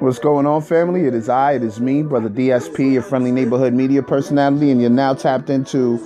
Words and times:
What's 0.00 0.18
going 0.18 0.44
on, 0.44 0.60
family? 0.60 1.06
It 1.06 1.14
is 1.14 1.30
I, 1.30 1.52
it 1.52 1.62
is 1.62 1.80
me, 1.80 2.02
Brother 2.02 2.28
DSP, 2.28 2.92
your 2.92 3.02
friendly 3.02 3.32
neighborhood 3.32 3.72
media 3.72 4.02
personality, 4.02 4.70
and 4.70 4.82
you're 4.82 4.90
now 4.90 5.14
tapped 5.14 5.48
into 5.48 5.98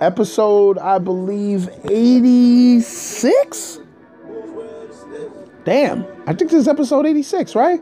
episode, 0.00 0.78
I 0.78 0.98
believe, 0.98 1.68
86? 1.88 3.78
Damn, 5.64 6.04
I 6.26 6.34
think 6.34 6.50
this 6.50 6.62
is 6.62 6.66
episode 6.66 7.06
86, 7.06 7.54
right? 7.54 7.80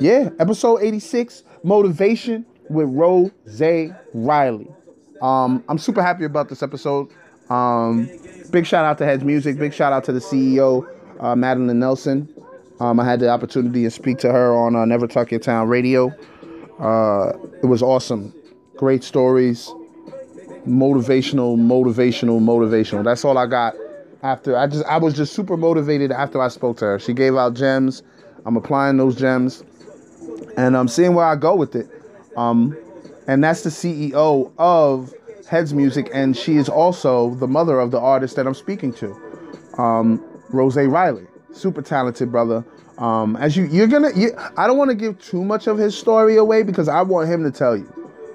Yeah, 0.00 0.30
episode 0.38 0.78
86, 0.80 1.42
Motivation 1.64 2.46
with 2.70 2.88
Rose 2.88 3.30
Riley. 4.14 4.68
Um, 5.20 5.62
I'm 5.68 5.76
super 5.76 6.02
happy 6.02 6.24
about 6.24 6.48
this 6.48 6.62
episode. 6.62 7.10
Um, 7.50 8.08
big 8.50 8.66
shout 8.66 8.84
out 8.84 8.98
to 8.98 9.04
Heads 9.04 9.24
Music. 9.24 9.58
Big 9.58 9.72
shout 9.72 9.92
out 9.92 10.04
to 10.04 10.12
the 10.12 10.20
CEO, 10.20 10.86
uh, 11.20 11.36
Madeline 11.36 11.78
Nelson. 11.78 12.28
Um, 12.80 12.98
I 12.98 13.04
had 13.04 13.20
the 13.20 13.28
opportunity 13.28 13.82
to 13.84 13.90
speak 13.90 14.18
to 14.18 14.32
her 14.32 14.54
on 14.54 14.74
uh, 14.74 14.84
Never 14.84 15.06
Tuck 15.06 15.30
Your 15.30 15.40
Town 15.40 15.68
Radio. 15.68 16.08
Uh, 16.78 17.32
it 17.62 17.66
was 17.66 17.82
awesome. 17.82 18.34
Great 18.76 19.04
stories. 19.04 19.68
Motivational, 20.66 21.58
motivational, 21.58 22.40
motivational. 22.40 23.04
That's 23.04 23.24
all 23.24 23.38
I 23.38 23.46
got. 23.46 23.74
After 24.22 24.56
I 24.56 24.66
just, 24.66 24.84
I 24.84 24.98
was 24.98 25.14
just 25.14 25.32
super 25.32 25.56
motivated 25.56 26.12
after 26.12 26.40
I 26.42 26.48
spoke 26.48 26.76
to 26.78 26.84
her. 26.84 26.98
She 26.98 27.14
gave 27.14 27.36
out 27.36 27.54
gems. 27.54 28.02
I'm 28.44 28.56
applying 28.56 28.98
those 28.98 29.16
gems, 29.16 29.62
and 30.56 30.76
I'm 30.76 30.88
seeing 30.88 31.14
where 31.14 31.24
I 31.24 31.36
go 31.36 31.54
with 31.54 31.74
it. 31.74 31.88
Um, 32.36 32.76
and 33.26 33.42
that's 33.42 33.62
the 33.62 33.70
CEO 33.70 34.52
of 34.58 35.14
Heads 35.50 35.74
Music, 35.74 36.08
and 36.14 36.36
she 36.36 36.58
is 36.58 36.68
also 36.68 37.34
the 37.34 37.48
mother 37.48 37.80
of 37.80 37.90
the 37.90 37.98
artist 37.98 38.36
that 38.36 38.46
I'm 38.46 38.54
speaking 38.54 38.92
to, 38.92 39.20
um, 39.78 40.24
Rose 40.50 40.76
Riley. 40.76 41.26
Super 41.52 41.82
talented 41.82 42.30
brother. 42.30 42.64
Um, 42.98 43.34
as 43.34 43.56
you, 43.56 43.64
you're 43.64 43.88
gonna, 43.88 44.12
you, 44.14 44.30
I 44.56 44.68
don't 44.68 44.78
want 44.78 44.90
to 44.90 44.94
give 44.94 45.20
too 45.20 45.42
much 45.42 45.66
of 45.66 45.76
his 45.76 45.98
story 45.98 46.36
away 46.36 46.62
because 46.62 46.86
I 46.86 47.02
want 47.02 47.28
him 47.28 47.42
to 47.42 47.50
tell 47.50 47.76
you 47.76 47.86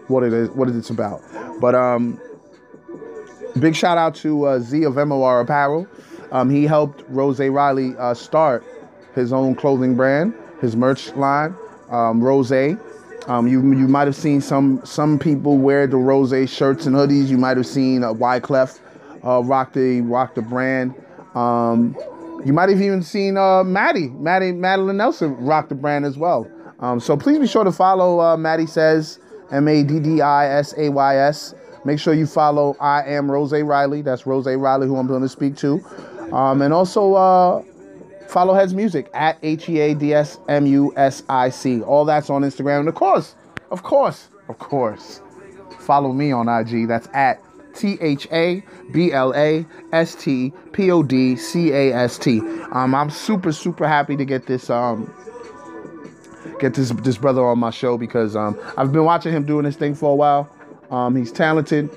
what 0.10 0.24
it 0.24 0.34
is, 0.34 0.50
what 0.50 0.68
it's 0.68 0.90
about. 0.90 1.22
But 1.62 1.74
um, 1.74 2.20
big 3.62 3.78
shout 3.78 3.98
out 3.98 4.14
to 4.16 4.48
uh, 4.48 4.60
Z 4.60 4.84
of 4.84 4.96
MOR 4.96 5.40
Apparel. 5.40 5.88
Um, 6.34 6.50
he 6.50 6.66
helped 6.66 7.06
Rose 7.08 7.40
Riley 7.40 7.96
uh, 7.98 8.14
start 8.14 8.66
his 9.14 9.32
own 9.32 9.56
clothing 9.56 9.96
brand, 9.96 10.34
his 10.60 10.76
merch 10.76 11.14
line, 11.14 11.56
um, 11.90 12.22
Rose. 12.22 12.52
Um, 13.28 13.48
you 13.48 13.60
you 13.62 13.88
might 13.88 14.08
have 14.08 14.16
seen 14.16 14.40
some 14.40 14.82
some 14.86 15.18
people 15.18 15.58
wear 15.58 15.88
the 15.88 15.98
rose 15.98 16.50
shirts 16.50 16.86
and 16.86 16.96
hoodies. 16.96 17.28
You 17.28 17.38
might 17.38 17.58
have 17.58 17.66
seen 17.66 18.04
uh, 18.04 18.14
Wyclef 18.14 18.80
uh, 19.26 19.42
rock 19.44 19.74
the 19.74 20.02
rock 20.02 20.36
the 20.36 20.42
brand. 20.42 20.94
Um, 21.34 21.98
you 22.46 22.54
might 22.54 22.70
have 22.70 22.82
even 22.82 23.02
seen 23.02 23.38
uh, 23.38 23.64
Maddie 23.64 24.10
Maddie 24.10 24.52
Madeline 24.52 24.98
Nelson 24.98 25.36
rock 25.44 25.70
the 25.70 25.76
brand 25.76 26.06
as 26.06 26.18
well. 26.18 26.50
Um, 26.80 27.00
so 27.00 27.18
please 27.18 27.40
be 27.40 27.48
sure 27.48 27.64
to 27.64 27.72
follow 27.72 28.20
uh, 28.20 28.38
Maddie 28.38 28.68
says 28.68 29.20
M 29.52 29.68
A 29.68 29.84
D 29.84 30.00
D 30.00 30.22
I 30.22 30.48
S 30.48 30.76
A 30.78 30.90
Y 30.90 31.18
S. 31.18 31.56
Make 31.84 32.00
sure 32.00 32.14
you 32.14 32.28
follow 32.28 32.76
I 32.80 33.04
am 33.04 33.32
Rose 33.32 33.54
Riley. 33.54 34.02
That's 34.02 34.26
Rose 34.28 34.46
Riley 34.48 34.88
who 34.88 34.98
I'm 34.98 35.08
going 35.08 35.22
to 35.22 35.30
speak 35.30 35.56
to, 35.58 35.84
um, 36.32 36.62
and 36.62 36.74
also 36.74 37.14
uh, 37.14 37.64
Follow 38.28 38.54
Heads 38.54 38.74
Music 38.74 39.10
at 39.14 39.38
H 39.44 39.70
E 39.70 39.80
A 39.80 39.94
D 39.94 40.14
S 40.14 40.40
M 40.50 40.66
U 40.66 40.94
S 40.98 41.24
I 41.30 41.50
C. 41.50 41.82
All 41.82 42.06
that's 42.06 42.30
on 42.30 42.42
Instagram. 42.42 42.82
And 42.82 42.90
of 42.90 42.96
course, 42.96 43.36
of 43.72 43.84
course, 43.84 44.30
of 44.50 44.60
course, 44.60 45.22
follow 45.80 46.12
me 46.12 46.32
on 46.32 46.48
IG. 46.48 46.88
That's 46.88 47.08
at 47.14 47.42
T 47.74 47.98
H 48.02 48.28
A 48.32 48.64
B 48.92 49.12
L 49.12 49.34
A 49.36 49.66
S 49.92 50.16
T 50.16 50.54
P 50.72 50.92
O 50.92 51.04
D 51.04 51.36
C 51.36 51.72
A 51.72 51.94
S 51.94 52.18
T. 52.18 52.40
Um, 52.72 52.96
I'm 52.96 53.10
super, 53.10 53.52
super 53.52 53.88
happy 53.88 54.16
to 54.16 54.26
get 54.26 54.48
this 54.48 54.70
um 54.70 55.14
get 56.60 56.74
this 56.74 56.90
this 56.90 57.18
brother 57.18 57.46
on 57.46 57.60
my 57.60 57.70
show 57.70 57.98
because 57.98 58.36
um 58.36 58.60
I've 58.78 58.92
been 58.92 59.06
watching 59.06 59.34
him 59.34 59.46
doing 59.46 59.66
this 59.66 59.76
thing 59.76 59.94
for 59.96 60.12
a 60.12 60.16
while. 60.16 60.50
Um, 60.90 61.16
he's 61.16 61.32
talented. 61.32 61.90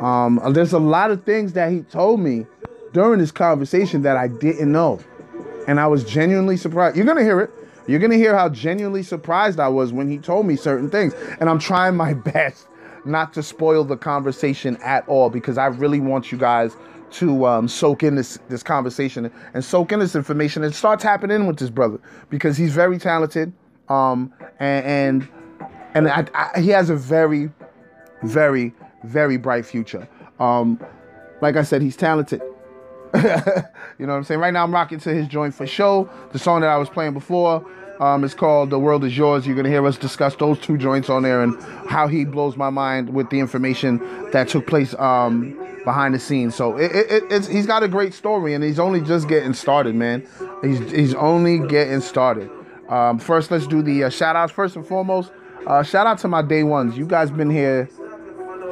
Um, 0.00 0.40
there's 0.50 0.72
a 0.72 0.78
lot 0.78 1.10
of 1.10 1.24
things 1.24 1.52
that 1.54 1.70
he 1.70 1.82
told 1.82 2.20
me 2.20 2.46
during 2.92 3.18
this 3.18 3.30
conversation 3.32 4.02
that 4.02 4.16
I 4.16 4.28
didn't 4.28 4.70
know 4.70 5.00
and 5.66 5.80
I 5.80 5.86
was 5.86 6.04
genuinely 6.04 6.56
surprised. 6.56 6.96
You're 6.96 7.06
gonna 7.06 7.22
hear 7.22 7.40
it. 7.40 7.50
You're 7.86 8.00
gonna 8.00 8.16
hear 8.16 8.36
how 8.36 8.48
genuinely 8.48 9.02
surprised 9.02 9.60
I 9.60 9.68
was 9.68 9.92
when 9.92 10.08
he 10.08 10.18
told 10.18 10.46
me 10.46 10.56
certain 10.56 10.90
things, 10.90 11.14
and 11.40 11.48
I'm 11.48 11.58
trying 11.58 11.96
my 11.96 12.14
best 12.32 12.68
not 13.04 13.32
to 13.34 13.42
spoil 13.42 13.84
the 13.84 13.96
conversation 13.96 14.76
at 14.82 15.06
all 15.08 15.28
because 15.28 15.58
I 15.58 15.66
really 15.66 16.00
want 16.00 16.32
you 16.32 16.38
guys 16.38 16.76
to 17.12 17.46
um, 17.46 17.68
soak 17.68 18.02
in 18.02 18.14
this 18.14 18.38
this 18.48 18.62
conversation 18.62 19.30
and 19.52 19.64
soak 19.64 19.92
in 19.92 20.00
this 20.00 20.16
information 20.16 20.64
and 20.64 20.74
start 20.74 21.00
tapping 21.00 21.30
in 21.30 21.46
with 21.46 21.58
this 21.58 21.70
brother 21.70 22.00
because 22.30 22.56
he's 22.56 22.72
very 22.72 22.98
talented 22.98 23.52
um, 23.88 24.32
and 24.58 24.84
and, 24.84 25.28
and 25.94 26.08
I, 26.08 26.26
I, 26.34 26.60
he 26.60 26.70
has 26.70 26.90
a 26.90 26.96
very 26.96 27.50
very 28.22 28.72
very 29.04 29.36
bright 29.36 29.66
future. 29.66 30.08
Um, 30.40 30.80
like 31.40 31.56
I 31.56 31.62
said, 31.62 31.82
he's 31.82 31.96
talented. 31.96 32.42
you 33.98 34.06
know 34.06 34.12
what 34.12 34.18
I'm 34.18 34.24
saying? 34.24 34.40
Right 34.40 34.52
now, 34.52 34.64
I'm 34.64 34.74
rocking 34.74 34.98
to 35.00 35.14
his 35.14 35.28
joint 35.28 35.54
for 35.54 35.66
show. 35.66 36.10
The 36.32 36.38
song 36.38 36.62
that 36.62 36.70
I 36.70 36.76
was 36.76 36.88
playing 36.88 37.12
before 37.12 37.64
um, 38.00 38.24
is 38.24 38.34
called 38.34 38.70
"The 38.70 38.78
World 38.78 39.04
Is 39.04 39.16
Yours." 39.16 39.46
You're 39.46 39.54
gonna 39.54 39.68
hear 39.68 39.86
us 39.86 39.96
discuss 39.96 40.34
those 40.34 40.58
two 40.58 40.76
joints 40.76 41.08
on 41.08 41.22
there 41.22 41.40
and 41.42 41.60
how 41.88 42.08
he 42.08 42.24
blows 42.24 42.56
my 42.56 42.70
mind 42.70 43.10
with 43.10 43.30
the 43.30 43.38
information 43.38 43.98
that 44.32 44.48
took 44.48 44.66
place 44.66 44.94
um, 44.98 45.56
behind 45.84 46.14
the 46.14 46.18
scenes. 46.18 46.56
So 46.56 46.76
it, 46.76 46.90
it, 47.30 47.46
he's 47.46 47.66
got 47.66 47.84
a 47.84 47.88
great 47.88 48.14
story, 48.14 48.52
and 48.52 48.64
he's 48.64 48.80
only 48.80 49.00
just 49.00 49.28
getting 49.28 49.54
started, 49.54 49.94
man. 49.94 50.26
He's 50.62 50.80
he's 50.90 51.14
only 51.14 51.60
getting 51.60 52.00
started. 52.00 52.50
Um, 52.88 53.20
first, 53.20 53.52
let's 53.52 53.68
do 53.68 53.80
the 53.80 54.04
uh, 54.04 54.10
shout 54.10 54.34
outs. 54.34 54.52
First 54.52 54.74
and 54.74 54.84
foremost, 54.84 55.30
uh, 55.68 55.84
shout 55.84 56.08
out 56.08 56.18
to 56.18 56.28
my 56.28 56.42
day 56.42 56.64
ones. 56.64 56.98
You 56.98 57.06
guys 57.06 57.30
been 57.30 57.50
here 57.50 57.88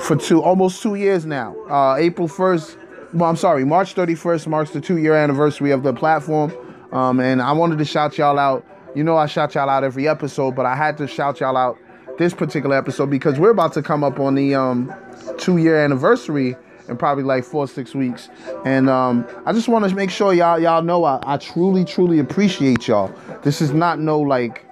for 0.00 0.16
two 0.16 0.42
almost 0.42 0.82
two 0.82 0.96
years 0.96 1.24
now. 1.24 1.54
Uh, 1.70 1.94
April 1.96 2.26
1st 2.26 2.76
well, 3.12 3.28
I'm 3.28 3.36
sorry, 3.36 3.64
March 3.64 3.94
31st 3.94 4.46
marks 4.46 4.70
the 4.70 4.80
two 4.80 4.98
year 4.98 5.14
anniversary 5.14 5.70
of 5.70 5.82
the 5.82 5.92
platform. 5.92 6.52
Um, 6.92 7.20
and 7.20 7.40
I 7.40 7.52
wanted 7.52 7.78
to 7.78 7.84
shout 7.84 8.18
y'all 8.18 8.38
out. 8.38 8.64
You 8.94 9.02
know, 9.02 9.16
I 9.16 9.26
shout 9.26 9.54
y'all 9.54 9.70
out 9.70 9.84
every 9.84 10.06
episode, 10.06 10.54
but 10.54 10.66
I 10.66 10.76
had 10.76 10.98
to 10.98 11.06
shout 11.06 11.40
y'all 11.40 11.56
out 11.56 11.78
this 12.18 12.34
particular 12.34 12.76
episode 12.76 13.10
because 13.10 13.38
we're 13.38 13.50
about 13.50 13.72
to 13.74 13.82
come 13.82 14.04
up 14.04 14.20
on 14.20 14.34
the 14.34 14.54
um, 14.54 14.92
two 15.38 15.56
year 15.56 15.82
anniversary 15.82 16.56
in 16.88 16.96
probably 16.96 17.24
like 17.24 17.44
four 17.44 17.64
or 17.64 17.68
six 17.68 17.94
weeks. 17.94 18.28
And 18.64 18.90
um, 18.90 19.26
I 19.46 19.52
just 19.52 19.68
want 19.68 19.88
to 19.88 19.94
make 19.94 20.10
sure 20.10 20.34
y'all 20.34 20.58
y'all 20.58 20.82
know 20.82 21.04
I, 21.04 21.20
I 21.22 21.36
truly 21.38 21.84
truly 21.84 22.18
appreciate 22.18 22.86
y'all. 22.86 23.12
This 23.42 23.62
is 23.62 23.72
not 23.72 23.98
no 23.98 24.20
like 24.20 24.66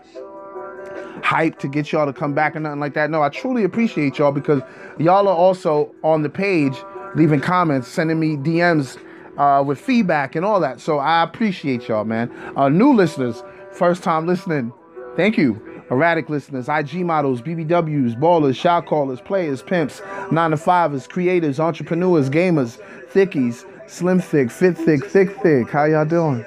hype 1.22 1.58
to 1.58 1.68
get 1.68 1.92
y'all 1.92 2.06
to 2.06 2.12
come 2.12 2.34
back 2.34 2.56
or 2.56 2.60
nothing 2.60 2.80
like 2.80 2.94
that. 2.94 3.10
No, 3.10 3.22
I 3.22 3.28
truly 3.28 3.64
appreciate 3.64 4.18
y'all 4.18 4.32
because 4.32 4.62
y'all 4.98 5.28
are 5.28 5.36
also 5.36 5.94
on 6.02 6.22
the 6.22 6.30
page 6.30 6.76
leaving 7.15 7.41
comments, 7.41 7.88
sending 7.88 8.19
me 8.19 8.37
DMs 8.37 8.98
uh, 9.37 9.62
with 9.62 9.81
feedback 9.81 10.37
and 10.37 10.44
all 10.44 10.60
that. 10.60 10.81
So 10.81 10.98
I 10.98 11.22
appreciate 11.22 11.88
y'all, 11.88 12.04
man. 12.04 12.31
Uh, 12.56 12.69
new 12.69 12.93
listeners, 12.93 13.43
first 13.72 14.03
time 14.03 14.26
listening, 14.26 14.72
thank 15.16 15.38
you. 15.38 15.66
Erratic 15.91 16.28
listeners, 16.28 16.69
IG 16.69 17.04
models, 17.04 17.43
BBWs, 17.43 18.16
ballers, 18.16 18.54
shot 18.54 18.87
callers, 18.87 19.20
players, 19.20 19.60
pimps, 19.60 20.00
9 20.31 20.50
to 20.53 20.56
5ers, 20.56 21.09
creators, 21.09 21.59
entrepreneurs, 21.59 22.31
gamers, 22.31 22.81
thickies, 23.12 23.65
slim 23.91 24.20
thick, 24.20 24.53
fit 24.53 24.78
thick, 24.78 25.04
thick 25.04 25.37
thick. 25.43 25.69
How 25.69 25.84
y'all 25.84 26.04
doing? 26.04 26.44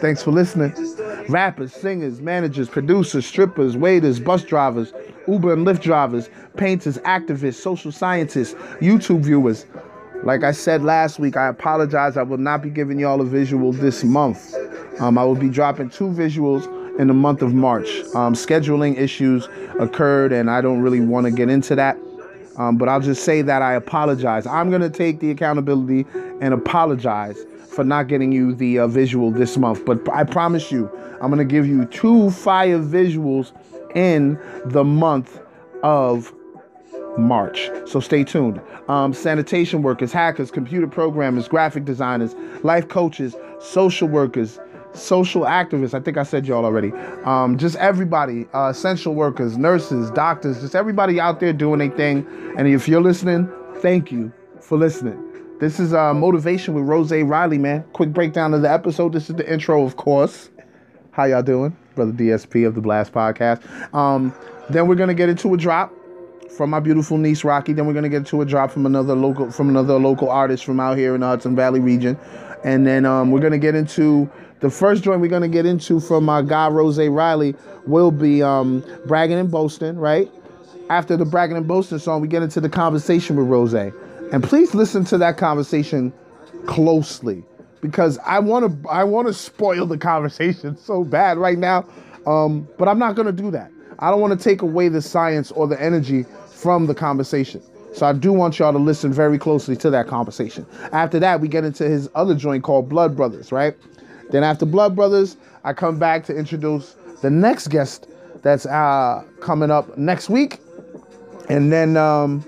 Thanks 0.00 0.22
for 0.22 0.32
listening. 0.32 0.72
Rappers, 1.28 1.74
singers, 1.74 2.22
managers, 2.22 2.68
producers, 2.70 3.26
strippers, 3.26 3.76
waiters, 3.76 4.18
bus 4.18 4.42
drivers, 4.42 4.94
Uber 5.26 5.52
and 5.52 5.66
Lyft 5.66 5.82
drivers, 5.82 6.30
painters, 6.56 6.96
activists, 6.98 7.56
social 7.56 7.92
scientists, 7.92 8.54
YouTube 8.80 9.20
viewers. 9.20 9.66
Like 10.24 10.42
I 10.42 10.52
said 10.52 10.82
last 10.82 11.18
week, 11.18 11.36
I 11.36 11.48
apologize. 11.48 12.16
I 12.16 12.22
will 12.22 12.38
not 12.38 12.62
be 12.62 12.70
giving 12.70 12.98
y'all 12.98 13.20
a 13.20 13.26
visual 13.26 13.72
this 13.72 14.04
month. 14.04 14.54
Um, 15.00 15.18
I 15.18 15.24
will 15.24 15.34
be 15.34 15.50
dropping 15.50 15.90
two 15.90 16.08
visuals 16.08 16.66
in 16.98 17.08
the 17.08 17.14
month 17.14 17.42
of 17.42 17.52
March. 17.52 17.88
Um, 18.14 18.32
scheduling 18.32 18.98
issues 18.98 19.48
occurred, 19.78 20.32
and 20.32 20.50
I 20.50 20.62
don't 20.62 20.80
really 20.80 21.00
want 21.00 21.26
to 21.26 21.30
get 21.30 21.50
into 21.50 21.74
that. 21.76 21.98
Um, 22.56 22.76
but 22.78 22.88
I'll 22.88 23.00
just 23.00 23.24
say 23.24 23.42
that 23.42 23.62
I 23.62 23.74
apologize. 23.74 24.46
I'm 24.46 24.70
going 24.70 24.82
to 24.82 24.90
take 24.90 25.20
the 25.20 25.30
accountability 25.30 26.06
and 26.40 26.52
apologize 26.54 27.38
for 27.78 27.84
not 27.84 28.08
getting 28.08 28.32
you 28.32 28.56
the 28.56 28.80
uh, 28.80 28.88
visual 28.88 29.30
this 29.30 29.56
month. 29.56 29.84
But 29.84 30.08
I 30.12 30.24
promise 30.24 30.72
you, 30.72 30.90
I'm 31.22 31.30
going 31.30 31.38
to 31.38 31.44
give 31.44 31.64
you 31.64 31.84
two 31.84 32.32
fire 32.32 32.80
visuals 32.80 33.52
in 33.94 34.36
the 34.64 34.82
month 34.82 35.38
of 35.84 36.34
March. 37.16 37.70
So 37.86 38.00
stay 38.00 38.24
tuned. 38.24 38.60
Um, 38.88 39.14
sanitation 39.14 39.82
workers, 39.82 40.10
hackers, 40.10 40.50
computer 40.50 40.88
programmers, 40.88 41.46
graphic 41.46 41.84
designers, 41.84 42.34
life 42.64 42.88
coaches, 42.88 43.36
social 43.60 44.08
workers, 44.08 44.58
social 44.92 45.42
activists. 45.42 45.94
I 45.94 46.00
think 46.00 46.16
I 46.16 46.24
said 46.24 46.48
y'all 46.48 46.64
already. 46.64 46.90
Um, 47.22 47.58
just 47.58 47.76
everybody, 47.76 48.48
uh, 48.54 48.70
essential 48.70 49.14
workers, 49.14 49.56
nurses, 49.56 50.10
doctors, 50.10 50.60
just 50.62 50.74
everybody 50.74 51.20
out 51.20 51.38
there 51.38 51.52
doing 51.52 51.80
a 51.80 51.94
thing. 51.94 52.26
And 52.56 52.66
if 52.66 52.88
you're 52.88 53.00
listening, 53.00 53.48
thank 53.76 54.10
you 54.10 54.32
for 54.60 54.76
listening. 54.76 55.27
This 55.60 55.80
is 55.80 55.92
uh, 55.92 56.14
motivation 56.14 56.74
with 56.74 56.84
Rose 56.84 57.10
Riley, 57.10 57.58
man. 57.58 57.82
Quick 57.92 58.12
breakdown 58.12 58.54
of 58.54 58.62
the 58.62 58.70
episode. 58.70 59.12
This 59.12 59.28
is 59.28 59.34
the 59.34 59.52
intro, 59.52 59.82
of 59.82 59.96
course. 59.96 60.50
How 61.10 61.24
y'all 61.24 61.42
doing, 61.42 61.76
brother 61.96 62.12
DSP 62.12 62.64
of 62.64 62.76
the 62.76 62.80
Blast 62.80 63.12
Podcast? 63.12 63.60
Um, 63.92 64.32
then 64.70 64.86
we're 64.86 64.94
gonna 64.94 65.14
get 65.14 65.28
into 65.28 65.52
a 65.52 65.56
drop 65.56 65.92
from 66.56 66.70
my 66.70 66.78
beautiful 66.78 67.18
niece 67.18 67.42
Rocky. 67.42 67.72
Then 67.72 67.88
we're 67.88 67.92
gonna 67.92 68.08
get 68.08 68.18
into 68.18 68.40
a 68.40 68.44
drop 68.44 68.70
from 68.70 68.86
another 68.86 69.16
local 69.16 69.50
from 69.50 69.68
another 69.68 69.98
local 69.98 70.30
artist 70.30 70.64
from 70.64 70.78
out 70.78 70.96
here 70.96 71.16
in 71.16 71.22
the 71.22 71.26
Hudson 71.26 71.56
Valley 71.56 71.80
region, 71.80 72.16
and 72.62 72.86
then 72.86 73.04
um, 73.04 73.32
we're 73.32 73.40
gonna 73.40 73.58
get 73.58 73.74
into 73.74 74.30
the 74.60 74.70
first 74.70 75.02
joint 75.02 75.20
we're 75.20 75.26
gonna 75.26 75.48
get 75.48 75.66
into 75.66 75.98
from 75.98 76.24
my 76.24 76.40
guy 76.40 76.68
Rose 76.68 77.00
Riley 77.00 77.56
will 77.84 78.12
be 78.12 78.44
um, 78.44 78.84
bragging 79.06 79.38
and 79.38 79.50
boasting, 79.50 79.96
right? 79.96 80.30
After 80.88 81.16
the 81.16 81.24
bragging 81.24 81.56
and 81.56 81.66
boasting 81.66 81.98
song, 81.98 82.20
we 82.20 82.28
get 82.28 82.44
into 82.44 82.60
the 82.60 82.68
conversation 82.68 83.34
with 83.34 83.48
Rose. 83.48 83.74
And 84.32 84.42
please 84.42 84.74
listen 84.74 85.04
to 85.06 85.18
that 85.18 85.36
conversation 85.36 86.12
closely 86.66 87.44
because 87.80 88.18
I 88.26 88.38
want 88.38 88.82
to 88.82 88.88
I 88.88 89.04
want 89.04 89.28
to 89.28 89.34
spoil 89.34 89.86
the 89.86 89.98
conversation 89.98 90.76
so 90.78 91.04
bad 91.04 91.38
right 91.38 91.58
now. 91.58 91.86
Um, 92.26 92.68
but 92.76 92.88
I'm 92.88 92.98
not 92.98 93.14
going 93.14 93.26
to 93.26 93.32
do 93.32 93.50
that. 93.52 93.70
I 94.00 94.10
don't 94.10 94.20
want 94.20 94.38
to 94.38 94.42
take 94.42 94.62
away 94.62 94.88
the 94.88 95.00
science 95.00 95.50
or 95.50 95.66
the 95.66 95.80
energy 95.80 96.26
from 96.50 96.86
the 96.86 96.94
conversation. 96.94 97.62
So 97.94 98.06
I 98.06 98.12
do 98.12 98.32
want 98.32 98.58
y'all 98.58 98.72
to 98.72 98.78
listen 98.78 99.12
very 99.12 99.38
closely 99.38 99.74
to 99.76 99.90
that 99.90 100.06
conversation. 100.06 100.66
After 100.92 101.18
that, 101.20 101.40
we 101.40 101.48
get 101.48 101.64
into 101.64 101.84
his 101.84 102.08
other 102.14 102.34
joint 102.34 102.62
called 102.62 102.88
Blood 102.88 103.16
Brothers, 103.16 103.50
right? 103.50 103.74
Then 104.30 104.44
after 104.44 104.66
Blood 104.66 104.94
Brothers, 104.94 105.36
I 105.64 105.72
come 105.72 105.98
back 105.98 106.24
to 106.26 106.36
introduce 106.36 106.94
the 107.22 107.30
next 107.30 107.68
guest 107.68 108.06
that's 108.42 108.66
uh, 108.66 109.24
coming 109.40 109.70
up 109.70 109.96
next 109.96 110.28
week. 110.28 110.60
And 111.48 111.72
then 111.72 111.96
um, 111.96 112.44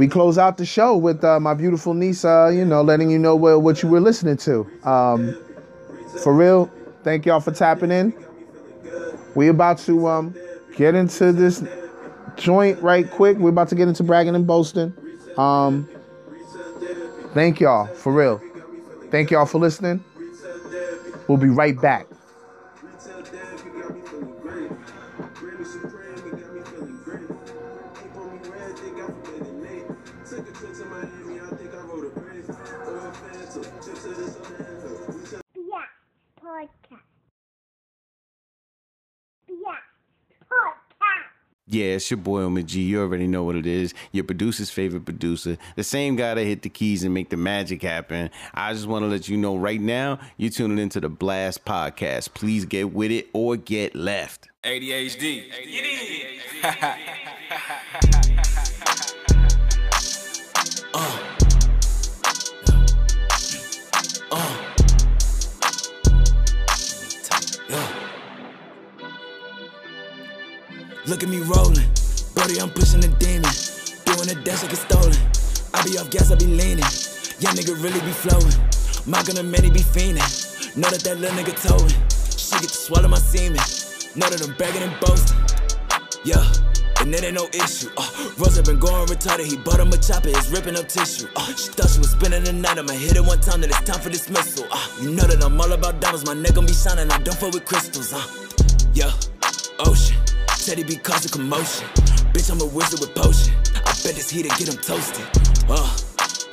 we 0.00 0.08
close 0.08 0.38
out 0.38 0.56
the 0.56 0.64
show 0.64 0.96
with 0.96 1.22
uh, 1.22 1.38
my 1.38 1.52
beautiful 1.52 1.92
niece, 1.92 2.24
uh, 2.24 2.50
you 2.50 2.64
know, 2.64 2.80
letting 2.80 3.10
you 3.10 3.18
know 3.18 3.36
what, 3.36 3.60
what 3.60 3.82
you 3.82 3.88
were 3.90 4.00
listening 4.00 4.38
to. 4.38 4.66
Um, 4.82 5.36
for 6.22 6.32
real, 6.32 6.70
thank 7.04 7.26
y'all 7.26 7.40
for 7.40 7.50
tapping 7.50 7.90
in. 7.90 8.14
We 9.34 9.48
about 9.48 9.76
to 9.80 10.06
um, 10.06 10.34
get 10.74 10.94
into 10.94 11.34
this 11.34 11.62
joint 12.36 12.80
right 12.80 13.10
quick. 13.10 13.36
We're 13.36 13.50
about 13.50 13.68
to 13.68 13.74
get 13.74 13.88
into 13.88 14.02
bragging 14.02 14.34
and 14.34 14.46
boasting. 14.46 14.96
Um, 15.36 15.86
thank 17.34 17.60
y'all, 17.60 17.84
for 17.94 18.10
real. 18.10 18.40
Thank 19.10 19.30
y'all 19.30 19.44
for 19.44 19.58
listening. 19.58 20.02
We'll 21.28 21.36
be 21.36 21.50
right 21.50 21.78
back. 21.78 22.06
Yeah, 41.70 41.94
it's 41.94 42.10
your 42.10 42.18
boy 42.18 42.42
Omar 42.42 42.64
G. 42.64 42.82
You 42.82 43.00
already 43.00 43.28
know 43.28 43.44
what 43.44 43.54
it 43.54 43.64
is. 43.64 43.94
Your 44.10 44.24
producer's 44.24 44.70
favorite 44.70 45.04
producer. 45.04 45.56
The 45.76 45.84
same 45.84 46.16
guy 46.16 46.34
that 46.34 46.44
hit 46.44 46.62
the 46.62 46.68
keys 46.68 47.04
and 47.04 47.14
make 47.14 47.30
the 47.30 47.36
magic 47.36 47.82
happen. 47.82 48.28
I 48.52 48.72
just 48.72 48.88
want 48.88 49.04
to 49.04 49.06
let 49.06 49.28
you 49.28 49.36
know 49.36 49.56
right 49.56 49.80
now, 49.80 50.18
you're 50.36 50.50
tuning 50.50 50.80
into 50.80 50.98
the 51.00 51.08
Blast 51.08 51.64
Podcast. 51.64 52.34
Please 52.34 52.64
get 52.64 52.92
with 52.92 53.12
it 53.12 53.28
or 53.32 53.56
get 53.56 53.94
left. 53.94 54.48
ADHD. 54.64 55.44
uh. 56.64 56.94
Look 71.10 71.24
at 71.24 71.28
me 71.28 71.38
rolling, 71.38 71.90
buddy, 72.36 72.60
I'm 72.62 72.70
pushing 72.70 73.00
the 73.02 73.10
demon. 73.18 73.50
Doing 74.06 74.30
the 74.30 74.38
dash 74.46 74.62
like 74.62 74.70
it's 74.70 74.86
stolen. 74.86 75.18
I 75.74 75.82
be 75.82 75.98
off 75.98 76.08
gas, 76.08 76.30
I 76.30 76.38
be 76.38 76.46
leaning. 76.46 76.86
Young 77.42 77.58
nigga 77.58 77.74
really 77.82 77.98
be 78.06 78.14
flowing. 78.14 78.54
My 79.10 79.18
gonna 79.26 79.42
many 79.42 79.74
be 79.74 79.82
fiending. 79.82 80.22
Know 80.78 80.86
that 80.86 81.02
that 81.02 81.18
little 81.18 81.34
nigga 81.34 81.58
towing. 81.58 81.90
She 82.38 82.54
get 82.62 82.70
to 82.70 82.78
swallow 82.78 83.08
my 83.08 83.18
semen. 83.18 83.58
Know 84.14 84.30
that 84.30 84.38
I'm 84.38 84.54
bragging 84.54 84.86
and 84.86 84.94
boasting. 85.02 85.34
Yeah. 86.22 86.46
And 87.02 87.10
it 87.10 87.26
ain't 87.26 87.34
no 87.34 87.50
issue. 87.58 87.90
Uh, 87.98 88.06
Rose 88.38 88.54
have 88.54 88.70
been 88.70 88.78
going 88.78 89.10
retarded. 89.10 89.50
He 89.50 89.58
bought 89.58 89.82
him 89.82 89.90
a 89.90 89.98
chopper, 89.98 90.30
it's 90.30 90.46
ripping 90.54 90.78
up 90.78 90.86
tissue. 90.86 91.26
Uh, 91.34 91.42
she 91.58 91.74
thought 91.74 91.90
she 91.90 91.98
was 91.98 92.14
spending 92.14 92.46
the 92.46 92.54
night. 92.54 92.78
I'ma 92.78 92.94
hit 92.94 93.18
it 93.18 93.26
one 93.26 93.42
time, 93.42 93.66
then 93.66 93.70
it's 93.74 93.82
time 93.82 93.98
for 93.98 94.10
dismissal. 94.10 94.62
Uh, 94.70 94.78
you 95.02 95.10
know 95.10 95.26
that 95.26 95.42
I'm 95.42 95.58
all 95.58 95.72
about 95.74 95.98
diamonds. 95.98 96.22
My 96.22 96.38
neck 96.38 96.54
gon' 96.54 96.70
be 96.70 96.72
shining. 96.72 97.10
I 97.10 97.18
don't 97.18 97.34
fuck 97.34 97.50
with 97.50 97.66
crystals. 97.66 98.14
Uh, 98.14 98.22
yeah, 98.94 99.10
ocean. 99.82 100.19
He 100.78 100.84
be 100.84 100.96
causing 100.96 101.30
commotion. 101.30 101.86
Bitch, 102.30 102.48
I'm 102.48 102.60
a 102.60 102.64
wizard 102.64 103.00
with 103.00 103.12
potion. 103.14 103.52
I 103.82 103.90
bet 104.06 104.14
this 104.14 104.30
heat'll 104.30 104.54
get 104.56 104.68
him 104.68 104.78
toasted. 104.78 105.26
Uh, 105.68 105.82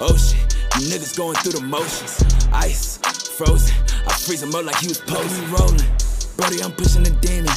ocean. 0.02 0.40
You 0.81 0.90
niggas 0.90 1.16
going 1.16 1.36
through 1.38 1.54
the 1.54 1.62
motions. 1.62 2.25
Ice, 2.52 2.98
frozen. 3.38 3.75
I 4.08 4.12
freeze 4.14 4.42
him 4.42 4.56
up 4.56 4.66
like 4.66 4.78
he 4.78 4.88
was 4.88 5.00
posing. 5.00 5.46
rolling. 5.54 5.86
Brody, 6.36 6.64
I'm 6.64 6.74
pushing 6.74 7.04
the 7.04 7.14
demon. 7.22 7.54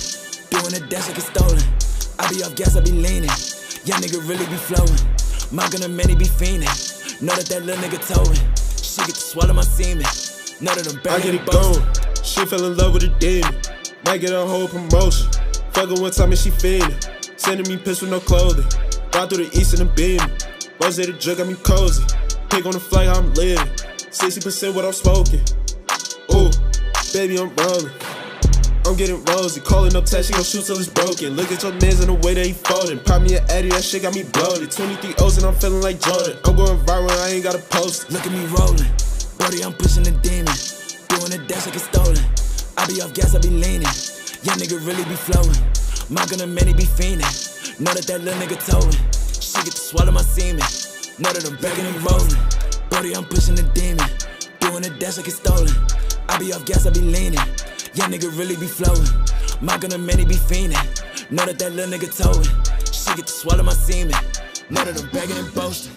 Doing 0.53 0.77
the 0.77 0.85
dash 0.89 1.09
like 1.09 1.17
it's 1.17 1.33
stolen. 1.33 1.65
I 2.21 2.29
be 2.29 2.45
off 2.45 2.55
gas, 2.55 2.77
I 2.77 2.81
be 2.85 2.93
leaning. 2.93 3.33
Young 3.89 4.05
nigga 4.05 4.21
really 4.29 4.45
be 4.45 4.61
flowing. 4.61 5.01
My 5.51 5.67
gonna 5.71 5.89
many 5.89 6.15
be 6.15 6.27
fiending. 6.27 6.69
Know 7.23 7.35
that 7.35 7.47
that 7.47 7.65
little 7.65 7.83
nigga 7.83 7.99
towing. 8.05 8.37
She 8.77 9.01
get 9.01 9.17
to 9.17 9.27
swallow 9.33 9.55
my 9.55 9.65
semen. 9.65 10.05
Know 10.61 10.77
that 10.77 10.87
I'm 10.87 11.01
I 11.09 11.25
get 11.25 11.35
it 11.35 11.47
going. 11.49 11.81
She 12.23 12.45
fell 12.45 12.65
in 12.65 12.77
love 12.77 12.93
with 12.93 13.05
a 13.05 13.13
demon. 13.19 13.57
Might 14.05 14.21
get 14.21 14.33
a 14.33 14.45
whole 14.45 14.69
promotion. 14.69 15.31
Fuckin' 15.73 16.01
one 16.01 16.11
time 16.11 16.31
and 16.31 16.39
she 16.39 16.51
feeling. 16.51 16.97
Sending 17.37 17.69
me 17.69 17.77
piss 17.83 18.03
with 18.03 18.11
no 18.11 18.21
clothing. 18.21 18.67
Ride 19.15 19.29
through 19.29 19.45
the 19.47 19.59
east 19.59 19.73
in 19.75 19.87
the 19.87 19.93
beam. 19.95 20.21
Rose 20.81 20.97
the 20.97 21.13
drug 21.13 21.39
got 21.39 21.47
me 21.47 21.55
cozy. 21.63 22.05
Pick 22.51 22.67
on 22.67 22.73
the 22.73 22.81
flight, 22.81 23.09
I'm 23.09 23.33
living. 23.35 23.67
60% 24.11 24.75
what 24.75 24.85
I'm 24.85 24.93
smoking. 24.93 25.41
Ooh, 26.35 26.51
baby, 27.13 27.39
I'm 27.39 27.55
rolling. 27.55 27.93
I'm 28.87 28.97
getting 28.97 29.23
rosy, 29.25 29.61
calling 29.61 29.95
up 29.95 30.05
Tash, 30.05 30.27
she 30.27 30.33
gon' 30.33 30.43
shoot 30.43 30.65
till 30.65 30.79
it's 30.79 30.89
broken. 30.89 31.37
Look 31.37 31.53
at 31.53 31.63
your 31.63 31.73
mans 31.73 32.01
and 32.01 32.09
the 32.09 32.19
way 32.27 32.35
that 32.35 32.47
he 32.47 32.53
folding. 32.53 32.99
Pop 32.99 33.23
me 33.23 33.37
an 33.37 33.45
Addy, 33.51 33.69
that 33.69 33.85
shit 33.85 34.03
got 34.03 34.15
me 34.15 34.25
bloated. 34.25 34.71
23 34.73 35.15
O's 35.21 35.37
and 35.37 35.47
I'm 35.47 35.55
feeling 35.55 35.83
like 35.83 36.01
Jordan. 36.01 36.39
I'm 36.45 36.57
going 36.57 36.79
viral, 36.85 37.11
I 37.23 37.39
ain't 37.39 37.45
got 37.45 37.55
a 37.55 37.63
post. 37.71 38.11
Look 38.11 38.27
at 38.27 38.33
me 38.33 38.45
rolling, 38.47 38.91
buddy, 39.39 39.63
I'm 39.63 39.75
pushing 39.75 40.03
the 40.03 40.13
demon. 40.25 40.57
Doing 41.07 41.31
the 41.31 41.45
dash 41.47 41.67
like 41.67 41.77
it's 41.77 41.85
stolen. 41.87 42.19
I 42.77 42.87
be 42.87 43.01
off 43.03 43.13
gas, 43.15 43.35
I 43.35 43.39
be 43.39 43.51
leaning. 43.51 44.20
Young 44.43 44.57
nigga 44.57 44.81
really 44.87 45.05
be 45.05 45.17
flowing. 45.17 45.53
My 46.09 46.25
gonna 46.25 46.47
many 46.47 46.73
be 46.73 46.85
fiending. 46.85 47.29
Know 47.79 47.93
that 47.93 48.07
that 48.07 48.23
little 48.23 48.41
nigga 48.41 48.57
towing. 48.65 48.97
She 49.37 49.63
get 49.65 49.75
to 49.77 49.83
swallow 49.83 50.13
my 50.13 50.23
semen. 50.23 50.65
Know 51.19 51.31
that 51.31 51.45
I'm 51.45 51.57
begging 51.61 51.85
and 51.85 52.01
rolling. 52.01 52.33
Buddy, 52.89 53.15
I'm 53.15 53.27
pushing 53.27 53.55
the 53.55 53.65
demon. 53.77 54.09
Doing 54.61 54.81
the 54.81 54.97
dash 54.99 55.19
like 55.19 55.29
it's 55.29 55.37
stolen. 55.37 55.69
I 56.31 56.39
be 56.39 56.55
off 56.55 56.65
gas, 56.65 56.87
I 56.87 56.91
be 56.91 57.01
leaning. 57.01 57.45
Young 57.93 58.13
nigga 58.13 58.33
really 58.39 58.57
be 58.57 58.67
flowing. 58.67 59.05
My 59.61 59.77
gonna 59.77 59.99
many 59.99 60.25
be 60.25 60.37
fiending. 60.37 60.81
Know 61.31 61.45
that 61.45 61.59
that 61.59 61.73
little 61.73 61.93
nigga 61.93 62.09
towing. 62.09 62.49
She 62.91 63.15
get 63.17 63.27
to 63.27 63.33
swallow 63.33 63.63
my 63.63 63.75
semen. 63.75 64.17
Know 64.71 64.85
that 64.85 64.99
I'm 64.99 65.11
begging 65.11 65.37
and 65.37 65.53
boasting. 65.53 65.93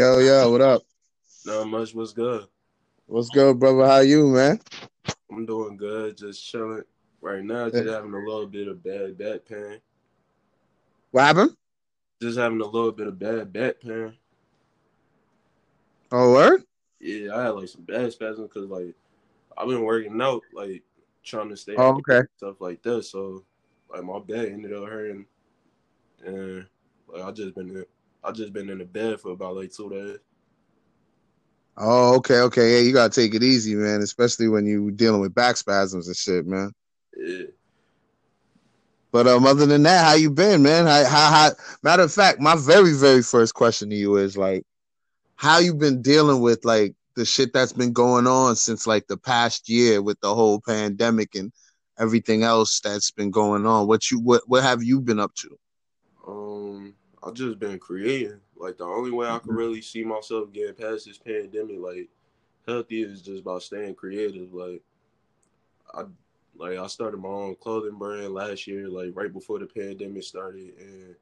Yo, 0.00 0.18
yo, 0.18 0.50
what 0.50 0.62
up? 0.62 0.82
Not 1.44 1.68
much, 1.68 1.94
what's 1.94 2.14
good? 2.14 2.46
What's 3.04 3.28
good, 3.28 3.60
brother? 3.60 3.84
How 3.86 3.98
you, 3.98 4.28
man? 4.28 4.58
I'm 5.30 5.44
doing 5.44 5.76
good, 5.76 6.16
just 6.16 6.42
chilling. 6.42 6.84
Right 7.20 7.44
now, 7.44 7.68
just 7.68 7.86
having 7.86 8.14
a 8.14 8.18
little 8.18 8.46
bit 8.46 8.66
of 8.66 8.82
bad 8.82 9.18
back 9.18 9.44
pain. 9.46 9.78
What 11.10 11.24
happened? 11.26 11.50
Just 12.22 12.38
having 12.38 12.62
a 12.62 12.64
little 12.64 12.92
bit 12.92 13.08
of 13.08 13.18
bad 13.18 13.52
back 13.52 13.78
pain. 13.78 14.14
Oh, 16.10 16.32
word? 16.32 16.62
Yeah, 16.98 17.36
I 17.36 17.42
had 17.42 17.50
like 17.50 17.68
some 17.68 17.82
bad 17.82 18.10
spasms 18.10 18.48
because 18.48 18.70
like 18.70 18.94
I've 19.58 19.68
been 19.68 19.84
working 19.84 20.18
out, 20.22 20.40
like 20.54 20.82
trying 21.22 21.50
to 21.50 21.58
stay 21.58 21.74
Oh, 21.76 21.96
okay. 21.98 22.20
and 22.20 22.28
stuff 22.38 22.58
like 22.62 22.82
this. 22.82 23.10
So 23.10 23.44
like 23.92 24.04
my 24.04 24.18
back 24.18 24.48
ended 24.48 24.72
up 24.72 24.88
hurting, 24.88 25.26
and 26.24 26.66
like 27.06 27.22
I 27.22 27.30
just 27.32 27.54
been 27.54 27.84
I 28.22 28.32
just 28.32 28.52
been 28.52 28.68
in 28.68 28.78
the 28.78 28.84
bed 28.84 29.20
for 29.20 29.32
about 29.32 29.56
like 29.56 29.72
two 29.72 29.90
days. 29.90 30.18
Oh, 31.76 32.16
okay, 32.16 32.40
okay. 32.40 32.74
Yeah, 32.74 32.78
you 32.80 32.92
gotta 32.92 33.14
take 33.14 33.34
it 33.34 33.42
easy, 33.42 33.74
man. 33.74 34.02
Especially 34.02 34.48
when 34.48 34.66
you 34.66 34.90
dealing 34.90 35.20
with 35.20 35.34
back 35.34 35.56
spasms 35.56 36.08
and 36.08 36.16
shit, 36.16 36.46
man. 36.46 36.72
Yeah. 37.16 37.46
But 39.12 39.26
um, 39.26 39.44
other 39.44 39.66
than 39.66 39.82
that, 39.84 40.04
how 40.04 40.14
you 40.14 40.30
been, 40.30 40.62
man? 40.62 40.86
How, 40.86 41.04
how, 41.04 41.30
how, 41.30 41.50
matter 41.82 42.04
of 42.04 42.12
fact, 42.12 42.38
my 42.38 42.54
very, 42.56 42.92
very 42.92 43.22
first 43.22 43.54
question 43.54 43.90
to 43.90 43.96
you 43.96 44.16
is 44.16 44.36
like, 44.36 44.64
how 45.34 45.58
you 45.58 45.74
been 45.74 46.00
dealing 46.02 46.40
with 46.40 46.64
like 46.64 46.94
the 47.16 47.24
shit 47.24 47.52
that's 47.52 47.72
been 47.72 47.92
going 47.92 48.26
on 48.26 48.54
since 48.54 48.86
like 48.86 49.06
the 49.08 49.16
past 49.16 49.68
year 49.68 50.00
with 50.00 50.20
the 50.20 50.32
whole 50.32 50.60
pandemic 50.60 51.34
and 51.34 51.50
everything 51.98 52.44
else 52.44 52.78
that's 52.80 53.10
been 53.10 53.30
going 53.30 53.66
on? 53.66 53.88
What 53.88 54.10
you, 54.10 54.20
what, 54.20 54.42
what 54.46 54.62
have 54.62 54.82
you 54.82 55.00
been 55.00 55.18
up 55.18 55.34
to? 55.36 55.58
Um, 56.28 56.94
I've 57.22 57.34
just 57.34 57.58
been 57.58 57.78
creating. 57.78 58.40
Like 58.56 58.78
the 58.78 58.84
only 58.84 59.10
way 59.10 59.26
I 59.26 59.38
can 59.38 59.50
mm-hmm. 59.50 59.56
really 59.56 59.82
see 59.82 60.04
myself 60.04 60.52
getting 60.52 60.74
past 60.74 61.06
this 61.06 61.18
pandemic, 61.18 61.78
like 61.78 62.08
healthy, 62.66 63.02
is 63.02 63.22
just 63.22 63.44
by 63.44 63.58
staying 63.58 63.94
creative. 63.94 64.52
Like 64.52 64.82
I, 65.94 66.04
like 66.56 66.78
I 66.78 66.86
started 66.86 67.18
my 67.18 67.28
own 67.28 67.56
clothing 67.56 67.98
brand 67.98 68.32
last 68.32 68.66
year, 68.66 68.88
like 68.88 69.10
right 69.14 69.32
before 69.32 69.58
the 69.58 69.66
pandemic 69.66 70.22
started, 70.24 70.72
and 70.78 71.14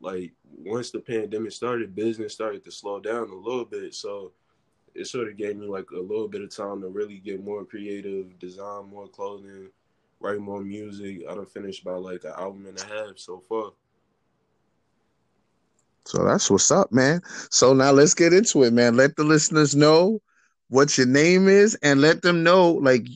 like 0.00 0.32
once 0.58 0.90
the 0.90 1.00
pandemic 1.00 1.52
started, 1.52 1.94
business 1.94 2.34
started 2.34 2.64
to 2.64 2.70
slow 2.70 3.00
down 3.00 3.30
a 3.30 3.34
little 3.34 3.64
bit. 3.64 3.94
So 3.94 4.32
it 4.94 5.06
sort 5.06 5.28
of 5.28 5.36
gave 5.36 5.56
me 5.56 5.66
like 5.66 5.90
a 5.90 6.00
little 6.00 6.28
bit 6.28 6.42
of 6.42 6.54
time 6.54 6.80
to 6.80 6.88
really 6.88 7.18
get 7.18 7.44
more 7.44 7.64
creative, 7.64 8.38
design 8.38 8.88
more 8.90 9.08
clothing, 9.08 9.68
write 10.20 10.40
more 10.40 10.62
music. 10.62 11.22
I 11.28 11.34
done 11.34 11.46
finished 11.46 11.84
by 11.84 11.92
like 11.92 12.24
an 12.24 12.32
album 12.36 12.66
and 12.66 12.80
a 12.80 12.84
half 12.84 13.18
so 13.18 13.40
far. 13.40 13.72
So 16.06 16.24
that's 16.24 16.50
what's 16.50 16.70
up, 16.70 16.92
man. 16.92 17.20
So 17.50 17.74
now 17.74 17.90
let's 17.90 18.14
get 18.14 18.32
into 18.32 18.62
it, 18.62 18.72
man. 18.72 18.96
Let 18.96 19.16
the 19.16 19.24
listeners 19.24 19.74
know 19.74 20.20
what 20.68 20.96
your 20.96 21.06
name 21.06 21.48
is 21.48 21.76
and 21.82 22.00
let 22.00 22.22
them 22.22 22.42
know, 22.42 22.72
like, 22.72 23.06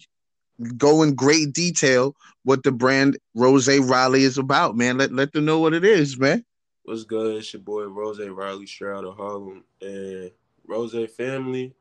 go 0.76 1.02
in 1.02 1.14
great 1.14 1.52
detail 1.52 2.14
what 2.44 2.62
the 2.62 2.72
brand 2.72 3.16
Rose 3.34 3.68
Riley 3.68 4.24
is 4.24 4.38
about, 4.38 4.76
man. 4.76 4.98
Let 4.98 5.12
let 5.12 5.32
them 5.32 5.44
know 5.44 5.58
what 5.60 5.74
it 5.74 5.84
is, 5.84 6.18
man. 6.18 6.44
What's 6.84 7.04
good? 7.04 7.36
It's 7.36 7.52
your 7.52 7.62
boy 7.62 7.84
Rose 7.84 8.20
Riley 8.20 8.66
Stroud 8.66 9.04
of 9.04 9.16
Harlem 9.16 9.64
and 9.80 10.30
Rose 10.66 10.94
family. 11.16 11.74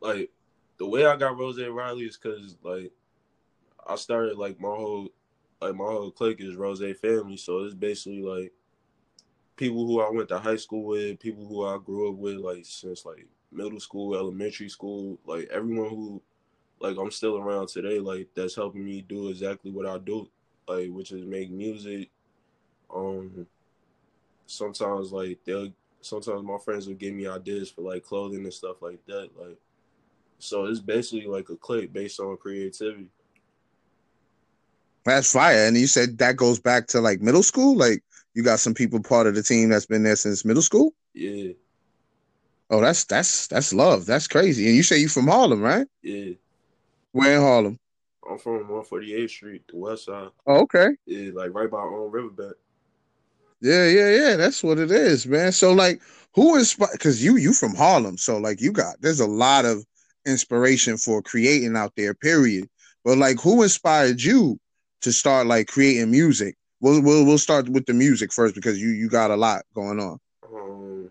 Like 0.00 0.30
the 0.78 0.86
way 0.86 1.06
I 1.06 1.16
got 1.16 1.38
Rose 1.38 1.60
Riley 1.60 2.04
is 2.04 2.16
because 2.16 2.56
like 2.62 2.92
I 3.86 3.96
started 3.96 4.36
like 4.36 4.60
my 4.60 4.68
whole 4.68 5.08
like 5.60 5.74
my 5.74 5.84
whole 5.84 6.10
clique 6.10 6.40
is 6.40 6.56
Rose 6.56 6.82
family, 7.00 7.36
so 7.36 7.60
it's 7.60 7.74
basically 7.74 8.22
like 8.22 8.52
people 9.56 9.86
who 9.86 10.00
I 10.00 10.10
went 10.10 10.28
to 10.28 10.38
high 10.38 10.56
school 10.56 10.84
with, 10.84 11.18
people 11.18 11.46
who 11.46 11.64
I 11.64 11.78
grew 11.78 12.10
up 12.10 12.16
with, 12.16 12.36
like 12.36 12.64
since 12.64 13.04
like 13.04 13.26
middle 13.50 13.80
school, 13.80 14.14
elementary 14.14 14.68
school, 14.68 15.18
like 15.24 15.48
everyone 15.50 15.90
who 15.90 16.22
like 16.80 16.96
I'm 16.98 17.10
still 17.10 17.38
around 17.38 17.68
today, 17.68 17.98
like 17.98 18.28
that's 18.34 18.54
helping 18.54 18.84
me 18.84 19.00
do 19.00 19.28
exactly 19.28 19.70
what 19.70 19.86
I 19.86 19.98
do, 19.98 20.28
like 20.68 20.90
which 20.90 21.12
is 21.12 21.24
make 21.24 21.50
music. 21.50 22.10
Um 22.94 23.46
sometimes 24.46 25.10
like 25.12 25.38
they'll 25.44 25.72
sometimes 26.02 26.42
my 26.42 26.58
friends 26.58 26.86
will 26.86 26.94
give 26.94 27.14
me 27.14 27.26
ideas 27.26 27.70
for 27.70 27.80
like 27.80 28.04
clothing 28.04 28.44
and 28.44 28.54
stuff 28.54 28.82
like 28.82 29.04
that. 29.06 29.30
Like 29.38 29.58
so 30.38 30.66
it's 30.66 30.80
basically 30.80 31.26
like 31.26 31.48
a 31.48 31.56
clique 31.56 31.92
based 31.92 32.20
on 32.20 32.36
creativity. 32.36 33.08
That's 35.04 35.32
fire. 35.32 35.66
And 35.66 35.76
you 35.76 35.86
said 35.86 36.18
that 36.18 36.36
goes 36.36 36.58
back 36.58 36.88
to 36.88 37.00
like 37.00 37.22
middle 37.22 37.42
school? 37.42 37.76
Like 37.76 38.02
you 38.36 38.42
got 38.42 38.60
some 38.60 38.74
people 38.74 39.00
part 39.02 39.26
of 39.26 39.34
the 39.34 39.42
team 39.42 39.70
that's 39.70 39.86
been 39.86 40.02
there 40.02 40.14
since 40.14 40.44
middle 40.44 40.62
school. 40.62 40.92
Yeah. 41.14 41.52
Oh, 42.68 42.82
that's 42.82 43.04
that's 43.04 43.46
that's 43.46 43.72
love. 43.72 44.04
That's 44.04 44.28
crazy. 44.28 44.66
And 44.66 44.76
you 44.76 44.82
say 44.82 44.98
you 44.98 45.08
from 45.08 45.26
Harlem, 45.26 45.62
right? 45.62 45.86
Yeah. 46.02 46.34
Where 47.12 47.36
in 47.36 47.40
Harlem? 47.40 47.78
I'm 48.30 48.36
from 48.36 48.66
148th 48.68 49.30
Street, 49.30 49.62
the 49.68 49.76
West 49.78 50.04
Side. 50.04 50.28
Oh, 50.46 50.60
okay. 50.62 50.88
Yeah, 51.06 51.30
like 51.32 51.54
right 51.54 51.70
by 51.70 51.78
on 51.78 52.10
Riverbank. 52.10 52.56
Yeah, 53.62 53.86
yeah, 53.88 54.10
yeah. 54.10 54.36
That's 54.36 54.62
what 54.62 54.78
it 54.78 54.90
is, 54.90 55.26
man. 55.26 55.52
So 55.52 55.72
like, 55.72 56.02
who 56.34 56.58
inspired? 56.58 56.92
Because 56.92 57.24
you 57.24 57.38
you 57.38 57.54
from 57.54 57.74
Harlem, 57.74 58.18
so 58.18 58.36
like 58.36 58.60
you 58.60 58.70
got 58.70 59.00
there's 59.00 59.20
a 59.20 59.26
lot 59.26 59.64
of 59.64 59.82
inspiration 60.26 60.98
for 60.98 61.22
creating 61.22 61.74
out 61.74 61.94
there. 61.96 62.12
Period. 62.12 62.68
But 63.02 63.16
like, 63.16 63.40
who 63.40 63.62
inspired 63.62 64.20
you 64.20 64.58
to 65.00 65.10
start 65.10 65.46
like 65.46 65.68
creating 65.68 66.10
music? 66.10 66.56
We'll 66.86 67.02
we'll 67.02 67.24
we'll 67.24 67.38
start 67.38 67.68
with 67.68 67.84
the 67.84 67.92
music 67.92 68.32
first 68.32 68.54
because 68.54 68.80
you 68.80 68.90
you 68.90 69.08
got 69.08 69.32
a 69.32 69.36
lot 69.36 69.64
going 69.74 69.98
on. 69.98 70.20
Um, 70.48 71.10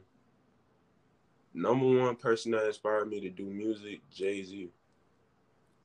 number 1.54 2.02
one 2.02 2.16
person 2.16 2.54
that 2.54 2.66
inspired 2.66 3.10
me 3.10 3.20
to 3.20 3.30
do 3.30 3.44
music, 3.44 4.00
Jay 4.10 4.42
Z. 4.42 4.70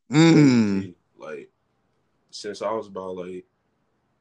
Mm. 0.09 0.95
Like 1.19 1.51
since 2.31 2.63
I 2.63 2.71
was 2.71 2.87
about 2.87 3.17
like 3.17 3.45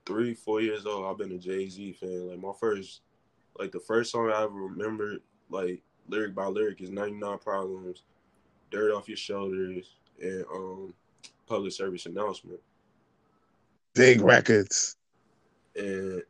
three, 0.07 0.33
four 0.33 0.59
years 0.59 0.87
old, 0.87 1.05
I've 1.05 1.19
been 1.19 1.37
a 1.37 1.37
Jay 1.37 1.69
Z 1.69 1.93
fan. 1.93 2.29
Like 2.29 2.39
my 2.39 2.53
first, 2.59 3.01
like 3.59 3.71
the 3.71 3.79
first 3.79 4.11
song 4.11 4.31
I 4.31 4.41
ever 4.41 4.55
remembered, 4.55 5.21
like 5.51 5.83
lyric 6.07 6.33
by 6.33 6.47
lyric, 6.47 6.81
is 6.81 6.89
"99 6.89 7.37
Problems," 7.37 8.01
"Dirt 8.71 8.91
Off 8.91 9.07
Your 9.07 9.17
Shoulders," 9.17 9.97
and 10.19 10.45
um, 10.51 10.95
"Public 11.45 11.73
Service 11.73 12.07
Announcement." 12.07 12.59
Big 13.93 14.21
records 14.21 14.95
and 15.75 16.23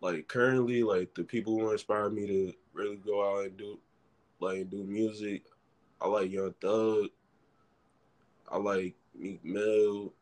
like 0.00 0.28
currently 0.28 0.82
like 0.82 1.14
the 1.14 1.24
people 1.24 1.58
who 1.58 1.70
inspire 1.72 2.10
me 2.10 2.26
to 2.26 2.52
really 2.72 2.96
go 2.96 3.38
out 3.38 3.44
and 3.46 3.56
do 3.56 3.78
like 4.40 4.68
do 4.70 4.84
music 4.84 5.42
i 6.00 6.08
like 6.08 6.30
young 6.30 6.54
thug. 6.60 7.06
I 8.48 8.58
like 8.58 8.94
meek 9.14 9.44
mill. 9.44 10.12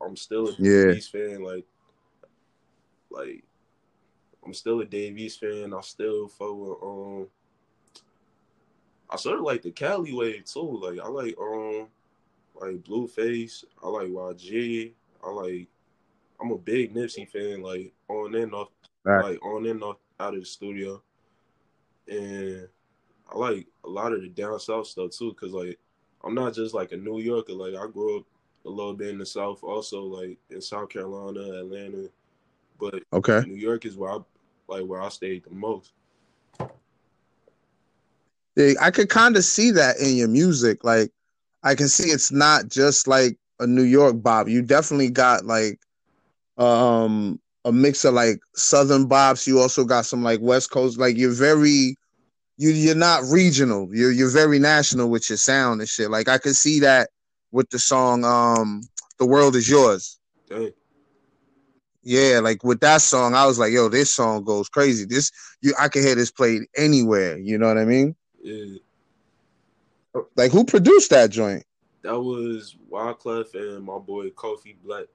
I'm 0.00 0.16
still 0.16 0.48
a 0.48 0.54
yeah. 0.58 0.92
East 0.92 1.10
fan 1.12 1.42
like 1.42 1.66
like 3.10 3.42
i'm 4.44 4.52
still 4.52 4.80
a 4.80 4.84
Dave 4.84 5.18
East 5.18 5.40
fan. 5.40 5.72
I 5.72 5.80
still 5.80 6.28
fuck 6.28 6.54
with 6.54 6.82
um 6.82 7.26
i 9.10 9.16
sort 9.16 9.38
of 9.38 9.44
like 9.44 9.62
the 9.62 9.70
cali 9.70 10.12
wave 10.12 10.44
too. 10.44 10.80
Like 10.82 11.00
i 11.00 11.08
like 11.08 11.34
um 11.40 11.88
like 12.54 12.84
blueface. 12.84 13.64
I 13.82 13.88
like 13.88 14.08
yg 14.08 14.92
i 15.24 15.30
like 15.30 15.68
I'm 16.40 16.50
a 16.50 16.58
big 16.58 16.94
Nipsey 16.94 17.28
fan, 17.28 17.62
like 17.62 17.92
on 18.08 18.34
and 18.34 18.54
off, 18.54 18.68
right. 19.04 19.24
like 19.24 19.44
on 19.44 19.66
and 19.66 19.82
off 19.82 19.96
out 20.20 20.34
of 20.34 20.40
the 20.40 20.46
studio, 20.46 21.02
and 22.08 22.68
I 23.32 23.38
like 23.38 23.66
a 23.84 23.88
lot 23.88 24.12
of 24.12 24.22
the 24.22 24.28
down 24.28 24.58
south 24.60 24.86
stuff 24.86 25.10
too, 25.10 25.32
cause 25.34 25.52
like 25.52 25.78
I'm 26.24 26.34
not 26.34 26.54
just 26.54 26.74
like 26.74 26.92
a 26.92 26.96
New 26.96 27.20
Yorker, 27.20 27.52
like 27.52 27.74
I 27.74 27.86
grew 27.86 28.18
up 28.18 28.24
a 28.66 28.70
little 28.70 28.94
bit 28.94 29.08
in 29.08 29.18
the 29.18 29.26
South, 29.26 29.62
also 29.62 30.02
like 30.02 30.38
in 30.50 30.60
South 30.60 30.88
Carolina, 30.88 31.40
Atlanta, 31.40 32.08
but 32.80 33.02
okay, 33.12 33.42
New 33.46 33.56
York 33.56 33.84
is 33.84 33.96
where 33.96 34.12
I 34.12 34.18
like 34.68 34.84
where 34.84 35.02
I 35.02 35.08
stayed 35.08 35.44
the 35.44 35.54
most. 35.54 35.92
Yeah, 38.56 38.74
I 38.80 38.90
could 38.90 39.08
kind 39.08 39.36
of 39.36 39.44
see 39.44 39.70
that 39.72 39.98
in 39.98 40.16
your 40.16 40.28
music. 40.28 40.84
Like, 40.84 41.10
I 41.62 41.74
can 41.74 41.88
see 41.88 42.10
it's 42.10 42.30
not 42.30 42.68
just 42.68 43.08
like 43.08 43.36
a 43.58 43.66
New 43.66 43.82
York 43.82 44.22
Bob. 44.22 44.48
You 44.48 44.62
definitely 44.62 45.10
got 45.10 45.44
like 45.44 45.80
um 46.58 47.40
a 47.64 47.72
mix 47.72 48.04
of 48.04 48.14
like 48.14 48.40
southern 48.54 49.08
bops. 49.08 49.46
You 49.46 49.60
also 49.60 49.84
got 49.84 50.06
some 50.06 50.22
like 50.22 50.40
West 50.40 50.70
Coast. 50.70 50.98
Like 50.98 51.16
you're 51.16 51.32
very 51.32 51.96
you 52.56 52.70
you're 52.70 52.94
not 52.94 53.22
regional. 53.24 53.88
You're 53.92 54.12
you're 54.12 54.30
very 54.30 54.58
national 54.58 55.10
with 55.10 55.28
your 55.28 55.38
sound 55.38 55.80
and 55.80 55.88
shit. 55.88 56.10
Like 56.10 56.28
I 56.28 56.38
could 56.38 56.56
see 56.56 56.80
that 56.80 57.10
with 57.52 57.70
the 57.70 57.78
song 57.78 58.24
um 58.24 58.82
The 59.18 59.26
World 59.26 59.56
Is 59.56 59.68
Yours. 59.68 60.18
Dang. 60.48 60.72
Yeah, 62.06 62.40
like 62.40 62.62
with 62.62 62.80
that 62.80 63.00
song, 63.00 63.34
I 63.34 63.46
was 63.46 63.58
like, 63.58 63.72
yo, 63.72 63.88
this 63.88 64.14
song 64.14 64.44
goes 64.44 64.68
crazy. 64.68 65.06
This 65.06 65.30
you 65.62 65.74
I 65.78 65.88
can 65.88 66.02
hear 66.02 66.14
this 66.14 66.30
played 66.30 66.62
anywhere, 66.76 67.38
you 67.38 67.58
know 67.58 67.66
what 67.66 67.78
I 67.78 67.84
mean? 67.86 68.14
Yeah. 68.42 68.76
Like 70.36 70.52
who 70.52 70.64
produced 70.64 71.10
that 71.10 71.30
joint? 71.30 71.64
That 72.02 72.20
was 72.20 72.76
Wyclef 72.90 73.54
and 73.54 73.84
my 73.84 73.98
boy 73.98 74.28
Kofi 74.30 74.76
Black. 74.84 75.06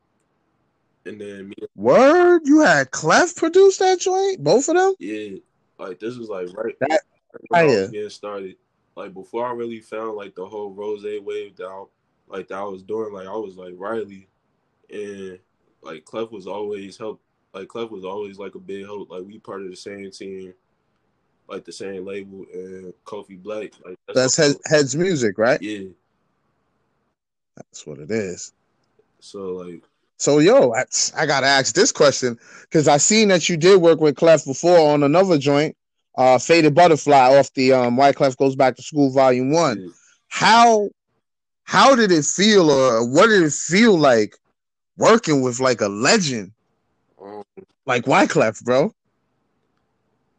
And 1.09 1.19
then 1.19 1.49
me. 1.49 1.55
Word, 1.75 2.43
you 2.45 2.59
had 2.59 2.91
Clef 2.91 3.35
produce 3.35 3.77
that 3.77 3.99
joint, 3.99 4.43
both 4.43 4.69
of 4.69 4.75
them. 4.75 4.93
Yeah, 4.99 5.37
like 5.79 5.99
this 5.99 6.17
was 6.17 6.29
like 6.29 6.55
right, 6.55 6.75
that, 6.81 7.01
when 7.47 7.61
I 7.61 7.65
was 7.65 7.89
getting 7.89 8.09
started. 8.11 8.57
Like 8.95 9.15
before 9.15 9.47
I 9.47 9.53
really 9.53 9.79
found 9.79 10.17
like 10.17 10.35
the 10.35 10.45
whole 10.45 10.71
rose 10.71 11.03
wave 11.03 11.55
that 11.55 11.65
I, 11.65 11.83
like 12.27 12.47
that 12.49 12.59
I 12.59 12.63
was 12.63 12.83
doing. 12.83 13.11
Like 13.11 13.27
I 13.27 13.31
was 13.31 13.57
like 13.57 13.73
Riley, 13.75 14.27
and 14.91 15.39
like 15.81 16.05
Clef 16.05 16.29
was 16.29 16.45
always 16.45 16.95
help. 16.95 17.19
Like 17.55 17.69
Clef 17.69 17.89
was 17.89 18.05
always 18.05 18.37
like 18.37 18.53
a 18.53 18.59
big 18.59 18.85
help. 18.85 19.09
Like 19.09 19.23
we 19.25 19.39
part 19.39 19.63
of 19.63 19.71
the 19.71 19.75
same 19.75 20.11
team, 20.11 20.53
like 21.47 21.65
the 21.65 21.71
same 21.71 22.05
label, 22.05 22.45
and 22.53 22.93
Kofi 23.03 23.41
Black. 23.41 23.71
Like 23.83 23.97
that's, 24.05 24.35
that's 24.35 24.37
head, 24.37 24.55
Heads 24.65 24.95
Music, 24.95 25.39
right? 25.39 25.59
Yeah, 25.59 25.87
that's 27.55 27.87
what 27.87 27.97
it 27.97 28.11
is. 28.11 28.53
So 29.21 29.53
like 29.53 29.81
so 30.19 30.39
yo, 30.39 30.73
I, 30.73 30.85
I 31.17 31.25
gotta 31.25 31.47
ask 31.47 31.75
this 31.75 31.91
question 31.91 32.37
because 32.63 32.87
I 32.87 32.97
seen 32.97 33.29
that 33.29 33.49
you 33.49 33.57
did 33.57 33.81
work 33.81 34.01
with 34.01 34.17
Clef 34.17 34.45
before 34.45 34.77
on 34.93 35.03
another 35.03 35.37
joint. 35.39 35.75
uh, 36.17 36.37
Faded 36.39 36.75
Butterfly 36.75 37.37
off 37.37 37.53
the 37.53 37.73
um, 37.73 37.97
Wyclef 37.97 38.37
Goes 38.37 38.55
Back 38.55 38.75
to 38.77 38.83
School 38.83 39.11
Volume 39.11 39.51
One. 39.51 39.81
How 40.29 40.89
how 41.63 41.95
did 41.95 42.11
it 42.11 42.25
feel, 42.25 42.69
or 42.71 43.07
what 43.09 43.27
did 43.27 43.43
it 43.43 43.53
feel 43.53 43.97
like 43.97 44.35
working 44.97 45.41
with 45.41 45.59
like 45.59 45.81
a 45.81 45.87
legend 45.87 46.53
Um, 47.21 47.43
like 47.85 48.05
Wyclef, 48.05 48.63
bro? 48.63 48.93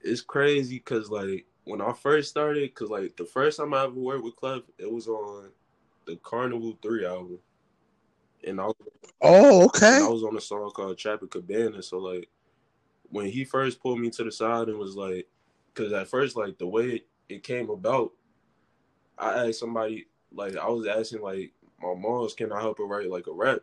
it's 0.03 0.21
crazy 0.23 0.77
because 0.79 1.11
like 1.11 1.47
when 1.65 1.81
I 1.81 1.93
first 1.93 2.31
started, 2.31 2.71
because 2.71 2.91
like 2.91 3.17
the 3.17 3.25
first 3.25 3.59
time 3.59 3.75
I 3.75 3.85
ever 3.85 3.95
worked 3.95 4.25
with 4.25 4.37
Clef, 4.37 4.63
it 4.79 4.91
was 4.93 5.09
on 5.09 5.51
the 6.07 6.17
Carnival 6.17 6.79
Three 6.83 7.07
album, 7.07 7.39
and 8.47 8.61
I 8.61 8.67
was, 8.67 8.77
Oh, 9.23 9.65
okay. 9.67 10.01
I 10.03 10.09
was 10.09 10.23
on 10.25 10.37
a 10.37 10.41
song 10.41 10.71
called 10.71 10.97
Trapper 10.97 11.27
Cabana. 11.27 11.83
So 11.83 11.99
like 11.99 12.29
when 13.11 13.27
he 13.27 13.45
first 13.45 13.81
pulled 13.81 14.01
me 14.01 14.11
to 14.11 14.25
the 14.25 14.33
side 14.33 14.69
and 14.69 14.79
was 14.79 14.97
like, 14.97 15.27
because 15.73 15.93
at 15.93 16.09
first 16.09 16.37
like 16.37 16.59
the 16.59 16.67
way 16.67 16.87
it, 16.87 17.07
it 17.29 17.43
came 17.43 17.71
about, 17.71 18.13
I 19.19 19.49
asked 19.49 19.61
somebody 19.61 20.07
like 20.33 20.57
I 20.57 20.69
was 20.69 20.87
asking 20.87 21.23
like 21.23 21.53
my 21.83 21.95
mom's, 21.95 22.35
can 22.35 22.53
I 22.53 22.61
help 22.61 22.79
her 22.79 22.85
write 22.85 23.11
like 23.11 23.27
a 23.27 23.33
rap, 23.33 23.61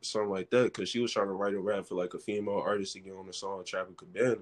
something 0.00 0.30
like 0.30 0.50
that, 0.50 0.64
because 0.64 0.88
she 0.88 1.00
was 1.00 1.12
trying 1.12 1.26
to 1.26 1.32
write 1.32 1.54
a 1.54 1.60
rap 1.60 1.86
for 1.86 1.96
like 1.96 2.14
a 2.14 2.18
female 2.18 2.62
artist 2.64 2.92
to 2.94 3.00
get 3.00 3.14
on 3.14 3.26
the 3.26 3.32
song 3.32 3.64
Trapper 3.64 3.92
Cabana, 3.92 4.36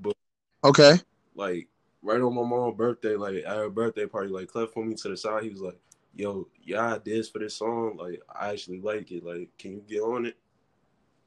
but 0.00 0.16
Okay. 0.64 0.98
like 1.34 1.68
right 2.02 2.20
on 2.20 2.34
my 2.34 2.42
mom's 2.42 2.76
birthday, 2.76 3.16
like 3.16 3.36
at 3.36 3.56
her 3.56 3.70
birthday 3.70 4.06
party, 4.06 4.28
like 4.30 4.48
Clef 4.48 4.72
pulled 4.72 4.86
me 4.86 4.94
to 4.94 5.08
the 5.08 5.16
side. 5.16 5.42
He 5.44 5.50
was 5.50 5.60
like, 5.60 5.78
"Yo, 6.14 6.48
y'all 6.62 7.00
this 7.04 7.28
for 7.28 7.38
this 7.38 7.54
song. 7.54 7.96
Like 7.96 8.22
I 8.32 8.50
actually 8.50 8.80
like 8.80 9.10
it. 9.10 9.24
Like 9.24 9.50
can 9.58 9.72
you 9.72 9.84
get 9.88 10.00
on 10.00 10.26
it?" 10.26 10.36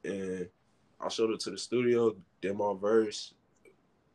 And 0.04 0.48
I 1.00 1.08
showed 1.08 1.30
it 1.30 1.40
to 1.40 1.50
the 1.50 1.58
studio, 1.58 2.16
did 2.40 2.56
my 2.56 2.74
verse, 2.80 3.34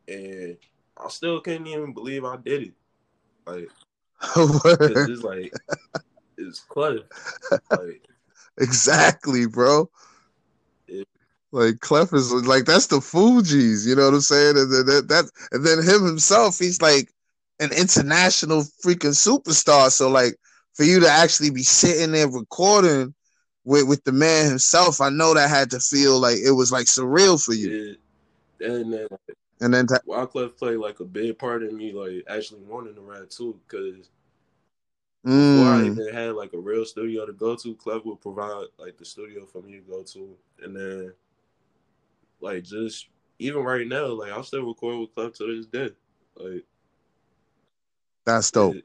and 0.08 0.56
I 0.96 1.08
still 1.08 1.40
couldn't 1.40 1.66
even 1.66 1.92
believe 1.92 2.24
I 2.24 2.36
did 2.36 2.62
it. 2.62 2.72
Like 3.46 3.68
it's 4.36 5.22
like 5.22 5.52
it's 6.38 6.60
Clef. 6.60 7.00
Like 7.70 8.02
exactly, 8.58 9.46
bro. 9.46 9.90
Yeah. 10.86 11.04
Like 11.52 11.80
Clef 11.80 12.12
is 12.12 12.32
like 12.32 12.64
that's 12.64 12.86
the 12.86 12.96
Fugees, 12.96 13.86
you 13.86 13.94
know 13.94 14.06
what 14.06 14.14
I'm 14.14 14.20
saying? 14.20 14.56
And 14.56 14.72
then 14.72 14.86
that, 14.86 15.08
that 15.08 15.30
and 15.52 15.64
then 15.64 15.82
him 15.82 16.04
himself, 16.04 16.58
he's 16.58 16.82
like 16.82 17.12
an 17.60 17.70
international 17.72 18.62
freaking 18.84 19.14
superstar. 19.14 19.90
So 19.90 20.10
like 20.10 20.36
for 20.74 20.84
you 20.84 21.00
to 21.00 21.08
actually 21.08 21.50
be 21.50 21.62
sitting 21.62 22.12
there 22.12 22.28
recording 22.28 23.14
with 23.64 23.88
with 23.88 24.04
the 24.04 24.12
man 24.12 24.46
himself, 24.48 25.00
I 25.00 25.10
know 25.10 25.34
that 25.34 25.50
had 25.50 25.70
to 25.72 25.80
feel 25.80 26.20
like 26.20 26.38
it 26.38 26.52
was 26.52 26.72
like 26.72 26.86
surreal 26.86 27.42
for 27.44 27.54
you. 27.54 27.72
it, 27.72 27.98
and 28.60 28.92
then 28.92 29.08
And 29.60 29.72
then 29.74 29.86
Wyclef 30.06 30.56
played 30.56 30.78
like 30.78 31.00
a 31.00 31.04
big 31.04 31.38
part 31.38 31.62
in 31.62 31.76
me, 31.76 31.92
like 31.92 32.24
actually 32.28 32.62
wanting 32.62 32.94
to 32.94 33.00
rap 33.02 33.30
too, 33.30 33.60
because 33.68 34.10
before 35.36 35.68
I 35.68 35.84
mm, 35.84 35.84
even 35.84 36.12
had 36.12 36.34
like 36.34 36.52
a 36.52 36.58
real 36.58 36.84
studio 36.84 37.26
to 37.26 37.32
go 37.32 37.56
to, 37.56 37.74
Clef 37.74 38.04
would 38.04 38.20
provide 38.20 38.66
like 38.78 38.96
the 38.98 39.04
studio 39.04 39.46
for 39.46 39.62
me 39.62 39.72
to 39.72 39.80
go 39.80 40.02
to, 40.02 40.36
and 40.62 40.76
then 40.76 41.12
like 42.40 42.64
just 42.64 43.08
even 43.38 43.62
right 43.62 43.86
now, 43.86 44.06
like 44.06 44.32
I 44.32 44.36
am 44.36 44.42
still 44.44 44.66
record 44.66 44.98
with 45.00 45.14
Clef 45.14 45.32
to 45.34 45.56
this 45.56 45.66
day. 45.66 45.90
Like 46.36 46.64
that's 48.26 48.50
dope. 48.50 48.78
it- 48.78 48.84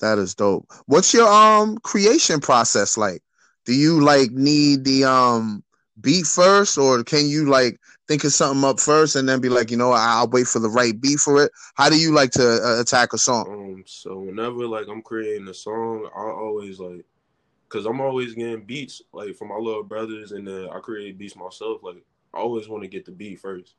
That 0.00 0.18
is 0.18 0.34
dope. 0.34 0.66
What's 0.86 1.12
your 1.14 1.28
um 1.28 1.78
creation 1.78 2.40
process 2.40 2.96
like? 2.96 3.22
Do 3.64 3.74
you 3.74 4.00
like 4.02 4.30
need 4.30 4.84
the 4.84 5.04
um 5.04 5.62
beat 6.00 6.26
first, 6.26 6.78
or 6.78 7.02
can 7.02 7.26
you 7.26 7.46
like 7.48 7.78
think 8.06 8.24
of 8.24 8.32
something 8.32 8.64
up 8.68 8.78
first 8.78 9.16
and 9.16 9.28
then 9.28 9.40
be 9.40 9.48
like, 9.48 9.70
you 9.70 9.76
know, 9.76 9.92
I'll 9.92 10.28
wait 10.28 10.46
for 10.46 10.58
the 10.58 10.68
right 10.68 10.98
beat 11.00 11.18
for 11.18 11.42
it? 11.42 11.52
How 11.74 11.88
do 11.88 11.98
you 11.98 12.12
like 12.12 12.30
to 12.32 12.60
uh, 12.62 12.80
attack 12.80 13.12
a 13.12 13.18
song? 13.18 13.46
um, 13.48 13.82
so 13.86 14.18
whenever 14.18 14.66
like 14.66 14.86
I'm 14.88 15.02
creating 15.02 15.48
a 15.48 15.54
song, 15.54 16.08
I 16.14 16.20
always 16.20 16.78
like, 16.78 17.04
cause 17.68 17.86
I'm 17.86 18.00
always 18.00 18.34
getting 18.34 18.64
beats 18.64 19.02
like 19.12 19.34
from 19.36 19.48
my 19.48 19.56
little 19.56 19.82
brothers, 19.82 20.32
and 20.32 20.46
then 20.46 20.68
I 20.70 20.78
create 20.80 21.18
beats 21.18 21.36
myself. 21.36 21.82
Like 21.82 22.04
I 22.34 22.38
always 22.38 22.68
want 22.68 22.82
to 22.82 22.88
get 22.88 23.04
the 23.06 23.12
beat 23.12 23.40
first. 23.40 23.74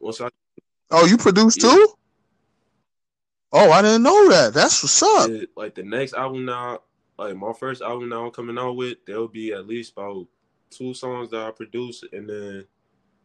Once 0.00 0.20
I 0.20 0.28
Oh, 0.90 1.06
you 1.06 1.16
produce 1.16 1.56
Yeah. 1.56 1.70
too? 1.70 1.94
Oh, 3.52 3.70
I 3.70 3.82
didn't 3.82 4.04
know 4.04 4.28
that. 4.30 4.54
That's 4.54 4.82
what's 4.82 5.02
up. 5.02 5.30
like 5.56 5.74
the 5.74 5.82
next 5.82 6.14
album 6.14 6.44
now, 6.44 6.80
like 7.18 7.36
my 7.36 7.52
first 7.52 7.82
album 7.82 8.08
now 8.08 8.26
I'm 8.26 8.30
coming 8.30 8.58
out 8.58 8.76
with, 8.76 8.98
there'll 9.06 9.28
be 9.28 9.52
at 9.52 9.66
least 9.66 9.92
about 9.92 10.26
two 10.70 10.94
songs 10.94 11.30
that 11.30 11.40
I 11.40 11.50
produce, 11.50 12.04
and 12.12 12.28
then 12.28 12.64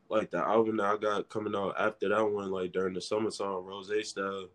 like 0.10 0.32
the 0.32 0.40
album 0.40 0.78
that 0.78 0.86
I 0.86 0.98
got 0.98 1.30
coming 1.30 1.56
out 1.56 1.76
after 1.80 2.10
that 2.10 2.24
one, 2.24 2.52
like 2.52 2.72
during 2.72 2.94
the 2.96 3.02
summertime, 3.02 3.66
Rose 3.66 3.92
style, 4.10 4.50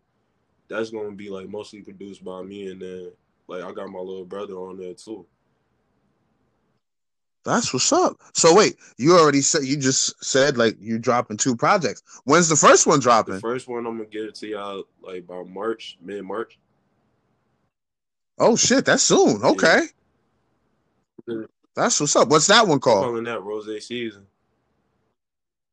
that's 0.68 0.90
gonna 0.90 1.12
be 1.12 1.30
like 1.30 1.48
mostly 1.48 1.82
produced 1.82 2.24
by 2.24 2.42
me, 2.42 2.70
and 2.70 2.82
then 2.82 3.12
like 3.46 3.62
I 3.62 3.72
got 3.72 3.90
my 3.90 4.00
little 4.00 4.24
brother 4.24 4.54
on 4.54 4.76
there 4.76 4.94
too. 4.94 5.26
That's 7.44 7.72
what's 7.72 7.92
up. 7.92 8.20
So 8.34 8.54
wait, 8.54 8.76
you 8.98 9.16
already 9.16 9.40
said 9.40 9.64
you 9.64 9.76
just 9.76 10.22
said 10.22 10.58
like 10.58 10.76
you 10.78 10.98
dropping 10.98 11.38
two 11.38 11.56
projects. 11.56 12.02
When's 12.24 12.48
the 12.48 12.56
first 12.56 12.86
one 12.86 12.98
The 12.98 13.02
dropping? 13.04 13.40
first 13.40 13.66
one 13.66 13.86
I'm 13.86 13.96
gonna 13.96 14.08
get 14.08 14.24
it 14.24 14.34
to 14.36 14.46
y'all 14.46 14.84
like 15.02 15.26
by 15.26 15.42
March, 15.44 15.96
mid 16.02 16.24
March. 16.24 16.58
Oh 18.38 18.56
shit, 18.56 18.84
that's 18.84 19.02
soon. 19.02 19.42
Okay. 19.42 19.86
That's 21.74 22.00
what's 22.00 22.16
up. 22.16 22.28
What's 22.28 22.48
that 22.48 22.66
one 22.66 22.80
called? 22.80 23.04
I'm 23.04 23.10
Calling 23.10 23.24
that 23.24 23.42
Rose 23.42 23.86
season, 23.86 24.26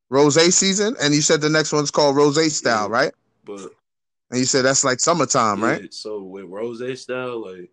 Rose 0.10 0.56
season, 0.56 0.96
and 1.02 1.14
you 1.14 1.22
said 1.22 1.42
the 1.42 1.50
next 1.50 1.74
one's 1.74 1.92
called 1.92 2.16
Rose 2.16 2.56
style, 2.56 2.88
Yeah. 2.88 2.94
right? 2.96 3.14
but 3.46 3.72
And 4.30 4.40
you 4.40 4.46
said 4.46 4.64
that's 4.64 4.84
like 4.84 5.00
summertime, 5.00 5.62
right? 5.64 5.94
So 5.94 6.22
with 6.22 6.46
Rose 6.46 7.02
style, 7.02 7.46
like 7.46 7.72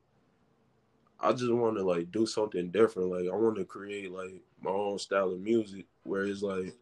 I 1.25 1.33
just 1.33 1.53
want 1.53 1.79
to 1.79 1.85
like 1.85 2.13
do 2.13 2.27
something 2.27 2.71
different. 2.71 3.11
Like 3.11 3.27
I 3.33 3.37
want 3.37 3.57
to 3.59 3.67
create 3.67 4.13
like 4.13 4.43
my 4.63 4.71
own 4.71 4.99
style 5.01 5.33
of 5.33 5.41
music 5.41 5.87
where 6.05 6.25
it's 6.25 6.43
like 6.43 6.75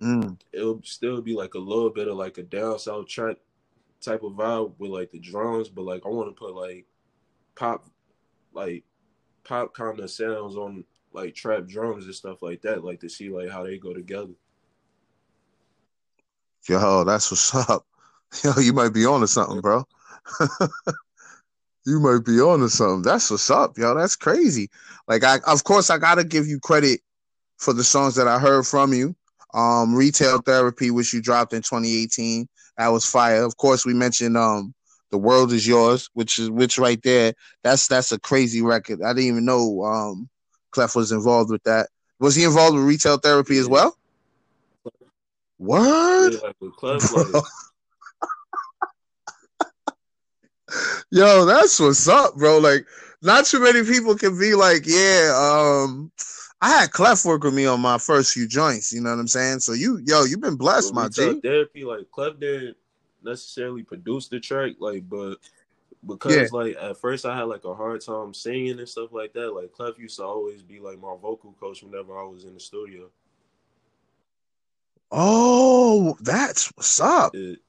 Mm. 0.00 0.36
it'll 0.52 0.82
still 0.84 1.20
be 1.20 1.34
like 1.34 1.54
a 1.54 1.58
little 1.58 1.90
bit 1.90 2.08
of 2.08 2.16
like 2.16 2.38
a 2.38 2.42
down 2.42 2.78
south 2.78 3.06
trap 3.08 3.38
type 4.00 4.22
of 4.24 4.32
vibe 4.34 4.74
with 4.78 4.90
like 4.90 5.10
the 5.12 5.20
drums, 5.20 5.68
but 5.68 5.84
like 5.84 6.02
I 6.06 6.10
want 6.10 6.28
to 6.30 6.38
put 6.38 6.54
like 6.56 6.86
pop, 7.56 7.86
like 8.54 8.84
pop 9.44 9.74
kind 9.74 10.00
of 10.00 10.10
sounds 10.10 10.56
on 10.56 10.84
like 11.12 11.34
trap 11.34 11.66
drums 11.68 12.06
and 12.06 12.14
stuff 12.16 12.42
like 12.42 12.62
that, 12.62 12.84
like 12.84 13.00
to 13.02 13.10
see 13.10 13.30
like 13.30 13.50
how 13.50 13.64
they 13.64 13.78
go 13.78 13.94
together. 13.94 14.34
Yo, 16.68 17.04
that's 17.04 17.30
what's 17.30 17.54
up. 17.70 17.86
Yo, 18.44 18.52
you 18.60 18.72
might 18.72 18.92
be 18.94 19.04
on 19.06 19.20
to 19.20 19.26
something, 19.28 19.60
bro. 19.60 19.84
you 21.84 22.00
might 22.00 22.24
be 22.24 22.40
on 22.40 22.60
to 22.60 22.68
something. 22.68 23.02
That's 23.02 23.30
what's 23.30 23.50
up, 23.50 23.76
yo. 23.76 23.94
That's 23.94 24.16
crazy. 24.16 24.70
Like 25.08 25.24
I 25.24 25.38
of 25.46 25.64
course 25.64 25.90
I 25.90 25.98
gotta 25.98 26.24
give 26.24 26.46
you 26.46 26.60
credit 26.60 27.00
for 27.58 27.72
the 27.72 27.84
songs 27.84 28.14
that 28.16 28.28
I 28.28 28.38
heard 28.38 28.66
from 28.66 28.92
you. 28.92 29.14
Um 29.54 29.94
Retail 29.94 30.40
Therapy, 30.40 30.90
which 30.90 31.12
you 31.12 31.20
dropped 31.20 31.52
in 31.52 31.62
2018. 31.62 32.48
That 32.78 32.88
was 32.88 33.04
fire. 33.04 33.42
Of 33.42 33.56
course, 33.56 33.84
we 33.84 33.94
mentioned 33.94 34.36
um 34.36 34.74
The 35.10 35.18
World 35.18 35.52
Is 35.52 35.66
Yours, 35.66 36.08
which 36.14 36.38
is 36.38 36.50
which 36.50 36.78
right 36.78 37.02
there. 37.02 37.34
That's 37.62 37.88
that's 37.88 38.12
a 38.12 38.18
crazy 38.18 38.62
record. 38.62 39.02
I 39.02 39.12
didn't 39.12 39.30
even 39.30 39.44
know 39.44 39.82
um 39.84 40.28
Clef 40.70 40.96
was 40.96 41.12
involved 41.12 41.50
with 41.50 41.62
that. 41.64 41.88
Was 42.18 42.34
he 42.34 42.44
involved 42.44 42.76
with 42.76 42.84
retail 42.84 43.18
therapy 43.18 43.58
as 43.58 43.68
well? 43.68 43.96
Word? 45.58 46.34
Yeah, 46.34 46.38
like 46.42 46.56
with 46.60 46.76
Clef, 46.76 47.12
like 47.12 47.44
Yo, 51.10 51.44
that's 51.44 51.78
what's 51.80 52.08
up, 52.08 52.36
bro. 52.36 52.58
Like, 52.58 52.86
not 53.22 53.44
too 53.44 53.60
many 53.60 53.84
people 53.84 54.16
can 54.16 54.38
be 54.38 54.54
like, 54.54 54.82
yeah, 54.86 55.32
um, 55.36 56.10
I 56.60 56.70
had 56.70 56.90
Clef 56.92 57.24
work 57.24 57.44
with 57.44 57.54
me 57.54 57.66
on 57.66 57.80
my 57.80 57.98
first 57.98 58.32
few 58.32 58.46
joints. 58.46 58.92
You 58.92 59.00
know 59.00 59.10
what 59.10 59.18
I'm 59.18 59.28
saying? 59.28 59.60
So 59.60 59.72
you, 59.72 60.00
yo, 60.06 60.24
you've 60.24 60.40
been 60.40 60.56
blessed, 60.56 60.94
my 60.94 61.08
G. 61.08 61.40
therapy, 61.40 61.84
like 61.84 62.10
Clef 62.10 62.38
didn't 62.38 62.76
necessarily 63.22 63.82
produce 63.82 64.28
the 64.28 64.40
track, 64.40 64.74
like, 64.78 65.08
but 65.08 65.36
because 66.06 66.52
Yeah. 66.52 66.58
like 66.58 66.76
at 66.80 66.96
first 66.96 67.24
I 67.24 67.36
had 67.36 67.44
like 67.44 67.64
a 67.64 67.74
hard 67.74 68.00
time 68.00 68.34
singing 68.34 68.78
and 68.78 68.88
stuff 68.88 69.12
like 69.12 69.32
that. 69.34 69.54
Like 69.54 69.72
Clef 69.72 69.98
used 69.98 70.16
to 70.18 70.24
always 70.24 70.62
be 70.62 70.80
like 70.80 71.00
my 71.00 71.14
vocal 71.20 71.54
coach 71.60 71.82
whenever 71.82 72.18
I 72.18 72.24
was 72.24 72.44
in 72.44 72.54
the 72.54 72.60
studio. 72.60 73.08
Oh, 75.10 76.16
that's 76.20 76.68
what's 76.74 77.00
up. 77.00 77.34
It, 77.34 77.60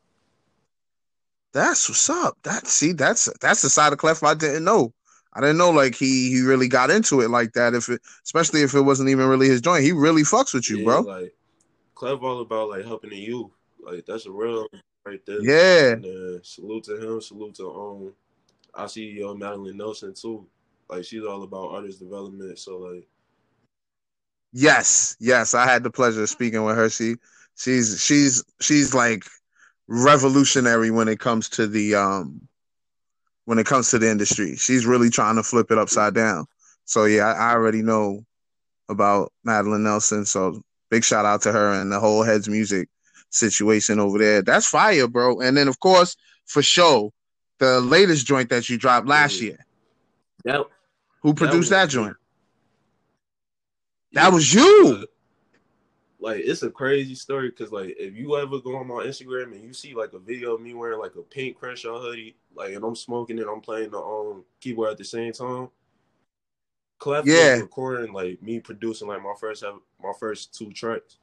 That's 1.54 1.88
what's 1.88 2.10
up. 2.10 2.38
That 2.44 2.68
see, 2.68 2.94
that's 2.94 3.30
that's 3.40 3.62
the 3.62 3.70
side 3.70 3.94
of 3.94 4.00
Clef 4.00 4.24
I 4.24 4.34
didn't 4.34 4.64
know. 4.64 4.94
I 5.34 5.42
didn't 5.42 5.58
know 5.58 5.72
like 5.72 5.96
he 5.96 6.30
he 6.30 6.42
really 6.42 6.68
got 6.68 6.90
into 6.90 7.22
it 7.22 7.30
like 7.30 7.54
that. 7.54 7.74
If 7.74 7.90
it, 7.90 8.02
especially 8.24 8.62
if 8.62 8.74
it 8.74 8.82
wasn't 8.82 9.10
even 9.10 9.28
really 9.28 9.48
his 9.48 9.62
joint, 9.62 9.84
he 9.84 9.92
really 9.92 10.24
fucks 10.24 10.54
with 10.54 10.70
you, 10.70 10.80
yeah, 10.80 10.86
bro. 10.86 11.02
like 11.02 11.34
Clef 11.96 12.22
all 12.22 12.42
about 12.42 12.70
like 12.70 12.86
helping 12.86 13.12
the 13.12 13.18
youth. 13.18 13.52
Like 13.82 14.06
that's 14.06 14.26
a 14.26 14.32
real 14.32 14.68
right 15.06 15.24
there. 15.26 15.42
Yeah. 15.42 15.94
And 15.94 16.06
uh, 16.06 16.44
salute 16.44 16.84
to 16.86 16.98
him. 16.98 17.22
Salute 17.22 17.56
to 17.56 17.70
um, 17.72 18.14
I 18.74 18.88
see 18.88 19.12
yo 19.12 19.36
Madeline 19.36 19.78
Nelson 19.78 20.14
too. 20.14 20.46
Like 20.90 21.06
she's 21.06 21.24
all 21.24 21.44
about 21.44 21.72
artist 21.72 22.00
development. 22.00 22.58
So 22.60 22.78
like 22.78 23.08
Yes, 24.54 25.18
yes, 25.20 25.56
I 25.56 25.66
had 25.66 25.84
the 25.84 25.90
pleasure 25.90 26.22
of 26.24 26.30
speaking 26.30 26.64
with 26.64 26.76
her. 26.76 26.90
She 26.90 27.16
she's 27.56 28.04
she's 28.04 28.44
she's 28.62 28.94
like 28.94 29.24
revolutionary 29.88 30.92
when 30.92 31.08
it 31.08 31.20
comes 31.20 31.50
to 31.50 31.68
the 31.68 31.96
um 31.96 32.48
when 33.46 33.60
it 33.60 33.66
comes 33.66 33.90
to 33.92 34.00
the 34.00 34.10
industry. 34.10 34.56
She's 34.56 34.86
really 34.86 35.10
trying 35.10 35.36
to 35.36 35.44
flip 35.44 35.72
it 35.72 35.78
upside 35.78 36.14
down. 36.14 36.46
So 36.86 37.06
yeah, 37.06 37.34
I, 37.34 37.50
I 37.50 37.52
already 37.54 37.82
know 37.82 38.26
about 38.90 39.32
Madeline 39.44 39.84
Nelson. 39.84 40.26
So 40.26 40.62
big 40.90 41.04
shout 41.04 41.26
out 41.26 41.42
to 41.44 41.52
her 41.52 41.74
and 41.74 41.92
the 41.92 42.00
whole 42.00 42.24
Heads 42.24 42.48
Music 42.48 42.88
situation 43.30 44.00
over 44.00 44.18
there. 44.18 44.42
That's 44.42 44.68
fire, 44.68 45.08
bro. 45.08 45.42
And 45.42 45.58
then 45.58 45.68
of 45.68 45.80
course, 45.80 46.16
for 46.46 46.62
show, 46.62 47.12
the 47.60 47.82
latest 47.82 48.26
joint 48.26 48.50
that 48.50 48.70
you 48.70 48.78
dropped 48.78 49.08
last 49.08 49.42
year. 49.42 49.58
Yep. 50.46 50.70
Who 51.22 51.34
produced 51.34 51.70
that 51.70 51.86
that, 51.86 51.90
joint? 51.90 52.18
That 54.14 54.32
was 54.32 54.54
you. 54.54 55.08
Like 56.24 56.40
it's 56.46 56.64
a 56.64 56.72
crazy 56.72 57.16
story 57.16 57.50
because 57.50 57.74
like 57.74 57.98
if 58.00 58.16
you 58.16 58.38
ever 58.38 58.58
go 58.62 58.78
on 58.78 58.88
my 58.88 59.04
Instagram 59.04 59.52
and 59.52 59.62
you 59.62 59.74
see 59.74 59.94
like 59.94 60.14
a 60.14 60.20
video 60.20 60.56
of 60.56 60.62
me 60.62 60.74
wearing 60.74 61.00
like 61.00 61.16
a 61.18 61.22
pink 61.22 61.60
Crenshaw 61.60 62.00
hoodie, 62.00 62.38
like 62.56 62.74
and 62.74 62.86
I'm 62.86 62.96
smoking 62.96 63.40
and 63.40 63.50
I'm 63.50 63.60
playing 63.60 63.92
the 63.92 63.98
um 64.00 64.46
keyboard 64.62 64.92
at 64.92 64.98
the 64.98 65.04
same 65.04 65.34
time. 65.34 65.68
Clef 66.98 67.26
Yeah. 67.26 67.56
was 67.56 67.64
recording 67.64 68.14
like 68.14 68.42
me 68.42 68.62
producing 68.62 69.10
like 69.10 69.22
my 69.22 69.34
first 69.38 69.66
my 70.02 70.14
first 70.18 70.58
two 70.58 70.72
tracks. 70.72 71.18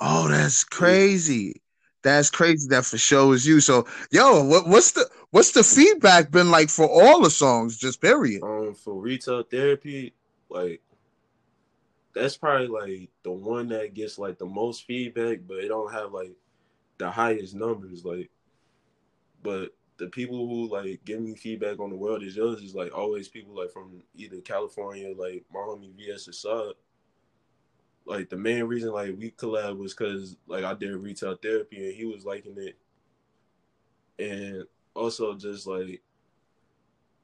Oh, 0.00 0.26
that's 0.26 0.64
crazy. 0.64 1.62
That's 2.02 2.30
crazy. 2.30 2.66
That 2.70 2.84
for 2.86 2.98
sure 2.98 3.36
is 3.36 3.46
you. 3.46 3.60
So, 3.60 3.86
yo, 4.10 4.42
what, 4.42 4.66
what's 4.66 4.90
the 4.90 5.08
what's 5.30 5.52
the 5.52 5.62
feedback 5.62 6.32
been 6.32 6.50
like 6.50 6.70
for 6.70 6.88
all 6.88 7.22
the 7.22 7.30
songs? 7.30 7.76
Just 7.76 8.00
period. 8.00 8.42
Um, 8.42 8.74
for 8.74 8.94
retail 8.94 9.44
therapy, 9.44 10.12
like 10.50 10.82
that's 12.16 12.36
probably 12.36 12.68
like 12.68 13.10
the 13.22 13.30
one 13.30 13.68
that 13.68 13.92
gets 13.92 14.18
like 14.18 14.38
the 14.38 14.46
most 14.46 14.84
feedback, 14.84 15.40
but 15.46 15.58
it 15.58 15.68
don't 15.68 15.92
have 15.92 16.12
like 16.12 16.32
the 16.96 17.10
highest 17.10 17.54
numbers. 17.54 18.06
Like, 18.06 18.30
but 19.42 19.74
the 19.98 20.06
people 20.06 20.48
who 20.48 20.66
like 20.68 21.04
give 21.04 21.20
me 21.20 21.34
feedback 21.34 21.78
on 21.78 21.90
the 21.90 21.96
world 21.96 22.22
is 22.22 22.36
yours 22.36 22.62
is 22.62 22.74
like 22.74 22.96
always 22.96 23.28
people 23.28 23.54
like 23.54 23.70
from 23.70 24.02
either 24.14 24.40
California, 24.40 25.14
like 25.16 25.44
my 25.52 25.60
homie 25.60 25.94
VS 25.94 26.28
Assad. 26.28 26.72
Like 28.06 28.30
the 28.30 28.36
main 28.38 28.64
reason 28.64 28.92
like 28.92 29.14
we 29.18 29.32
collab 29.32 29.76
was 29.76 29.92
because 29.92 30.36
like 30.46 30.64
I 30.64 30.72
did 30.72 30.96
retail 30.96 31.36
therapy 31.36 31.86
and 31.86 31.94
he 31.94 32.06
was 32.06 32.24
liking 32.24 32.56
it, 32.56 32.78
and 34.18 34.64
also 34.94 35.34
just 35.34 35.66
like 35.66 36.00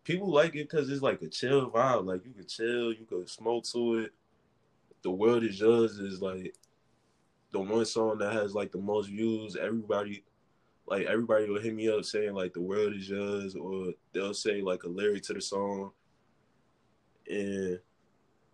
people 0.04 0.30
like 0.30 0.54
it 0.54 0.68
because 0.68 0.90
it's 0.90 1.00
like 1.00 1.22
a 1.22 1.28
chill 1.28 1.70
vibe. 1.70 2.04
Like 2.04 2.26
you 2.26 2.32
could 2.32 2.48
chill, 2.48 2.92
you 2.92 3.06
could 3.08 3.30
smoke 3.30 3.64
to 3.72 4.00
it. 4.00 4.12
The 5.02 5.10
world 5.10 5.44
is 5.44 5.60
yours 5.60 5.98
is 5.98 6.22
like 6.22 6.54
the 7.52 7.60
one 7.60 7.84
song 7.84 8.18
that 8.18 8.32
has 8.32 8.54
like 8.54 8.72
the 8.72 8.78
most 8.78 9.08
views. 9.08 9.56
Everybody, 9.56 10.24
like 10.86 11.06
everybody 11.06 11.48
will 11.48 11.60
hit 11.60 11.74
me 11.74 11.88
up 11.88 12.04
saying 12.04 12.34
like 12.34 12.54
the 12.54 12.60
world 12.60 12.94
is 12.94 13.08
yours, 13.08 13.54
or 13.54 13.92
they'll 14.12 14.34
say 14.34 14.62
like 14.62 14.84
a 14.84 14.88
lyric 14.88 15.22
to 15.24 15.34
the 15.34 15.40
song. 15.40 15.92
And 17.28 17.78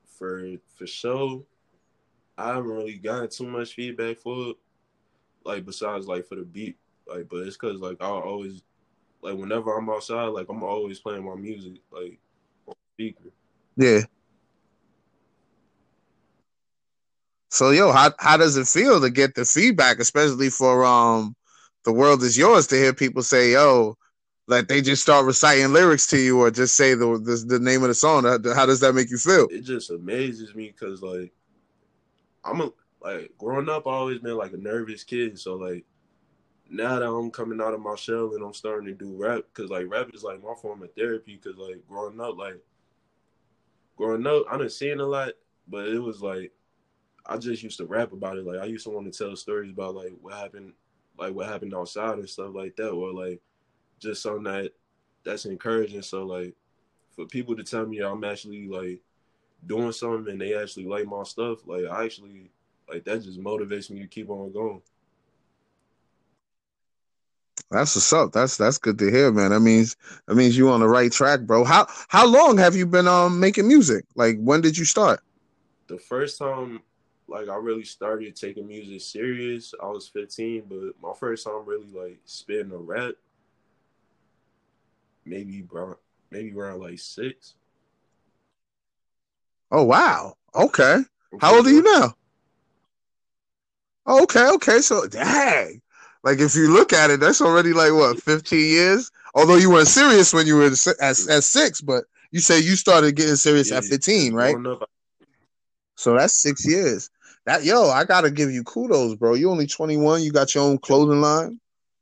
for 0.06 0.56
for 0.76 0.86
sure, 0.86 1.42
I 2.36 2.48
haven't 2.48 2.70
really 2.70 2.98
gotten 2.98 3.28
too 3.28 3.46
much 3.46 3.74
feedback 3.74 4.18
for 4.18 4.50
it. 4.50 4.56
Like 5.44 5.64
besides 5.64 6.06
like 6.06 6.26
for 6.26 6.34
the 6.34 6.42
beat, 6.42 6.76
like 7.06 7.28
but 7.28 7.46
it's 7.46 7.56
cause 7.56 7.80
like 7.80 7.98
I 8.00 8.06
always 8.06 8.62
like 9.22 9.36
whenever 9.36 9.76
I'm 9.76 9.90
outside, 9.90 10.26
like 10.26 10.48
I'm 10.48 10.62
always 10.62 11.00
playing 11.00 11.24
my 11.24 11.34
music, 11.34 11.80
like 11.90 12.18
on 12.66 12.74
speaker. 12.94 13.30
Yeah. 13.76 14.02
So, 17.50 17.70
yo, 17.70 17.92
how 17.92 18.12
how 18.18 18.36
does 18.36 18.56
it 18.56 18.66
feel 18.66 19.00
to 19.00 19.10
get 19.10 19.34
the 19.34 19.44
feedback, 19.44 19.98
especially 20.00 20.50
for 20.50 20.84
um, 20.84 21.34
the 21.84 21.92
world 21.92 22.22
is 22.22 22.36
yours, 22.36 22.66
to 22.68 22.76
hear 22.76 22.92
people 22.92 23.22
say, 23.22 23.52
yo, 23.52 23.96
like 24.46 24.68
they 24.68 24.82
just 24.82 25.02
start 25.02 25.24
reciting 25.24 25.72
lyrics 25.72 26.06
to 26.08 26.18
you, 26.18 26.38
or 26.38 26.50
just 26.50 26.74
say 26.74 26.94
the 26.94 27.18
the, 27.18 27.44
the 27.46 27.58
name 27.58 27.82
of 27.82 27.88
the 27.88 27.94
song. 27.94 28.24
How, 28.24 28.66
does 28.66 28.80
that 28.80 28.94
make 28.94 29.10
you 29.10 29.16
feel? 29.16 29.48
It 29.50 29.62
just 29.62 29.90
amazes 29.90 30.54
me 30.54 30.68
because 30.68 31.02
like 31.02 31.32
I'm 32.44 32.60
a 32.60 32.70
like 33.00 33.32
growing 33.38 33.68
up, 33.68 33.86
I 33.86 33.92
always 33.92 34.18
been 34.18 34.36
like 34.36 34.52
a 34.52 34.58
nervous 34.58 35.04
kid. 35.04 35.38
So 35.38 35.54
like 35.56 35.84
now 36.70 36.98
that 36.98 37.08
I'm 37.08 37.30
coming 37.30 37.62
out 37.62 37.72
of 37.72 37.80
my 37.80 37.94
shell 37.94 38.34
and 38.34 38.44
I'm 38.44 38.52
starting 38.52 38.86
to 38.88 38.94
do 38.94 39.16
rap, 39.16 39.44
because 39.54 39.70
like 39.70 39.86
rap 39.88 40.08
is 40.12 40.22
like 40.22 40.42
my 40.42 40.54
form 40.60 40.82
of 40.82 40.92
therapy. 40.92 41.40
Because 41.42 41.58
like 41.58 41.86
growing 41.88 42.20
up, 42.20 42.36
like 42.36 42.60
growing 43.96 44.26
up, 44.26 44.44
I 44.50 44.58
done 44.58 44.68
seen 44.68 45.00
a 45.00 45.06
lot, 45.06 45.32
but 45.66 45.88
it 45.88 45.98
was 45.98 46.20
like 46.20 46.52
I 47.28 47.36
just 47.36 47.62
used 47.62 47.78
to 47.78 47.86
rap 47.86 48.12
about 48.12 48.38
it. 48.38 48.46
Like 48.46 48.60
I 48.60 48.64
used 48.64 48.84
to 48.84 48.90
want 48.90 49.12
to 49.12 49.16
tell 49.16 49.36
stories 49.36 49.70
about 49.70 49.94
like 49.94 50.12
what 50.20 50.34
happened, 50.34 50.72
like 51.18 51.34
what 51.34 51.46
happened 51.46 51.74
outside 51.74 52.18
and 52.18 52.28
stuff 52.28 52.50
like 52.54 52.74
that, 52.76 52.90
or 52.90 53.12
like 53.12 53.40
just 53.98 54.22
something 54.22 54.44
that 54.44 54.72
that's 55.24 55.44
encouraging. 55.44 56.02
So 56.02 56.24
like 56.24 56.54
for 57.14 57.26
people 57.26 57.54
to 57.56 57.64
tell 57.64 57.86
me 57.86 57.98
I'm 57.98 58.24
actually 58.24 58.66
like 58.68 59.00
doing 59.66 59.92
something 59.92 60.32
and 60.32 60.40
they 60.40 60.54
actually 60.54 60.86
like 60.86 61.06
my 61.06 61.22
stuff, 61.24 61.66
like 61.66 61.84
I 61.84 62.04
actually 62.04 62.50
like 62.88 63.04
that 63.04 63.22
just 63.22 63.40
motivates 63.40 63.90
me 63.90 64.00
to 64.00 64.06
keep 64.06 64.30
on 64.30 64.52
going. 64.52 64.82
That's 67.70 67.94
what's 67.94 68.12
up. 68.14 68.32
That's 68.32 68.56
that's 68.56 68.78
good 68.78 68.98
to 68.98 69.10
hear, 69.10 69.30
man. 69.30 69.50
That 69.50 69.60
means 69.60 69.96
that 70.26 70.34
means 70.36 70.56
you 70.56 70.70
on 70.70 70.80
the 70.80 70.88
right 70.88 71.12
track, 71.12 71.40
bro. 71.40 71.64
How 71.64 71.86
how 72.08 72.26
long 72.26 72.56
have 72.56 72.74
you 72.74 72.86
been 72.86 73.06
um 73.06 73.38
making 73.40 73.68
music? 73.68 74.06
Like 74.14 74.38
when 74.38 74.62
did 74.62 74.78
you 74.78 74.86
start? 74.86 75.20
The 75.88 75.98
first 75.98 76.38
time 76.38 76.80
like 77.28 77.48
I 77.48 77.56
really 77.56 77.84
started 77.84 78.34
taking 78.34 78.66
music 78.66 79.00
serious, 79.00 79.74
I 79.82 79.86
was 79.86 80.08
15, 80.08 80.64
but 80.68 80.78
my 81.02 81.14
first 81.14 81.44
time 81.44 81.64
really 81.66 81.88
like 81.92 82.18
spitting 82.24 82.72
a 82.72 82.76
rap, 82.76 83.14
maybe 85.24 85.64
around 85.72 85.96
maybe 86.30 86.58
around 86.58 86.80
like 86.80 86.98
six. 86.98 87.54
Oh 89.70 89.84
wow. 89.84 90.36
Okay. 90.54 91.02
How 91.40 91.56
old 91.56 91.66
are 91.66 91.70
you 91.70 91.82
now? 91.82 92.14
Oh, 94.06 94.22
okay, 94.22 94.48
okay. 94.54 94.78
So 94.78 95.06
dang. 95.06 95.82
Like 96.24 96.38
if 96.40 96.54
you 96.54 96.72
look 96.72 96.92
at 96.92 97.10
it, 97.10 97.20
that's 97.20 97.42
already 97.42 97.72
like 97.74 97.92
what, 97.92 98.20
15 98.22 98.58
years? 98.58 99.10
Although 99.34 99.56
you 99.56 99.70
weren't 99.70 99.88
serious 99.88 100.32
when 100.32 100.46
you 100.46 100.56
were 100.56 100.66
at, 100.66 100.96
at, 101.00 101.44
six, 101.44 101.80
but 101.80 102.04
you 102.30 102.40
say 102.40 102.58
you 102.58 102.74
started 102.74 103.14
getting 103.14 103.36
serious 103.36 103.70
at 103.70 103.84
15, 103.84 104.32
right? 104.32 104.56
So 105.96 106.14
that's 106.14 106.34
six 106.34 106.66
years. 106.66 107.10
That 107.48 107.64
yo, 107.64 107.88
I 107.88 108.04
gotta 108.04 108.30
give 108.30 108.50
you 108.50 108.62
kudos, 108.62 109.14
bro. 109.14 109.32
You 109.32 109.50
only 109.50 109.66
21, 109.66 110.22
you 110.22 110.32
got 110.32 110.54
your 110.54 110.64
own 110.64 110.76
clothing 110.76 111.22
line. 111.22 111.58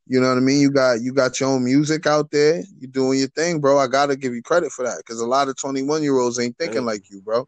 You 0.09 0.21
know 0.21 0.29
what 0.29 0.39
I 0.39 0.41
mean? 0.41 0.61
You 0.61 0.73
got 0.73 1.03
you 1.03 1.13
got 1.13 1.39
your 1.39 1.51
own 1.51 1.63
music 1.63 2.05
out 2.05 2.33
there. 2.33 2.65
You're 2.81 2.91
doing 2.91 3.21
your 3.21 3.29
thing, 3.29 3.61
bro. 3.61 3.79
I 3.79 3.87
gotta 3.87 4.17
give 4.17 4.35
you 4.35 4.43
credit 4.43 4.73
for 4.73 4.85
that 4.85 4.97
because 4.97 5.21
a 5.21 5.27
lot 5.27 5.47
of 5.47 5.57
21 5.57 6.03
year 6.03 6.19
olds 6.19 6.41
ain't 6.41 6.59
thinking 6.59 6.79
Thank 6.79 6.87
like 6.87 7.11
you, 7.13 7.23
bro. 7.23 7.47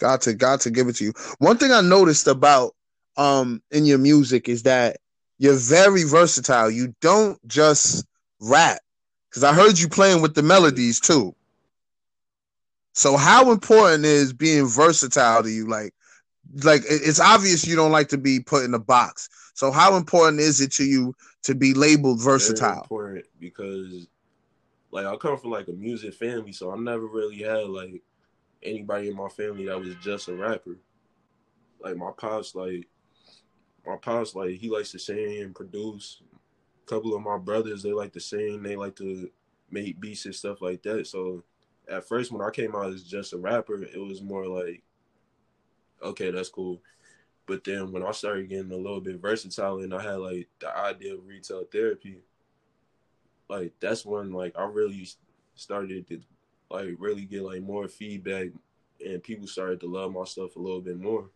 Got 0.00 0.22
to 0.22 0.34
got 0.34 0.62
to 0.62 0.70
give 0.70 0.88
it 0.88 0.96
to 0.96 1.04
you. 1.04 1.12
One 1.38 1.58
thing 1.58 1.70
I 1.70 1.80
noticed 1.80 2.26
about 2.26 2.74
um 3.16 3.62
in 3.70 3.86
your 3.86 3.98
music 3.98 4.48
is 4.48 4.64
that 4.64 4.96
you're 5.38 5.54
very 5.54 6.02
versatile. 6.02 6.72
You 6.72 6.92
don't 7.00 7.38
just 7.46 8.04
rap. 8.40 8.80
Cause 9.32 9.44
I 9.44 9.54
heard 9.54 9.78
you 9.78 9.88
playing 9.88 10.22
with 10.22 10.34
the 10.34 10.42
melodies 10.42 10.98
too. 10.98 11.36
So 12.98 13.16
how 13.16 13.52
important 13.52 14.04
is 14.04 14.32
being 14.32 14.66
versatile 14.66 15.44
to 15.44 15.48
you? 15.48 15.68
Like 15.68 15.94
like 16.64 16.82
it's 16.90 17.20
obvious 17.20 17.64
you 17.64 17.76
don't 17.76 17.92
like 17.92 18.08
to 18.08 18.18
be 18.18 18.40
put 18.40 18.64
in 18.64 18.74
a 18.74 18.78
box. 18.80 19.28
So 19.54 19.70
how 19.70 19.94
important 19.94 20.40
is 20.40 20.60
it 20.60 20.72
to 20.72 20.84
you 20.84 21.14
to 21.44 21.54
be 21.54 21.74
labeled 21.74 22.20
very 22.20 22.38
versatile? 22.38 22.82
important 22.82 23.26
because 23.38 24.08
like 24.90 25.06
I 25.06 25.14
come 25.14 25.38
from 25.38 25.52
like 25.52 25.68
a 25.68 25.72
music 25.72 26.12
family, 26.14 26.50
so 26.50 26.72
I 26.72 26.76
never 26.76 27.06
really 27.06 27.38
had 27.38 27.68
like 27.68 28.02
anybody 28.64 29.10
in 29.10 29.16
my 29.16 29.28
family 29.28 29.66
that 29.66 29.78
was 29.78 29.94
just 30.02 30.26
a 30.26 30.34
rapper. 30.34 30.76
Like 31.78 31.96
my 31.96 32.10
pops, 32.16 32.56
like 32.56 32.88
my 33.86 33.94
pops, 33.94 34.34
like 34.34 34.56
he 34.56 34.70
likes 34.70 34.90
to 34.90 34.98
sing 34.98 35.40
and 35.40 35.54
produce. 35.54 36.20
A 36.84 36.90
couple 36.90 37.14
of 37.14 37.22
my 37.22 37.38
brothers, 37.38 37.84
they 37.84 37.92
like 37.92 38.12
to 38.14 38.20
sing, 38.20 38.60
they 38.60 38.74
like 38.74 38.96
to 38.96 39.30
make 39.70 40.00
beats 40.00 40.24
and 40.24 40.34
stuff 40.34 40.60
like 40.60 40.82
that. 40.82 41.06
So 41.06 41.44
at 41.88 42.06
first, 42.06 42.30
when 42.30 42.42
I 42.42 42.50
came 42.50 42.74
out 42.74 42.92
as 42.92 43.02
just 43.02 43.32
a 43.32 43.38
rapper, 43.38 43.82
it 43.82 43.98
was 43.98 44.22
more 44.22 44.46
like, 44.46 44.82
okay, 46.02 46.30
that's 46.30 46.48
cool. 46.48 46.80
But 47.46 47.64
then 47.64 47.92
when 47.92 48.02
I 48.02 48.12
started 48.12 48.48
getting 48.48 48.72
a 48.72 48.76
little 48.76 49.00
bit 49.00 49.20
versatile 49.20 49.80
and 49.80 49.94
I 49.94 50.02
had 50.02 50.16
like 50.16 50.48
the 50.60 50.76
idea 50.76 51.14
of 51.14 51.26
retail 51.26 51.64
therapy, 51.64 52.18
like 53.48 53.72
that's 53.80 54.04
when 54.04 54.32
like 54.32 54.54
I 54.58 54.64
really 54.64 55.08
started 55.54 56.06
to 56.08 56.20
like 56.70 56.94
really 56.98 57.24
get 57.24 57.42
like 57.42 57.62
more 57.62 57.88
feedback 57.88 58.48
and 59.04 59.22
people 59.22 59.46
started 59.46 59.80
to 59.80 59.86
love 59.86 60.12
my 60.12 60.24
stuff 60.24 60.56
a 60.56 60.60
little 60.60 60.82
bit 60.82 61.00
more. 61.00 61.30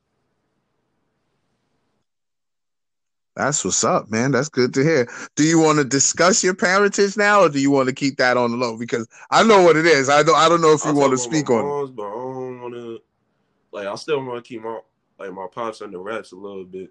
That's 3.35 3.65
what's 3.65 3.83
up, 3.83 4.11
man. 4.11 4.33
That's 4.33 4.51
good 4.51 4.75
to 4.75 4.83
hear. 4.83 5.09
Do 5.37 5.45
you 5.45 5.59
want 5.59 5.79
to 5.79 5.85
discuss 5.85 6.45
your 6.45 6.55
parentage 6.55 7.17
now, 7.17 7.41
or 7.43 7.49
do 7.49 7.61
you 7.61 7.71
want 7.71 7.89
to 7.89 7.95
keep 7.95 8.19
that 8.19 8.37
on 8.37 8.51
the 8.51 8.57
low? 8.59 8.77
Because 8.77 9.09
I 9.31 9.43
know 9.43 9.63
what 9.63 9.77
it 9.77 9.87
is. 9.87 10.11
I 10.11 10.23
don't. 10.23 10.37
I 10.37 10.49
don't 10.49 10.61
know 10.61 10.73
if 10.75 10.85
you 10.85 10.95
want 10.95 11.13
to 11.13 11.19
speak 11.19 11.49
on 11.49 11.65
it. 11.65 11.97
but 11.97 12.07
I 12.07 12.11
don't 12.11 12.61
want 12.61 12.75
to. 12.75 12.99
Like, 13.73 13.87
I 13.87 13.95
still 13.95 14.23
want 14.23 14.45
to 14.45 14.47
keep 14.47 14.63
my 14.63 14.81
like 15.19 15.33
my 15.33 15.47
pops 15.51 15.81
under 15.81 15.99
wraps 15.99 16.33
a 16.33 16.37
little 16.37 16.65
bit. 16.65 16.91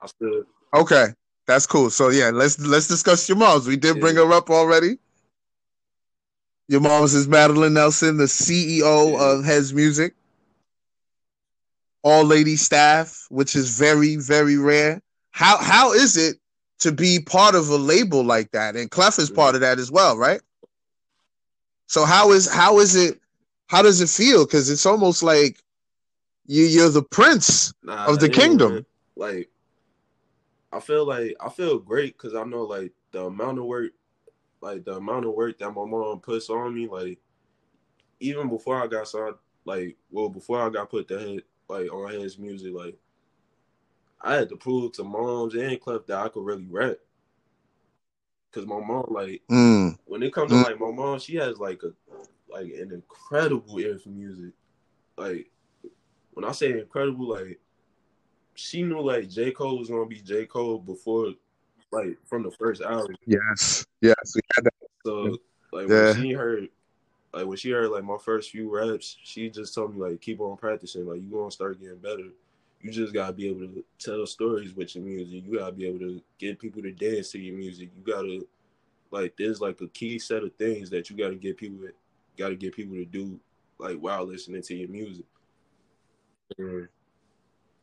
I 0.00 0.06
still, 0.06 0.44
Okay, 0.74 1.08
that's 1.46 1.66
cool. 1.66 1.90
So 1.90 2.08
yeah, 2.08 2.30
let's 2.30 2.58
let's 2.58 2.88
discuss 2.88 3.28
your 3.28 3.38
moms. 3.38 3.68
We 3.68 3.76
did 3.76 4.00
bring 4.00 4.16
her 4.16 4.32
up 4.32 4.50
already. 4.50 4.98
Your 6.68 6.80
mom's 6.80 7.14
is 7.14 7.28
Madeline 7.28 7.74
Nelson, 7.74 8.16
the 8.16 8.24
CEO 8.24 9.12
Yeah. 9.12 9.24
of 9.32 9.44
Heads 9.44 9.72
Music, 9.74 10.14
all 12.02 12.24
lady 12.24 12.56
staff, 12.56 13.26
which 13.28 13.54
is 13.54 13.78
very 13.78 14.16
very 14.16 14.56
rare. 14.56 15.00
How 15.30 15.58
how 15.58 15.92
is 15.92 16.16
it 16.16 16.36
to 16.80 16.92
be 16.92 17.20
part 17.20 17.54
of 17.54 17.68
a 17.68 17.76
label 17.76 18.24
like 18.24 18.50
that? 18.52 18.76
And 18.76 18.90
Clef 18.90 19.18
is 19.18 19.30
part 19.30 19.54
of 19.54 19.60
that 19.60 19.78
as 19.78 19.90
well, 19.90 20.16
right? 20.16 20.40
So 21.86 22.04
how 22.04 22.30
is 22.32 22.48
how 22.48 22.78
is 22.78 22.96
it? 22.96 23.20
How 23.66 23.82
does 23.82 24.00
it 24.00 24.08
feel? 24.08 24.44
Because 24.44 24.70
it's 24.70 24.86
almost 24.86 25.22
like 25.22 25.62
you 26.46 26.64
you're 26.64 26.88
the 26.88 27.02
prince. 27.02 27.72
nah, 27.82 28.06
Of 28.06 28.20
the 28.20 28.28
kingdom. 28.28 28.74
man. 28.74 28.86
Like, 29.16 29.50
I 30.72 30.80
feel 30.80 31.06
like 31.06 31.36
I 31.40 31.48
feel 31.48 31.78
great 31.78 32.16
because 32.16 32.34
I 32.34 32.44
know 32.44 32.62
like 32.62 32.92
the 33.12 33.26
amount 33.26 33.58
of 33.58 33.64
work, 33.64 33.92
like 34.60 34.84
the 34.84 34.94
amount 34.96 35.26
of 35.26 35.34
work 35.34 35.58
that 35.58 35.70
my 35.70 35.84
mom 35.84 36.20
puts 36.20 36.50
on 36.50 36.74
me. 36.74 36.88
Like, 36.88 37.18
even 38.20 38.48
before 38.48 38.82
I 38.82 38.86
got 38.86 39.08
signed, 39.08 39.34
like, 39.64 39.96
well, 40.10 40.28
before 40.28 40.60
I 40.60 40.70
got 40.70 40.90
put 40.90 41.08
the 41.08 41.18
head 41.18 41.42
like 41.68 41.92
on 41.92 42.10
his 42.10 42.38
music, 42.38 42.72
like, 42.72 42.96
I 44.22 44.34
had 44.34 44.48
to 44.50 44.56
prove 44.56 44.92
to 44.92 45.04
moms 45.04 45.54
and 45.54 45.80
Clef 45.80 46.06
that 46.06 46.18
I 46.18 46.28
could 46.28 46.44
really 46.44 46.66
rap. 46.68 46.96
Cause 48.52 48.66
my 48.66 48.80
mom, 48.80 49.06
like, 49.08 49.42
Mm, 49.48 49.96
when 50.06 50.22
it 50.22 50.32
comes 50.32 50.50
to 50.50 50.56
Mm. 50.58 50.64
like 50.64 50.80
my 50.80 50.90
mom, 50.90 51.18
she 51.20 51.36
has 51.36 51.58
like 51.58 51.82
a 51.84 51.92
like 52.48 52.66
an 52.66 52.90
incredible 52.92 53.78
ear 53.78 53.98
for 53.98 54.08
music. 54.08 54.52
Like 55.16 55.50
when 56.32 56.44
I 56.44 56.52
say 56.52 56.72
incredible, 56.78 57.28
like 57.28 57.60
she 58.54 58.82
knew 58.82 59.00
like 59.00 59.28
J. 59.28 59.52
Cole 59.52 59.78
was 59.78 59.88
gonna 59.88 60.06
be 60.06 60.20
J. 60.20 60.46
Cole 60.46 60.78
before 60.78 61.34
like 61.92 62.18
from 62.26 62.42
the 62.42 62.50
first 62.50 62.82
album. 62.82 63.14
yes, 63.26 63.86
yes, 64.00 64.16
we 64.34 64.40
had 64.54 64.64
that. 64.64 64.74
So 65.06 65.38
like 65.72 65.88
Yeah. 65.88 66.12
when 66.12 66.14
she 66.22 66.32
heard 66.32 66.68
like 67.32 67.46
when 67.46 67.56
she 67.56 67.70
heard 67.70 67.90
like 67.90 68.04
my 68.04 68.18
first 68.18 68.50
few 68.50 68.68
raps, 68.68 69.16
she 69.22 69.48
just 69.48 69.74
told 69.74 69.94
me 69.94 70.00
like 70.00 70.20
keep 70.20 70.40
on 70.40 70.56
practicing, 70.56 71.06
like 71.06 71.22
you 71.22 71.30
gonna 71.30 71.50
start 71.52 71.80
getting 71.80 71.98
better. 71.98 72.30
You 72.80 72.90
just 72.90 73.12
gotta 73.12 73.32
be 73.32 73.48
able 73.48 73.60
to 73.60 73.84
tell 73.98 74.26
stories 74.26 74.74
with 74.74 74.94
your 74.94 75.04
music. 75.04 75.44
You 75.46 75.58
gotta 75.58 75.72
be 75.72 75.86
able 75.86 75.98
to 76.00 76.22
get 76.38 76.58
people 76.58 76.82
to 76.82 76.92
dance 76.92 77.30
to 77.32 77.38
your 77.38 77.56
music. 77.56 77.90
You 77.96 78.12
gotta 78.12 78.46
like 79.10 79.34
there's 79.36 79.60
like 79.60 79.80
a 79.80 79.88
key 79.88 80.18
set 80.18 80.42
of 80.44 80.54
things 80.56 80.90
that 80.90 81.10
you 81.10 81.16
gotta 81.16 81.36
get 81.36 81.56
people 81.58 81.86
gotta 82.36 82.54
get 82.56 82.74
people 82.74 82.94
to 82.96 83.04
do 83.04 83.38
like 83.78 83.98
while 83.98 84.24
listening 84.24 84.62
to 84.62 84.74
your 84.74 84.88
music. 84.88 85.26
And, 86.58 86.88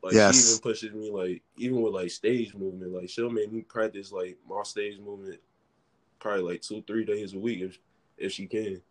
like 0.03 0.21
she 0.21 0.33
Yes. 0.33 0.35
even 0.35 0.59
pushes 0.59 0.93
me 0.93 1.11
like 1.11 1.41
even 1.57 1.81
with 1.81 1.93
like 1.93 2.09
stage 2.11 2.53
movement, 2.55 2.93
like 2.93 3.09
she'll 3.09 3.29
make 3.29 3.51
me 3.51 3.61
practice 3.61 4.11
like 4.11 4.37
my 4.49 4.63
stage 4.63 4.99
movement 4.99 5.39
probably 6.19 6.41
like 6.41 6.61
two, 6.61 6.83
three 6.87 7.05
days 7.05 7.33
a 7.33 7.39
week 7.39 7.61
if 7.61 7.79
if 8.17 8.31
she 8.31 8.47
can. 8.47 8.81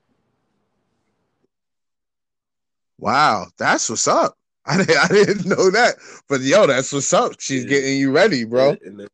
Wow, 2.99 3.49
that's 3.59 3.89
what's 3.91 4.09
up. 4.09 4.37
I 4.69 4.79
didn't, 4.79 4.99
I 4.99 5.09
didn't 5.09 5.47
know 5.47 5.71
that, 5.71 5.95
but 6.29 6.41
yo, 6.41 6.67
that's 6.67 6.93
what's 6.93 7.13
up. 7.13 7.35
She's 7.39 7.63
Yeah. 7.65 7.69
getting 7.71 7.99
you 7.99 8.11
ready, 8.11 8.45
bro. 8.45 8.77
Then 8.83 9.07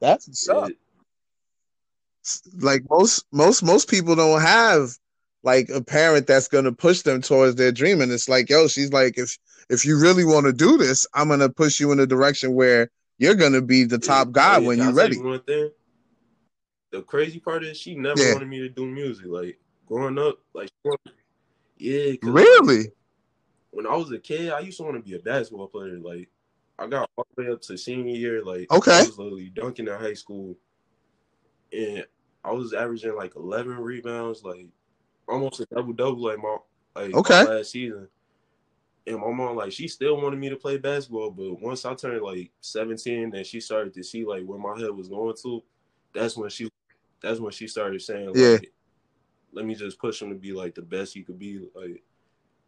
That's 0.00 0.26
what's 0.26 0.48
up. 0.48 0.70
Like 2.58 2.82
most, 2.88 3.26
most, 3.32 3.62
most 3.62 3.90
people 3.90 4.14
don't 4.14 4.40
have 4.40 4.96
like 5.42 5.68
a 5.68 5.82
parent 5.82 6.26
that's 6.26 6.48
gonna 6.48 6.72
push 6.72 7.02
them 7.02 7.20
towards 7.20 7.56
their 7.56 7.72
dream, 7.72 8.00
and 8.00 8.10
it's 8.12 8.28
like, 8.28 8.48
yo, 8.48 8.68
she's 8.68 8.92
like, 8.92 9.18
if 9.18 9.36
if 9.68 9.84
you 9.84 10.00
really 10.00 10.24
want 10.24 10.46
to 10.46 10.52
do 10.52 10.76
this, 10.78 11.06
I'm 11.14 11.28
gonna 11.28 11.48
push 11.50 11.78
you 11.80 11.92
in 11.92 12.00
a 12.00 12.06
direction 12.06 12.54
where 12.54 12.90
you're 13.18 13.34
gonna 13.34 13.62
be 13.62 13.84
the 13.84 13.98
top 13.98 14.28
yeah. 14.28 14.32
guy 14.32 14.56
Oh, 14.56 14.60
yeah, 14.60 14.66
when 14.68 14.78
you're 14.78 14.92
ready. 14.94 15.18
one 15.18 15.40
thing. 15.42 15.70
The 16.92 17.02
crazy 17.02 17.38
part 17.38 17.64
is 17.64 17.76
she 17.76 17.94
never 17.94 18.20
Yeah. 18.20 18.32
wanted 18.32 18.48
me 18.48 18.58
to 18.60 18.68
do 18.68 18.84
music. 18.86 19.26
Like 19.28 19.58
growing 19.86 20.18
up, 20.18 20.38
like 20.54 20.70
yeah, 20.84 20.92
yeah, 21.78 22.16
'cause, 22.16 22.34
like, 22.34 22.34
Really? 22.34 22.92
When 23.70 23.86
I 23.86 23.94
was 23.96 24.10
a 24.12 24.18
kid, 24.18 24.52
I 24.52 24.60
used 24.60 24.78
to 24.78 24.84
want 24.84 24.96
to 24.96 25.02
be 25.02 25.16
a 25.16 25.20
basketball 25.20 25.68
player. 25.68 25.98
Like 25.98 26.28
I 26.78 26.86
got 26.86 27.08
all 27.16 27.26
the 27.36 27.44
way 27.44 27.50
up 27.50 27.60
to 27.62 27.76
senior 27.76 28.14
year. 28.14 28.44
Like 28.44 28.70
Okay. 28.72 28.98
I 28.98 29.02
was 29.02 29.18
literally 29.18 29.50
dunking 29.50 29.86
in 29.86 29.94
high 29.94 30.14
school, 30.14 30.56
and 31.72 32.06
I 32.44 32.52
was 32.52 32.72
averaging 32.72 33.16
like 33.16 33.36
eleven 33.36 33.76
rebounds, 33.76 34.42
like 34.42 34.66
almost 35.28 35.60
a 35.60 35.66
double 35.66 35.92
double, 35.92 36.22
like 36.22 36.38
my 36.38 36.56
like 36.96 37.14
Okay. 37.14 37.44
my 37.44 37.50
last 37.56 37.72
season. 37.72 38.08
And 39.06 39.18
my 39.18 39.30
mom, 39.30 39.56
like, 39.56 39.72
she 39.72 39.88
still 39.88 40.20
wanted 40.20 40.38
me 40.38 40.50
to 40.50 40.56
play 40.56 40.76
basketball, 40.76 41.30
but 41.30 41.60
once 41.60 41.84
I 41.86 41.94
turned 41.94 42.22
like 42.22 42.52
seventeen, 42.60 43.34
and 43.34 43.46
she 43.46 43.58
started 43.60 43.94
to 43.94 44.02
see 44.04 44.24
like 44.26 44.44
where 44.44 44.58
my 44.58 44.78
head 44.78 44.90
was 44.90 45.08
going 45.08 45.34
to, 45.42 45.62
that's 46.14 46.36
when 46.36 46.50
she, 46.50 46.68
that's 47.22 47.40
when 47.40 47.50
she 47.50 47.66
started 47.66 48.02
saying, 48.02 48.28
like, 48.28 48.36
Yeah. 48.36 48.58
let 49.52 49.64
me 49.64 49.74
just 49.74 49.98
push 49.98 50.20
him 50.20 50.28
to 50.28 50.34
be 50.34 50.52
like 50.52 50.74
the 50.74 50.82
best 50.82 51.14
he 51.14 51.22
could 51.22 51.38
be, 51.38 51.66
like. 51.74 52.02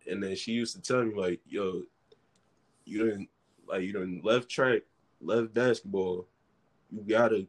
And 0.08 0.22
then 0.22 0.36
she 0.36 0.52
used 0.52 0.74
to 0.76 0.82
tell 0.82 1.04
me 1.04 1.14
like, 1.14 1.40
"Yo, 1.46 1.82
you 2.84 3.04
didn't 3.04 3.28
like 3.66 3.82
you 3.82 3.92
didn't 3.92 4.24
left 4.24 4.48
track, 4.48 4.82
left 5.20 5.54
basketball. 5.54 6.26
You 6.90 7.02
gotta 7.02 7.46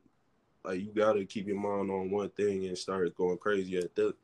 like 0.63 0.81
you 0.81 0.91
gotta 0.93 1.25
keep 1.25 1.47
your 1.47 1.59
mind 1.59 1.91
on 1.91 2.11
one 2.11 2.29
thing 2.29 2.65
and 2.65 2.77
start 2.77 3.15
going 3.15 3.37
crazy 3.37 3.77
at 3.77 3.95
that." 3.95 4.15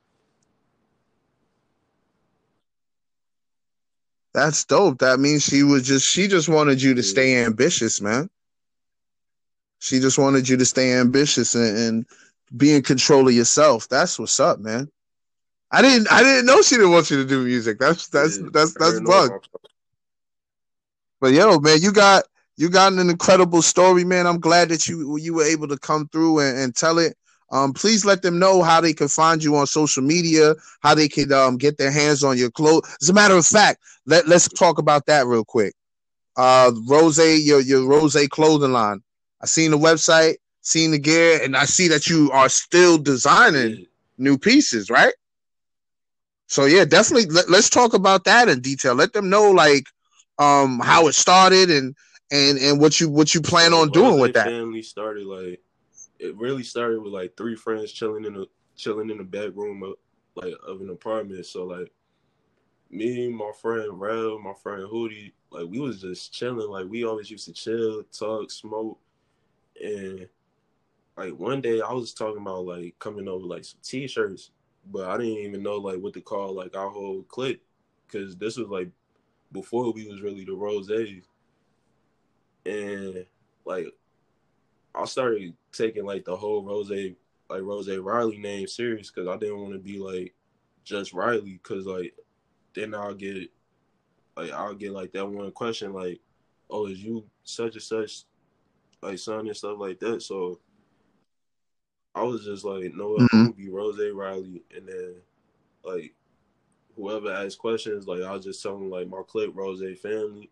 That's 4.33 4.63
dope. 4.65 4.99
That 4.99 5.19
means 5.19 5.43
she 5.43 5.63
was 5.63 5.87
just 5.87 6.05
she 6.05 6.27
just 6.27 6.49
wanted 6.49 6.81
you 6.81 6.93
to 6.93 7.03
stay 7.03 7.43
ambitious, 7.43 7.99
man. 7.99 8.29
She 9.79 9.99
just 9.99 10.17
wanted 10.17 10.47
you 10.47 10.57
to 10.57 10.65
stay 10.65 10.93
ambitious 10.93 11.55
and, 11.55 11.77
and 11.77 12.05
be 12.55 12.73
in 12.73 12.83
control 12.83 13.27
of 13.27 13.33
yourself. 13.33 13.87
That's 13.89 14.19
what's 14.19 14.39
up, 14.39 14.59
man. 14.59 14.89
I 15.71 15.81
didn't 15.81 16.11
I 16.11 16.23
didn't 16.23 16.45
know 16.45 16.61
she 16.61 16.75
didn't 16.75 16.91
want 16.91 17.11
you 17.11 17.17
to 17.17 17.25
do 17.25 17.43
music. 17.43 17.79
That's 17.79 18.07
that's 18.07 18.39
Yeah, 18.39 18.47
that's 18.51 18.73
that's 18.73 18.99
bug. 19.01 19.43
But 21.21 21.33
yo, 21.33 21.59
man, 21.59 21.79
you 21.81 21.91
got 21.91 22.23
you 22.57 22.69
got 22.69 22.93
an 22.93 23.09
incredible 23.09 23.61
story, 23.61 24.03
man. 24.03 24.25
I'm 24.25 24.39
glad 24.39 24.69
that 24.69 24.87
you 24.87 25.17
you 25.17 25.35
were 25.35 25.43
able 25.43 25.67
to 25.67 25.77
come 25.77 26.07
through 26.07 26.39
and, 26.39 26.57
and 26.57 26.75
tell 26.75 26.97
it. 26.97 27.15
Um, 27.51 27.73
please 27.73 28.05
let 28.05 28.21
them 28.21 28.37
know 28.37 28.61
how 28.61 28.79
they 28.79 28.93
can 28.93 29.07
find 29.07 29.43
you 29.43 29.55
on 29.55 29.65
social 29.65 30.03
media, 30.03 30.55
how 30.81 30.95
they 30.95 31.07
can 31.07 31.31
um 31.31 31.57
get 31.57 31.77
their 31.77 31.91
hands 31.91 32.23
on 32.23 32.37
your 32.37 32.51
clothes. 32.51 32.97
As 33.01 33.09
a 33.09 33.13
matter 33.13 33.35
of 33.35 33.45
fact, 33.45 33.79
let 34.05 34.27
let's 34.27 34.47
talk 34.47 34.79
about 34.79 35.05
that 35.05 35.27
real 35.27 35.45
quick. 35.45 35.73
Uh, 36.35 36.71
Rose, 36.87 37.17
your 37.17 37.59
your 37.59 37.87
Rose 37.87 38.17
clothing 38.31 38.71
line. 38.71 39.01
I 39.41 39.45
seen 39.45 39.71
the 39.71 39.77
website, 39.77 40.35
seen 40.61 40.91
the 40.91 40.99
gear, 40.99 41.41
and 41.43 41.55
I 41.55 41.65
see 41.65 41.87
that 41.89 42.07
you 42.07 42.31
are 42.31 42.49
still 42.49 42.97
designing 42.97 43.85
new 44.17 44.37
pieces, 44.37 44.89
right? 44.89 45.13
So 46.49 46.65
yeah, 46.65 46.83
definitely 46.83 47.27
let, 47.27 47.49
let's 47.49 47.69
talk 47.69 47.93
about 47.93 48.25
that 48.25 48.49
in 48.49 48.59
detail. 48.59 48.95
Let 48.95 49.13
them 49.13 49.29
know 49.29 49.51
like 49.51 49.85
um 50.39 50.79
how 50.79 51.07
it 51.07 51.13
started 51.13 51.69
and 51.69 51.95
and 52.31 52.57
and 52.57 52.79
what 52.79 52.99
you 52.99 53.07
what 53.07 53.33
you 53.33 53.41
plan 53.41 53.73
on 53.73 53.89
doing 53.91 54.11
Rose 54.11 54.21
with 54.21 54.33
that. 54.33 54.47
Family 54.47 54.81
started 54.81 55.25
like 55.25 55.61
it 56.17 56.35
really 56.35 56.63
started 56.63 57.01
with 57.01 57.13
like 57.13 57.37
three 57.37 57.55
friends 57.55 57.91
chilling 57.91 58.25
in 58.25 58.35
a 58.35 58.45
chilling 58.75 59.11
in 59.11 59.19
the 59.19 59.23
bedroom 59.23 59.83
of 59.83 59.93
like 60.35 60.53
of 60.67 60.81
an 60.81 60.89
apartment. 60.89 61.45
So 61.45 61.65
like 61.65 61.91
me, 62.89 63.29
my 63.29 63.51
friend 63.61 63.99
Rel, 63.99 64.39
my 64.39 64.53
friend 64.53 64.83
Hootie, 64.83 65.33
like 65.51 65.67
we 65.69 65.79
was 65.79 66.01
just 66.01 66.33
chilling. 66.33 66.69
Like 66.69 66.87
we 66.89 67.05
always 67.05 67.29
used 67.29 67.45
to 67.45 67.53
chill, 67.53 68.03
talk, 68.05 68.49
smoke, 68.49 68.99
and 69.83 70.27
like 71.15 71.33
one 71.33 71.61
day 71.61 71.79
I 71.79 71.93
was 71.93 72.11
talking 72.11 72.41
about 72.41 72.65
like 72.65 72.97
coming 72.97 73.27
over 73.27 73.45
like 73.45 73.65
some 73.65 73.79
t-shirts, 73.83 74.49
but 74.91 75.07
I 75.07 75.17
didn't 75.17 75.45
even 75.45 75.63
know 75.63 75.75
like 75.75 75.99
what 75.99 76.13
to 76.13 76.21
call 76.21 76.53
like 76.53 76.75
our 76.75 76.89
whole 76.89 77.23
clique 77.23 77.61
because 78.07 78.35
this 78.37 78.57
was 78.57 78.67
like 78.67 78.89
before 79.51 79.91
we 79.91 80.07
was 80.07 80.21
really 80.21 80.45
the 80.45 80.53
Roses, 80.53 81.23
and 82.65 83.25
like 83.65 83.87
I 84.95 85.05
started 85.05 85.53
taking 85.71 86.05
like 86.05 86.25
the 86.25 86.35
whole 86.35 86.63
Rose 86.63 86.91
like 87.49 87.61
Rose 87.61 87.89
Riley 87.89 88.37
name 88.37 88.67
serious 88.67 89.11
because 89.11 89.27
I 89.27 89.37
didn't 89.37 89.59
want 89.59 89.73
to 89.73 89.79
be 89.79 89.99
like 89.99 90.33
just 90.83 91.13
Riley 91.13 91.59
because 91.61 91.85
like 91.85 92.13
then 92.75 92.93
I'll 92.95 93.13
get 93.13 93.49
like 94.35 94.51
I'll 94.51 94.75
get 94.75 94.91
like 94.91 95.11
that 95.13 95.25
one 95.25 95.51
question 95.51 95.93
like 95.93 96.19
oh 96.69 96.87
is 96.87 97.03
you 97.03 97.25
such 97.43 97.73
and 97.73 97.83
such 97.83 98.23
like 99.01 99.17
son 99.17 99.47
and 99.47 99.55
stuff 99.55 99.77
like 99.79 99.99
that. 99.99 100.21
So 100.21 100.59
I 102.15 102.23
was 102.23 102.43
just 102.43 102.65
like 102.65 102.93
no 102.95 103.17
I'm 103.17 103.27
gonna 103.31 103.53
be 103.53 103.69
Rose 103.69 103.99
Riley 104.13 104.63
and 104.75 104.87
then 104.87 105.15
like 105.83 106.13
whoever 106.95 107.31
asks 107.31 107.55
questions 107.55 108.07
like 108.07 108.21
I'll 108.21 108.39
just 108.39 108.61
tell 108.61 108.73
them 108.73 108.89
like 108.89 109.07
my 109.07 109.21
clip 109.27 109.51
Rose 109.53 109.81
family 109.99 110.49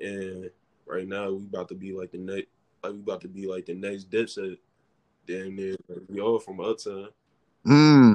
and 0.00 0.50
right 0.86 1.06
now 1.06 1.30
we 1.30 1.44
about 1.44 1.68
to 1.68 1.74
be 1.74 1.92
like 1.92 2.12
the 2.12 2.18
next, 2.18 2.46
like 2.82 2.92
we 2.92 3.00
about 3.00 3.20
to 3.22 3.28
be 3.28 3.46
like 3.46 3.66
the 3.66 3.74
next 3.74 4.10
Dipset. 4.10 4.58
Damn 5.26 5.56
near, 5.56 5.74
like, 5.88 6.02
we 6.08 6.20
all 6.20 6.38
from 6.38 6.60
Uptown. 6.60 7.08
Mm. 7.66 8.14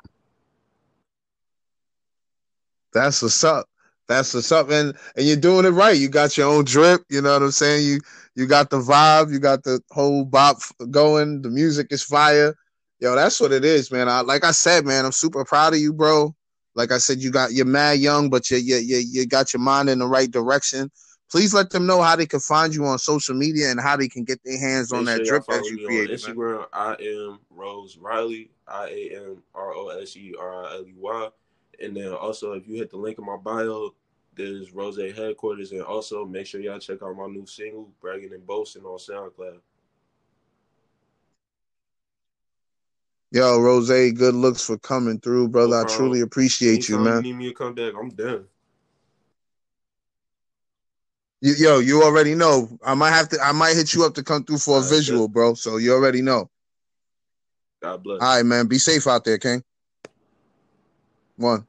That's 2.94 3.22
what's 3.22 3.44
up. 3.44 3.68
That's 4.08 4.34
what's 4.34 4.52
up, 4.52 4.70
and 4.70 4.96
and 5.16 5.26
you're 5.26 5.36
doing 5.36 5.66
it 5.66 5.70
right. 5.70 5.98
You 5.98 6.08
got 6.08 6.38
your 6.38 6.48
own 6.48 6.64
drip. 6.64 7.04
You 7.10 7.22
know 7.22 7.34
what 7.34 7.44
I'm 7.44 7.52
saying? 7.52 7.86
You 7.86 8.00
you 8.36 8.48
got 8.48 8.70
the 8.70 8.80
vibe. 8.80 9.32
You 9.32 9.40
got 9.40 9.64
the 9.64 9.82
whole 9.92 10.24
bop 10.24 10.58
going. 10.90 11.42
The 11.42 11.50
music 11.50 11.88
is 11.92 12.04
fire. 12.04 12.56
Yo, 13.02 13.16
that's 13.16 13.42
what 13.42 13.52
it 13.52 13.66
is, 13.66 13.92
man. 13.92 14.08
I, 14.08 14.22
like 14.22 14.46
I 14.46 14.52
said, 14.52 14.86
man, 14.86 15.06
I'm 15.06 15.12
super 15.12 15.44
proud 15.44 15.74
of 15.74 15.80
you, 15.80 15.92
bro. 15.92 16.36
Like 16.76 16.92
I 16.92 17.00
said, 17.00 17.18
you 17.18 17.32
got 17.32 17.52
you're 17.52 17.66
mad 17.66 17.98
young, 17.98 18.30
but 18.30 18.50
you 18.52 18.58
you 18.58 18.78
you, 18.78 18.98
you 18.98 19.26
got 19.26 19.54
your 19.54 19.60
mind 19.60 19.90
in 19.90 19.98
the 20.00 20.08
right 20.08 20.30
direction. 20.30 20.90
Please 21.32 21.54
let 21.54 21.72
them 21.72 21.88
know 21.88 22.02
how 22.02 22.16
they 22.16 22.28
can 22.28 22.40
find 22.40 22.76
you 22.76 22.86
on 22.86 23.00
social 23.00 23.34
media 23.34 23.72
and 23.72 23.80
how 23.80 23.98
they 23.98 24.08
can 24.08 24.24
get 24.24 24.40
their 24.44 24.60
hands 24.60 24.92
on 24.92 25.06
Make 25.06 25.18
that 25.18 25.26
sure 25.26 25.40
drip 25.40 25.46
that 25.48 25.66
you 25.66 25.80
on 25.80 25.86
created. 25.86 26.22
man. 26.22 26.36
Instagram, 26.36 26.68
I 26.74 26.96
am 27.00 27.40
Rose 27.50 27.98
Riley, 27.98 28.52
I 28.68 28.88
A 28.90 29.16
M 29.16 29.44
R 29.56 29.74
O 29.74 29.88
S 29.88 30.16
E 30.16 30.36
R 30.40 30.66
I 30.66 30.74
L 30.76 30.86
E 30.88 30.94
Y. 30.96 31.30
And 31.84 31.98
then 31.98 32.14
also, 32.14 32.54
if 32.54 32.68
you 32.68 32.76
hit 32.76 32.92
the 32.92 32.98
link 32.98 33.18
in 33.18 33.26
my 33.26 33.38
bio, 33.38 33.96
there's 34.36 34.74
Rose 34.74 34.98
headquarters. 34.98 35.72
And 35.72 35.82
also, 35.82 36.26
make 36.26 36.46
sure 36.46 36.62
y'all 36.62 36.78
check 36.78 37.02
out 37.02 37.16
my 37.16 37.28
new 37.28 37.48
single, 37.48 37.90
Bragging 38.00 38.34
and 38.34 38.46
Boasting, 38.46 38.84
on 38.84 39.00
SoundCloud. 39.00 39.60
Yo, 43.34 43.60
Rose, 43.60 43.88
good 43.88 44.36
looks 44.36 44.62
for 44.62 44.78
coming 44.78 45.18
through, 45.20 45.48
brother. 45.48 45.78
I 45.78 45.86
truly 45.86 46.20
appreciate 46.20 46.90
you, 46.90 47.00
man. 47.00 47.18
you 47.18 47.22
need 47.22 47.38
me 47.38 47.48
to 47.48 47.54
come 47.54 47.74
back, 47.74 47.94
I'm 47.98 48.10
down. 48.10 48.46
You, 51.40 51.54
yo, 51.54 51.80
you 51.80 52.04
already 52.04 52.36
know. 52.36 52.78
I 52.86 52.94
might 52.94 53.12
have 53.12 53.30
to. 53.30 53.42
I 53.42 53.54
might 53.54 53.76
hit 53.76 53.94
you 53.94 54.06
up 54.06 54.14
to 54.16 54.24
come 54.24 54.44
through 54.44 54.60
for 54.60 54.80
a 54.80 54.82
visual, 54.84 55.28
bro. 55.28 55.54
So 55.54 55.78
you 55.78 55.94
already 55.94 56.22
know. 56.22 56.50
God 57.82 58.04
bless. 58.04 58.22
All 58.22 58.36
right, 58.36 58.46
man. 58.46 58.68
Be 58.68 58.78
safe 58.78 59.08
out 59.08 59.24
there, 59.24 59.40
King. 59.40 59.64
One. 61.38 61.66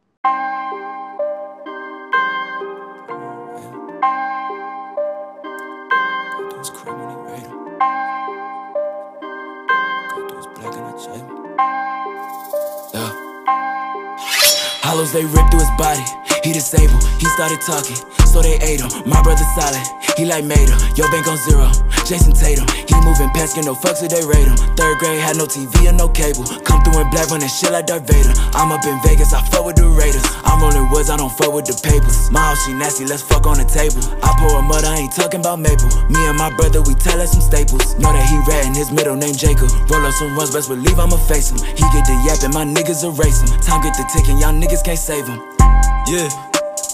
Hollows 14.82 15.12
they 15.12 15.24
ripped 15.24 15.50
through 15.50 15.60
his 15.60 15.70
body. 15.78 16.02
He 16.44 16.52
disabled. 16.52 17.04
He 17.18 17.26
started 17.26 17.60
talking, 17.62 17.96
so 18.32 18.40
they 18.40 18.56
ate 18.64 18.80
him. 18.80 18.88
My 19.04 19.20
brother 19.20 19.44
solid. 19.52 19.84
He 20.16 20.24
like 20.24 20.44
made 20.44 20.64
him. 20.64 20.80
Yo 20.96 21.04
bank 21.12 21.28
on 21.28 21.36
zero. 21.44 21.68
Jayson 22.08 22.32
Tatum. 22.32 22.64
He 22.88 22.96
moving 23.04 23.28
past, 23.36 23.54
get 23.54 23.68
no 23.68 23.76
fucks 23.76 24.00
if 24.00 24.08
they 24.08 24.24
rate 24.24 24.48
him. 24.48 24.56
Third 24.74 24.98
grade 24.98 25.20
had 25.20 25.36
no 25.36 25.44
TV 25.44 25.84
or 25.84 25.92
no 25.92 26.08
cable. 26.08 26.48
Come 26.64 26.80
through 26.82 27.04
in 27.04 27.08
black 27.12 27.28
running 27.28 27.48
shit 27.48 27.70
like 27.70 27.86
Darth 27.86 28.08
Vader. 28.08 28.32
I'm 28.56 28.72
up 28.72 28.84
in 28.88 28.96
Vegas, 29.04 29.32
I 29.36 29.44
fuck 29.52 29.68
with 29.68 29.76
the 29.76 29.86
Raiders. 29.86 30.24
I'm 30.48 30.64
rolling 30.64 30.88
woods, 30.90 31.10
I 31.12 31.16
don't 31.16 31.32
fuck 31.32 31.52
with 31.52 31.68
the 31.68 31.76
papers. 31.76 32.32
My 32.32 32.56
she 32.64 32.72
nasty, 32.72 33.04
let's 33.04 33.22
fuck 33.22 33.46
on 33.46 33.60
the 33.60 33.68
table. 33.68 34.00
I 34.24 34.32
pour 34.40 34.58
a 34.58 34.62
mud, 34.62 34.84
I 34.84 34.96
ain't 35.04 35.12
talking 35.12 35.40
about 35.40 35.60
maple. 35.60 35.92
Me 36.08 36.20
and 36.24 36.36
my 36.36 36.48
brother, 36.56 36.80
we 36.82 36.96
tell 36.96 37.20
us 37.20 37.36
some 37.36 37.44
staples. 37.44 37.96
Know 38.00 38.12
that 38.12 38.24
he 38.24 38.36
ratting, 38.48 38.74
his 38.74 38.90
middle 38.90 39.16
name 39.16 39.36
Jacob. 39.36 39.68
Roll 39.92 40.04
up 40.04 40.14
some 40.16 40.34
runs, 40.34 40.52
best 40.52 40.68
believe 40.68 40.98
I'ma 40.98 41.20
face 41.28 41.52
him. 41.52 41.60
He 41.60 41.84
get 41.92 42.08
the 42.08 42.16
yapping, 42.24 42.56
my 42.56 42.64
niggas 42.64 43.04
erase 43.04 43.44
him. 43.44 43.60
Time 43.60 43.84
get 43.84 43.94
the 43.94 44.04
ticking, 44.12 44.40
y'all 44.40 44.56
niggas 44.56 44.84
can't 44.84 44.98
save 44.98 45.28
him. 45.28 45.40
Yeah. 46.08 46.51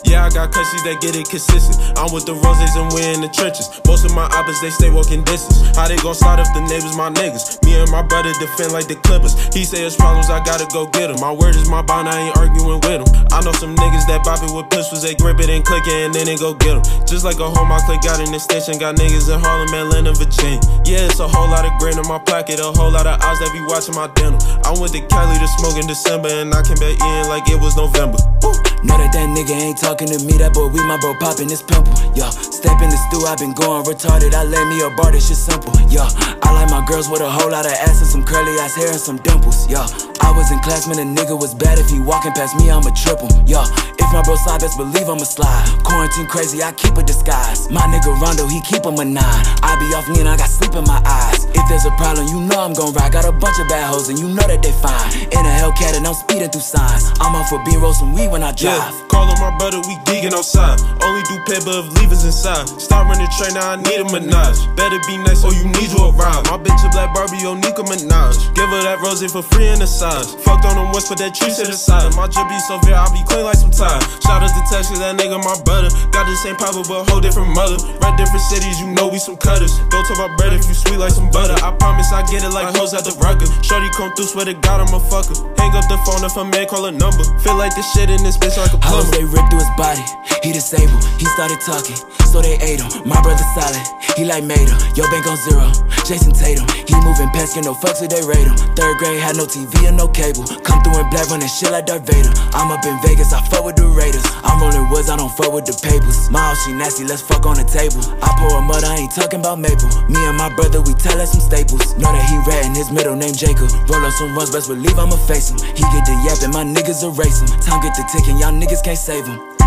Yeah, 0.09 0.25
I 0.25 0.31
got 0.31 0.53
countries 0.53 0.83
that 0.85 1.01
get 1.01 1.17
it 1.17 1.29
consistent. 1.29 1.77
I'm 1.97 2.13
with 2.13 2.27
the 2.27 2.35
roses 2.35 2.77
and 2.77 2.93
we 2.93 3.05
in 3.13 3.21
the 3.21 3.29
trenches. 3.33 3.69
Most 3.87 4.05
of 4.05 4.13
my 4.13 4.29
oppas, 4.29 4.61
they 4.61 4.71
stay 4.71 4.91
walking 4.91 5.25
distance. 5.25 5.77
How 5.77 5.89
they 5.89 5.97
gon' 6.01 6.15
slide 6.15 6.41
if 6.41 6.49
the 6.53 6.61
neighbors 6.69 6.97
my 6.97 7.11
niggas? 7.11 7.63
Me 7.65 7.81
and 7.81 7.91
my 7.91 8.03
brother 8.03 8.33
defend 8.41 8.73
like 8.73 8.89
the 8.89 8.97
Clippers. 9.09 9.37
He 9.55 9.65
say 9.65 9.85
it's 9.85 9.97
problems, 9.97 10.29
I 10.31 10.45
gotta 10.45 10.67
go 10.73 10.87
get 10.87 10.99
get 10.99 11.11
'em. 11.11 11.21
My 11.21 11.33
word 11.33 11.55
is 11.55 11.69
my 11.69 11.83
bond, 11.83 12.09
I 12.09 12.29
ain't 12.29 12.37
arguing 12.37 12.81
with 12.81 13.01
'em. 13.01 13.09
I 13.33 13.41
know 13.43 13.53
some 13.53 13.75
niggas 13.75 14.07
that 14.09 14.25
bop 14.25 14.43
it 14.43 14.51
with 14.51 14.69
pistols, 14.71 15.03
they 15.03 15.15
grip 15.15 15.41
it 15.41 15.49
and 15.49 15.65
click 15.65 15.87
it 15.87 15.99
and 16.05 16.15
then 16.15 16.27
they 16.27 16.37
go 16.37 16.55
get 16.55 16.77
'em. 16.77 16.83
Just 17.07 17.25
like 17.25 17.39
a 17.39 17.49
home, 17.49 17.69
my 17.69 17.81
click 17.87 18.03
got 18.03 18.21
an 18.21 18.35
extension. 18.35 18.79
Got 18.79 18.97
niggas 18.97 19.29
in 19.33 19.41
Harlem, 19.41 19.73
Atlanta, 19.75 20.13
Virginia. 20.13 20.61
Yeah, 20.85 21.09
it's 21.09 21.21
a 21.21 21.29
whole 21.29 21.49
lot 21.49 21.65
of 21.65 21.73
grain 21.79 21.99
in 21.99 22.07
my 22.07 22.19
pocket, 22.19 22.61
a 22.61 22.71
whole 22.79 22.91
lot 22.91 23.07
of 23.07 23.21
eyes 23.23 23.39
that 23.41 23.51
be 23.53 23.61
watching 23.73 23.95
my 23.95 24.09
denim. 24.15 24.39
I 24.65 24.71
went 24.79 24.93
to 24.93 25.01
Cali 25.13 25.39
to 25.39 25.49
smoke 25.59 25.77
in 25.79 25.87
December 25.87 26.29
and 26.29 26.55
I 26.55 26.63
came 26.63 26.81
back 26.83 26.97
in 27.01 27.29
like 27.29 27.49
it 27.49 27.61
was 27.61 27.77
November. 27.77 28.19
Woo. 28.43 28.53
Know 28.87 28.97
that 28.97 29.11
that 29.11 29.29
nigga 29.35 29.51
ain't 29.59 29.79
talking 29.79 29.98
to 30.07 30.19
me, 30.23 30.39
that 30.39 30.55
boy, 30.55 30.69
we 30.69 30.79
my 30.87 30.97
bro 31.03 31.15
poppin' 31.19 31.49
this 31.49 31.63
pimple. 31.63 31.91
Yo, 32.15 32.31
step 32.31 32.79
in 32.79 32.91
the 32.91 32.99
stew, 33.11 33.27
I 33.27 33.35
been 33.35 33.53
going 33.53 33.83
retarded. 33.83 34.35
I 34.35 34.45
let 34.45 34.63
me 34.71 34.79
a 34.87 34.91
bar, 34.95 35.11
this 35.11 35.27
shit 35.27 35.37
simple. 35.37 35.75
Yo, 35.91 36.07
I 36.07 36.55
like 36.55 36.71
my 36.71 36.87
girls 36.87 37.11
with 37.11 37.21
a 37.21 37.31
whole 37.31 37.51
lot 37.51 37.67
of 37.67 37.73
ass 37.73 37.99
and 37.99 38.11
some 38.11 38.25
curly 38.25 38.55
ass 38.63 38.77
hair 38.77 38.95
and 38.95 39.01
some 39.01 39.19
dimples. 39.19 39.67
Yo, 39.67 39.83
I 40.21 40.31
was 40.33 40.51
in 40.51 40.59
class, 40.61 40.87
man, 40.87 40.99
a 40.99 41.07
nigga 41.07 41.39
was 41.39 41.55
bad. 41.55 41.79
If 41.79 41.89
he 41.91 42.01
walking 42.01 42.33
past 42.33 42.57
me, 42.57 42.71
I'ma 42.71 42.91
trip 42.95 43.21
him. 43.21 43.47
Yo, 43.47 43.63
if 43.99 44.09
my 44.13 44.23
bro 44.23 44.37
slide, 44.37 44.61
best 44.61 44.77
believe 44.77 45.09
I'ma 45.09 45.25
slide. 45.25 45.67
Quarantine 45.85 46.27
crazy, 46.27 46.63
I 46.63 46.73
keep 46.73 46.97
a 46.97 47.03
disguise. 47.03 47.71
My 47.71 47.83
nigga 47.89 48.13
Rondo, 48.21 48.47
he 48.47 48.61
keep 48.63 48.85
him 48.85 48.99
a 48.99 49.05
nine. 49.05 49.43
I 49.63 49.77
be 49.79 49.93
off 49.95 50.09
me 50.09 50.21
and 50.21 50.29
I 50.29 50.37
got 50.37 50.49
sleep 50.49 50.75
in 50.75 50.85
my 50.85 51.01
eyes. 51.05 51.45
If 51.55 51.65
there's 51.69 51.85
a 51.85 51.93
problem, 51.97 52.27
you 52.29 52.41
know 52.41 52.61
I'm 52.61 52.73
gon' 52.73 52.93
ride. 52.95 53.13
Got 53.13 53.25
a 53.25 53.33
bunch 53.33 53.59
of 53.61 53.69
bad 53.69 53.89
hoes 53.89 54.09
and 54.09 54.19
you 54.19 54.29
know 54.29 54.47
that 54.47 54.63
they 54.63 54.73
fine. 54.73 55.13
In 55.33 55.43
a 55.45 55.53
Hellcat 55.61 55.97
and 55.97 56.07
I'm 56.07 56.15
speeding 56.15 56.51
through 56.51 56.65
signs. 56.65 57.11
I'm 57.21 57.35
off 57.37 57.49
for 57.49 57.63
being 57.65 57.81
roll 57.81 57.93
some 57.93 58.13
weed 58.15 58.29
when 58.29 58.43
I 58.43 58.53
drive. 58.53 58.79
Yeah, 58.81 59.07
call 59.09 59.29
on 59.29 59.39
my 59.41 59.53
brother, 59.59 59.79
we 59.85 59.95
geeking 60.09 60.33
outside. 60.33 60.81
Only 61.05 61.23
do 61.29 61.37
paper 61.45 61.85
if 61.85 61.87
levers 62.01 62.25
inside. 62.25 62.69
Start 62.81 63.09
running 63.09 63.29
train, 63.37 63.55
now 63.55 63.73
I 63.73 63.77
need 63.77 64.01
a 64.01 64.07
menage. 64.09 64.61
Better 64.77 65.01
be 65.07 65.19
nice 65.19 65.45
or 65.45 65.53
you 65.53 65.65
need 65.69 65.91
you 65.93 66.01
a 66.05 66.13
ride. 66.13 66.45
My 66.49 66.57
bitch 66.57 66.81
a 66.85 66.89
black 66.91 67.13
Barbie, 67.15 67.39
yo, 67.45 67.55
Nicki 67.55 67.83
Minaj. 67.83 68.55
Give 68.55 68.69
her 68.69 68.83
that 68.85 69.01
rose 69.01 69.21
for 69.33 69.43
free 69.43 69.69
in 69.69 69.79
the 69.79 69.87
size. 70.09 70.35
Fucked 70.45 70.65
on 70.65 70.77
them 70.77 70.89
once, 70.93 71.09
put 71.09 71.19
that 71.21 71.35
tree 71.37 71.53
to 71.53 71.65
the 71.69 71.77
side. 71.77 72.09
My 72.17 72.27
drip 72.29 72.49
be 72.49 72.57
so 72.65 72.81
fair, 72.85 72.97
I 72.97 73.07
be 73.13 73.21
clean 73.29 73.45
like 73.45 73.61
some 73.61 73.73
time. 73.73 74.01
Shout 74.25 74.41
out 74.41 74.53
to 74.53 74.63
Texas, 74.73 74.99
that 74.99 75.17
nigga 75.21 75.37
my 75.37 75.57
brother. 75.65 75.93
Got 76.11 76.25
the 76.25 76.37
same 76.41 76.57
papa, 76.57 76.81
but 76.89 77.09
whole 77.09 77.21
different 77.21 77.53
mother. 77.53 77.77
Run 78.01 78.17
different 78.17 78.45
cities, 78.49 78.81
you 78.81 78.89
know 78.89 79.09
we 79.09 79.19
some 79.21 79.37
cutters. 79.37 79.73
Don't 79.93 80.05
talk 80.09 80.19
about 80.19 80.37
bread 80.41 80.53
if 80.57 80.65
you 80.69 80.75
sweet 80.75 80.99
like 80.99 81.13
some 81.13 81.31
butter. 81.31 81.57
I 81.61 81.75
promise 81.77 82.09
I 82.13 82.25
get 82.29 82.45
it 82.45 82.53
like 82.53 82.73
hoes 82.77 82.95
at 82.97 83.05
the 83.05 83.13
rucker. 83.21 83.47
Shorty 83.61 83.89
come 83.93 84.13
through, 84.17 84.33
swear 84.33 84.47
to 84.49 84.55
God 84.55 84.81
I'm 84.81 84.93
a 84.95 85.01
fucker. 85.01 85.37
Hang 85.61 85.73
up 85.77 85.85
the 85.89 85.99
phone 86.09 86.25
if 86.25 86.37
a 86.37 86.45
man 86.45 86.67
call 86.67 86.89
a 86.89 86.93
number. 86.93 87.25
Feel 87.45 87.57
like 87.57 87.75
this 87.77 87.87
shit 87.93 88.09
in 88.09 88.23
this 88.25 88.37
bitch 88.41 88.57
like 88.57 88.73
a 88.73 88.81
plumber. 88.81 89.11
they 89.13 89.25
ripped 89.25 89.53
through 89.53 89.63
his 89.63 89.75
body. 89.77 90.05
He 90.43 90.53
disabled. 90.53 91.05
He 91.21 91.27
started 91.37 91.61
talking, 91.61 91.99
so 92.31 92.41
they 92.41 92.57
ate 92.65 92.81
him. 92.81 92.89
My 93.05 93.21
brother 93.21 93.45
solid. 93.53 93.85
He 94.17 94.25
like 94.25 94.45
made 94.45 94.69
him. 94.69 94.79
Yo 94.97 95.05
bank 95.11 95.27
on 95.27 95.37
zero. 95.49 95.69
Jayson 96.09 96.33
Tatum. 96.33 96.65
He 96.89 96.97
moving 97.05 97.29
past, 97.37 97.55
get 97.55 97.65
no 97.65 97.75
fucks 97.75 98.03
if 98.03 98.09
they 98.09 98.25
rate 98.25 98.49
him. 98.49 98.57
Third 98.73 98.97
grade 98.97 99.21
had 99.21 99.37
no 99.37 99.45
TV 99.45 99.87
no 99.99 100.07
cable. 100.07 100.47
Come 100.63 100.81
through 100.87 101.03
in 101.03 101.11
black 101.11 101.29
running 101.29 101.51
shit 101.51 101.75
like 101.75 101.87
Darth 101.91 102.07
Vader. 102.07 102.31
I'm 102.55 102.71
up 102.71 102.87
in 102.87 102.95
Vegas, 103.03 103.35
I 103.35 103.43
fuck 103.51 103.67
with 103.67 103.75
the 103.75 103.85
Raiders. 103.91 104.23
I'm 104.47 104.63
rolling 104.63 104.89
woods, 104.89 105.11
I 105.11 105.19
don't 105.19 105.35
fuck 105.35 105.53
with 105.53 105.67
the 105.67 105.75
papers. 105.75 106.31
House 106.31 106.65
she 106.65 106.73
nasty, 106.73 107.05
let's 107.05 107.21
fuck 107.21 107.45
on 107.45 107.59
the 107.59 107.67
table. 107.67 107.99
I 108.23 108.31
pour 108.39 108.57
a 108.57 108.63
mud, 108.63 108.85
I 108.85 108.97
ain't 108.97 109.13
talking 109.13 109.41
about 109.41 109.59
maple. 109.59 109.91
Me 110.07 110.23
and 110.23 110.39
my 110.39 110.49
brother, 110.55 110.81
we 110.81 110.95
tell 110.95 111.21
us 111.21 111.35
some 111.35 111.43
staples. 111.43 111.99
Know 111.99 112.15
that 112.15 112.25
he 112.31 112.39
ratting, 112.47 112.79
his 112.79 112.91
middle 112.95 113.19
name 113.19 113.35
Jacob. 113.35 113.69
Roll 113.91 114.07
up 114.07 114.15
some 114.15 114.33
runs, 114.39 114.55
best 114.55 114.71
believe 114.71 114.97
I'ma 114.97 115.19
face 115.27 115.51
him. 115.51 115.59
He 115.75 115.83
get 115.83 116.07
the 116.07 116.15
yapping, 116.25 116.55
my 116.55 116.63
niggas 116.63 117.03
erase 117.03 117.43
him. 117.43 117.51
Time 117.61 117.83
get 117.83 117.99
the 117.99 118.07
ticking, 118.07 118.39
y'all 118.39 118.55
niggas 118.55 118.87
can't 118.87 118.97
save 118.97 119.27
him. 119.27 119.58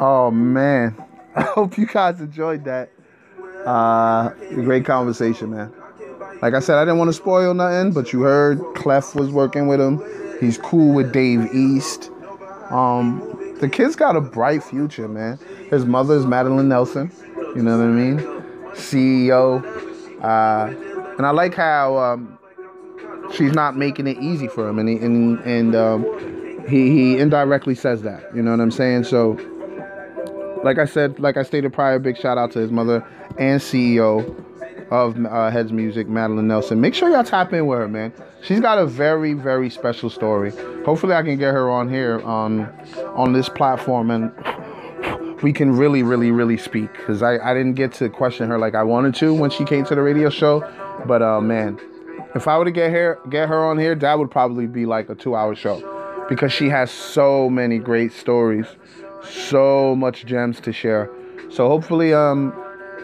Oh 0.00 0.30
man, 0.30 0.96
I 1.34 1.42
hope 1.42 1.76
you 1.76 1.86
guys 1.86 2.20
enjoyed 2.20 2.64
that. 2.64 2.90
Uh, 3.64 4.30
great 4.54 4.84
conversation, 4.84 5.50
man. 5.50 5.72
Like 6.40 6.54
I 6.54 6.60
said, 6.60 6.76
I 6.76 6.84
didn't 6.84 6.98
want 6.98 7.08
to 7.08 7.12
spoil 7.14 7.52
nothing, 7.54 7.92
but 7.92 8.12
you 8.12 8.22
heard 8.22 8.60
Clef 8.76 9.14
was 9.14 9.30
working 9.30 9.66
with 9.66 9.80
him. 9.80 10.02
He's 10.40 10.56
cool 10.56 10.94
with 10.94 11.12
Dave 11.12 11.52
East. 11.52 12.12
Um, 12.70 13.56
the 13.60 13.68
kid's 13.68 13.96
got 13.96 14.14
a 14.14 14.20
bright 14.20 14.62
future, 14.62 15.08
man. 15.08 15.38
His 15.68 15.84
mother 15.84 16.14
is 16.14 16.26
Madeline 16.26 16.68
Nelson. 16.68 17.10
You 17.56 17.62
know 17.62 17.76
what 17.76 17.84
I 17.84 17.88
mean? 17.88 18.18
CEO. 18.74 19.64
Uh, 20.22 21.14
and 21.16 21.26
I 21.26 21.30
like 21.30 21.54
how 21.54 21.96
um, 21.98 22.38
she's 23.32 23.52
not 23.52 23.76
making 23.76 24.06
it 24.06 24.18
easy 24.18 24.46
for 24.46 24.68
him, 24.68 24.78
and 24.78 24.88
he, 24.88 24.96
and 24.96 25.40
and 25.40 25.74
um, 25.74 26.66
he 26.68 26.90
he 26.90 27.18
indirectly 27.18 27.74
says 27.74 28.02
that. 28.02 28.34
You 28.34 28.42
know 28.42 28.52
what 28.52 28.60
I'm 28.60 28.70
saying? 28.70 29.04
So 29.04 29.36
like 30.62 30.78
I 30.78 30.84
said, 30.84 31.18
like 31.18 31.36
I 31.36 31.42
stated 31.42 31.72
prior, 31.72 31.98
big 31.98 32.16
shout 32.16 32.38
out 32.38 32.52
to 32.52 32.58
his 32.58 32.70
mother 32.70 33.06
and 33.38 33.60
CEO 33.60 34.44
of 34.90 35.24
uh, 35.26 35.50
Heads 35.50 35.72
Music, 35.72 36.08
Madeline 36.08 36.48
Nelson. 36.48 36.80
Make 36.80 36.94
sure 36.94 37.10
y'all 37.10 37.24
tap 37.24 37.52
in 37.52 37.66
with 37.66 37.78
her, 37.78 37.88
man. 37.88 38.12
She's 38.42 38.60
got 38.60 38.78
a 38.78 38.86
very, 38.86 39.34
very 39.34 39.70
special 39.70 40.10
story. 40.10 40.52
Hopefully, 40.84 41.14
I 41.14 41.22
can 41.22 41.38
get 41.38 41.52
her 41.52 41.70
on 41.70 41.88
here 41.88 42.20
on 42.22 42.66
on 43.14 43.32
this 43.32 43.48
platform 43.48 44.10
and 44.10 44.32
we 45.42 45.52
can 45.52 45.76
really, 45.76 46.02
really, 46.02 46.30
really 46.30 46.56
speak. 46.56 46.92
Because 46.92 47.22
I, 47.22 47.38
I 47.38 47.54
didn't 47.54 47.74
get 47.74 47.92
to 47.94 48.08
question 48.08 48.48
her 48.48 48.58
like 48.58 48.74
I 48.74 48.82
wanted 48.82 49.14
to 49.16 49.34
when 49.34 49.50
she 49.50 49.64
came 49.64 49.84
to 49.86 49.94
the 49.94 50.02
radio 50.02 50.30
show. 50.30 50.60
But 51.06 51.22
uh, 51.22 51.40
man, 51.40 51.78
if 52.34 52.48
I 52.48 52.58
were 52.58 52.64
to 52.64 52.70
get 52.70 52.90
her 52.92 53.18
get 53.30 53.48
her 53.48 53.64
on 53.64 53.78
here, 53.78 53.94
that 53.94 54.18
would 54.18 54.30
probably 54.30 54.66
be 54.66 54.86
like 54.86 55.08
a 55.10 55.14
two 55.14 55.34
hour 55.34 55.54
show 55.54 55.94
because 56.28 56.52
she 56.52 56.68
has 56.68 56.90
so 56.90 57.48
many 57.48 57.78
great 57.78 58.12
stories, 58.12 58.66
so 59.22 59.94
much 59.96 60.24
gems 60.26 60.60
to 60.60 60.72
share. 60.72 61.10
So 61.50 61.68
hopefully, 61.68 62.12
um, 62.12 62.52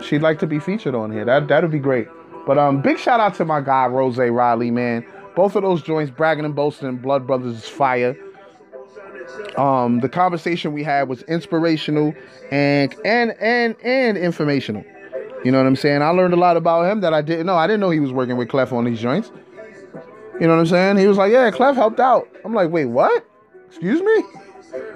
she'd 0.02 0.22
like 0.22 0.38
to 0.40 0.46
be 0.46 0.58
featured 0.58 0.94
on 0.94 1.10
here. 1.10 1.24
That 1.24 1.48
that'd 1.48 1.70
be 1.70 1.78
great. 1.78 2.08
But 2.46 2.58
um, 2.58 2.82
big 2.82 2.98
shout 2.98 3.20
out 3.20 3.34
to 3.36 3.44
my 3.44 3.60
guy 3.60 3.86
Rose 3.86 4.18
Riley, 4.18 4.70
man. 4.70 5.04
Both 5.34 5.56
of 5.56 5.62
those 5.62 5.82
joints, 5.82 6.10
bragging 6.10 6.44
and 6.44 6.54
boasting, 6.54 6.88
and 6.88 7.00
Blood 7.00 7.26
Brothers 7.26 7.56
is 7.56 7.68
fire. 7.68 8.16
Um, 9.56 10.00
the 10.00 10.08
conversation 10.08 10.72
we 10.72 10.82
had 10.84 11.08
was 11.08 11.22
inspirational 11.22 12.14
and 12.50 12.94
and 13.04 13.32
and 13.40 13.76
and 13.82 14.18
informational. 14.18 14.84
You 15.44 15.52
know 15.52 15.58
what 15.58 15.66
I'm 15.66 15.76
saying? 15.76 16.02
I 16.02 16.08
learned 16.08 16.34
a 16.34 16.38
lot 16.38 16.56
about 16.56 16.90
him 16.90 17.00
that 17.00 17.12
I 17.12 17.20
didn't 17.20 17.46
know. 17.46 17.56
I 17.56 17.66
didn't 17.66 17.80
know 17.80 17.90
he 17.90 18.00
was 18.00 18.12
working 18.12 18.36
with 18.36 18.48
Clef 18.48 18.72
on 18.72 18.84
these 18.84 19.00
joints. 19.00 19.30
You 20.40 20.46
know 20.46 20.54
what 20.54 20.60
I'm 20.60 20.66
saying? 20.66 20.96
He 20.98 21.06
was 21.06 21.16
like, 21.16 21.32
"Yeah, 21.32 21.50
Clef 21.50 21.76
helped 21.76 22.00
out." 22.00 22.28
I'm 22.44 22.54
like, 22.54 22.70
"Wait, 22.70 22.86
what? 22.86 23.24
Excuse 23.68 24.00
me? 24.00 24.24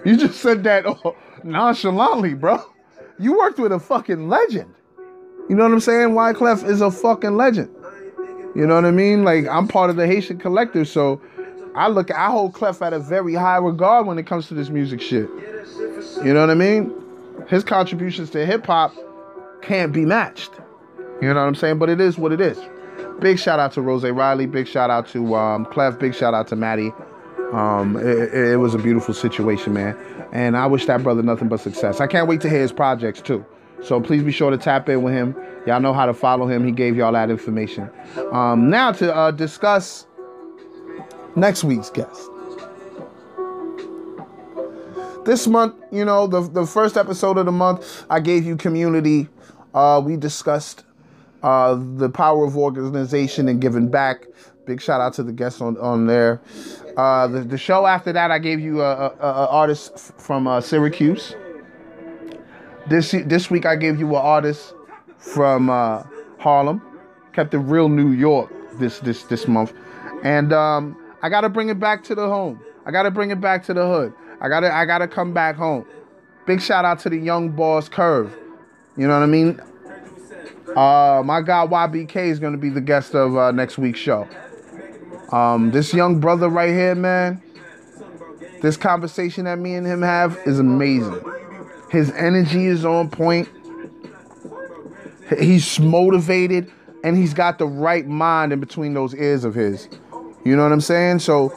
You 0.05 0.17
just 0.17 0.41
said 0.41 0.65
that 0.65 0.87
oh, 0.87 1.17
nonchalantly, 1.45 2.35
bro. 2.35 2.63
You 3.19 3.37
worked 3.37 3.59
with 3.59 3.73
a 3.73 3.81
fucking 3.81 4.29
legend. 4.29 4.75
You 5.49 5.57
know 5.57 5.65
what 5.65 5.73
I'm 5.73 5.81
saying? 5.81 6.11
Wyclef 6.11 6.69
is 6.69 6.81
a 6.81 6.91
fucking 6.91 7.37
legend. 7.37 7.75
You 8.55 8.67
know 8.67 8.75
what 8.75 8.85
I 8.85 8.91
mean? 8.91 9.25
Like 9.25 9.47
I'm 9.47 9.69
part 9.69 9.91
of 9.91 9.97
the 9.97 10.07
Haitian 10.07 10.39
collective, 10.39 10.89
so 10.89 11.21
I 11.75 11.89
look, 11.89 12.11
I 12.11 12.31
hold 12.31 12.55
Clef 12.55 12.83
at 12.83 12.93
a 12.93 12.99
very 12.99 13.35
high 13.35 13.59
regard 13.59 14.07
when 14.07 14.19
it 14.19 14.27
comes 14.27 14.49
to 14.49 14.55
this 14.55 14.69
music 14.69 15.01
shit. 15.01 15.29
You 16.25 16.35
know 16.35 16.41
what 16.41 16.51
I 16.51 16.55
mean? 16.55 16.93
His 17.49 17.63
contributions 17.63 18.31
to 18.31 18.45
hip 18.45 18.67
hop 18.67 18.95
can't 19.63 19.93
be 19.93 20.05
matched. 20.05 20.51
You 21.21 21.29
know 21.29 21.41
what 21.41 21.47
I'm 21.47 21.55
saying? 21.55 21.79
But 21.79 21.89
it 21.89 22.01
is 22.01 22.19
what 22.19 22.33
it 22.33 22.41
is. 22.41 22.59
Big 23.21 23.39
shout 23.39 23.59
out 23.59 23.73
to 23.73 23.83
Rose 23.83 24.05
Riley. 24.05 24.47
Big 24.47 24.67
shout 24.69 24.91
out 24.91 25.09
to 25.09 25.35
um, 25.35 25.65
Clef. 25.67 25.99
Big 25.99 26.15
shout 26.15 26.35
out 26.35 26.49
to 26.49 26.57
Maddie. 26.57 26.93
Um, 27.53 27.97
it, 27.97 28.35
it, 28.35 28.57
was 28.59 28.75
a 28.75 28.79
beautiful 28.79 29.15
situation, 29.15 29.73
man. 29.73 29.97
And 30.33 30.57
I 30.57 30.67
wish 30.67 30.87
that 30.87 31.03
brother 31.03 31.23
nothing 31.23 31.49
but 31.49 31.61
success. 31.61 32.01
I 32.01 32.07
can't 32.07 32.29
wait 32.29 32.41
to 32.43 32.51
hear 32.51 32.61
his 32.61 32.73
projects 32.73 33.23
too. 33.23 33.45
So 33.83 34.01
please 34.01 34.23
be 34.23 34.33
sure 34.33 34.51
to 34.51 34.59
tap 34.59 34.89
in 34.89 35.03
with 35.03 35.15
him. 35.15 35.37
Y'all 35.67 35.81
know 35.81 35.93
how 35.93 36.07
to 36.07 36.15
follow 36.15 36.47
him. 36.47 36.65
He 36.65 36.73
gave 36.73 36.97
y'all 36.97 37.13
that 37.13 37.31
information. 37.31 37.91
Um, 38.33 38.69
now 38.69 38.93
to 38.93 39.15
uh, 39.15 39.31
discuss 39.31 40.07
next 41.37 41.65
week's 41.65 41.91
guest. 41.91 42.29
This 45.25 45.47
month, 45.47 45.75
you 45.93 46.05
know, 46.05 46.27
the, 46.27 46.41
the 46.41 46.67
first 46.67 46.97
episode 46.97 47.39
of 47.39 47.47
the 47.47 47.53
month, 47.53 48.05
I 48.09 48.21
gave 48.21 48.45
you 48.45 48.57
community. 48.57 49.29
Uh, 49.75 50.01
we 50.05 50.17
discussed 50.17 50.85
uh, 51.43 51.79
the 51.97 52.09
power 52.09 52.45
of 52.45 52.57
organization 52.57 53.49
and 53.49 53.61
giving 53.61 53.89
back. 53.89 54.27
Big 54.65 54.81
shout 54.81 55.01
out 55.01 55.15
to 55.15 55.23
the 55.23 55.33
guests 55.33 55.61
on, 55.61 55.77
on 55.79 56.07
there. 56.07 56.41
Uh, 56.99 57.29
the, 57.29 57.43
the 57.43 57.57
show 57.57 57.87
after 57.87 58.13
that, 58.13 58.33
I 58.33 58.41
gave 58.41 58.59
you 58.59 58.83
a, 58.83 58.93
a, 58.93 59.15
a 59.21 59.47
artist 59.51 60.13
from 60.19 60.49
uh, 60.49 60.61
Syracuse. 60.61 61.37
This 62.89 63.13
this 63.25 63.49
week, 63.53 63.67
I 63.67 63.77
gave 63.77 64.01
you 64.01 64.09
an 64.09 64.17
artist 64.17 64.75
from 65.17 65.71
uh, 65.71 66.03
Harlem. 66.41 66.83
Kept 67.33 67.55
it 67.55 67.59
real 67.59 67.89
New 67.89 68.11
York 68.11 68.53
this 68.81 68.99
this 68.99 69.23
this 69.23 69.47
month, 69.47 69.75
and 70.25 70.53
um, 70.53 71.01
I 71.23 71.29
gotta 71.29 71.49
bring 71.49 71.69
it 71.69 71.79
back 71.79 72.03
to 72.05 72.17
the 72.17 72.27
home. 72.27 72.61
I 72.85 72.91
gotta 72.91 73.13
bring 73.13 73.31
it 73.31 73.41
back 73.41 73.65
to 73.67 73.75
the 73.75 73.87
hood. 73.87 74.13
I 74.41 74.49
gotta 74.49 74.75
I 74.75 74.85
gotta 74.85 75.07
come 75.07 75.33
back 75.33 75.55
home. 75.55 75.87
Big 76.47 76.61
shout 76.61 76.85
out 76.85 76.99
to 77.01 77.09
the 77.11 77.19
young 77.19 77.51
boss 77.51 77.89
Curve. 77.89 78.37
You 78.97 79.07
know 79.07 79.15
what 79.15 79.23
I 79.23 79.27
mean? 79.27 79.61
Uh, 80.75 81.23
my 81.25 81.43
guy 81.43 81.65
YBK 81.65 82.17
is 82.27 82.41
gonna 82.41 82.57
be 82.57 82.71
the 82.71 82.81
guest 82.81 83.15
of 83.15 83.37
uh, 83.37 83.53
next 83.53 83.79
week's 83.79 84.01
show. 84.01 84.27
Um, 85.31 85.71
this 85.71 85.93
young 85.93 86.21
brother 86.21 86.49
right 86.49 86.71
here, 86.71 86.95
man. 86.95 87.43
This 88.63 88.77
conversation 88.77 89.45
that 89.45 89.59
me 89.59 89.75
and 89.75 89.87
him 89.87 90.03
have 90.03 90.39
is 90.47 90.59
amazing. 90.59 91.21
His 91.91 92.11
energy 92.13 92.67
is 92.67 92.85
on 92.85 93.11
point. 93.11 93.49
He's 95.39 95.79
motivated 95.79 96.73
and 97.05 97.17
he's 97.17 97.35
got 97.35 97.59
the 97.59 97.67
right 97.67 98.07
mind 98.07 98.53
in 98.53 98.61
between 98.61 98.95
those 98.95 99.15
ears 99.15 99.45
of 99.45 99.55
his. 99.55 99.89
You 100.45 100.57
know 100.57 100.63
what 100.63 100.73
I'm 100.73 100.81
saying? 100.81 101.21
So 101.21 101.53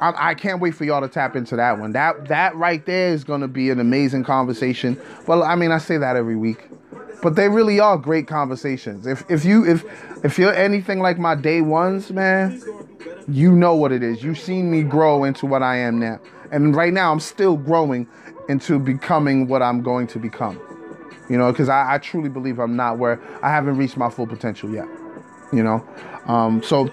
I, 0.00 0.30
I, 0.30 0.34
can't 0.34 0.60
wait 0.60 0.74
for 0.74 0.84
y'all 0.84 1.00
to 1.00 1.08
tap 1.08 1.36
into 1.36 1.56
that 1.56 1.78
one. 1.78 1.92
That 1.92 2.28
that 2.28 2.54
right 2.56 2.84
there 2.84 3.08
is 3.08 3.24
gonna 3.24 3.48
be 3.48 3.70
an 3.70 3.80
amazing 3.80 4.24
conversation. 4.24 5.00
Well, 5.26 5.42
I 5.42 5.54
mean, 5.56 5.72
I 5.72 5.78
say 5.78 5.96
that 5.96 6.16
every 6.16 6.36
week, 6.36 6.68
but 7.22 7.36
they 7.36 7.48
really 7.48 7.80
are 7.80 7.96
great 7.96 8.26
conversations. 8.26 9.06
If 9.06 9.28
if 9.30 9.44
you 9.44 9.66
if 9.66 9.84
if 10.24 10.38
you're 10.38 10.54
anything 10.54 11.00
like 11.00 11.18
my 11.18 11.34
day 11.34 11.60
ones, 11.60 12.10
man, 12.10 12.62
you 13.28 13.52
know 13.52 13.74
what 13.74 13.92
it 13.92 14.02
is. 14.02 14.22
You've 14.22 14.38
seen 14.38 14.70
me 14.70 14.82
grow 14.82 15.24
into 15.24 15.46
what 15.46 15.62
I 15.62 15.76
am 15.76 15.98
now, 15.98 16.20
and 16.50 16.74
right 16.74 16.92
now 16.92 17.12
I'm 17.12 17.20
still 17.20 17.56
growing 17.56 18.06
into 18.48 18.78
becoming 18.78 19.48
what 19.48 19.62
I'm 19.62 19.82
going 19.82 20.06
to 20.08 20.18
become. 20.18 20.60
You 21.28 21.36
know, 21.36 21.50
because 21.50 21.68
I, 21.68 21.94
I 21.94 21.98
truly 21.98 22.28
believe 22.28 22.60
I'm 22.60 22.76
not 22.76 22.98
where 22.98 23.20
I 23.42 23.50
haven't 23.50 23.76
reached 23.76 23.96
my 23.96 24.10
full 24.10 24.26
potential 24.26 24.70
yet. 24.70 24.86
You 25.52 25.62
know, 25.62 25.86
um, 26.26 26.62
so 26.62 26.88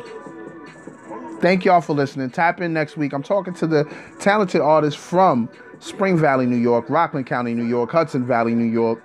Thank 1.43 1.65
y'all 1.65 1.81
for 1.81 1.93
listening. 1.93 2.29
Tap 2.29 2.61
in 2.61 2.71
next 2.71 2.95
week. 2.95 3.11
I'm 3.11 3.21
talking 3.21 3.53
to 3.55 3.67
the 3.67 3.83
talented 4.17 4.61
artists 4.61 4.97
from 4.97 5.49
Spring 5.79 6.17
Valley, 6.17 6.45
New 6.45 6.55
York, 6.55 6.85
Rockland 6.87 7.27
County, 7.27 7.53
New 7.53 7.65
York, 7.65 7.91
Hudson 7.91 8.25
Valley, 8.25 8.55
New 8.55 8.63
York, 8.71 9.03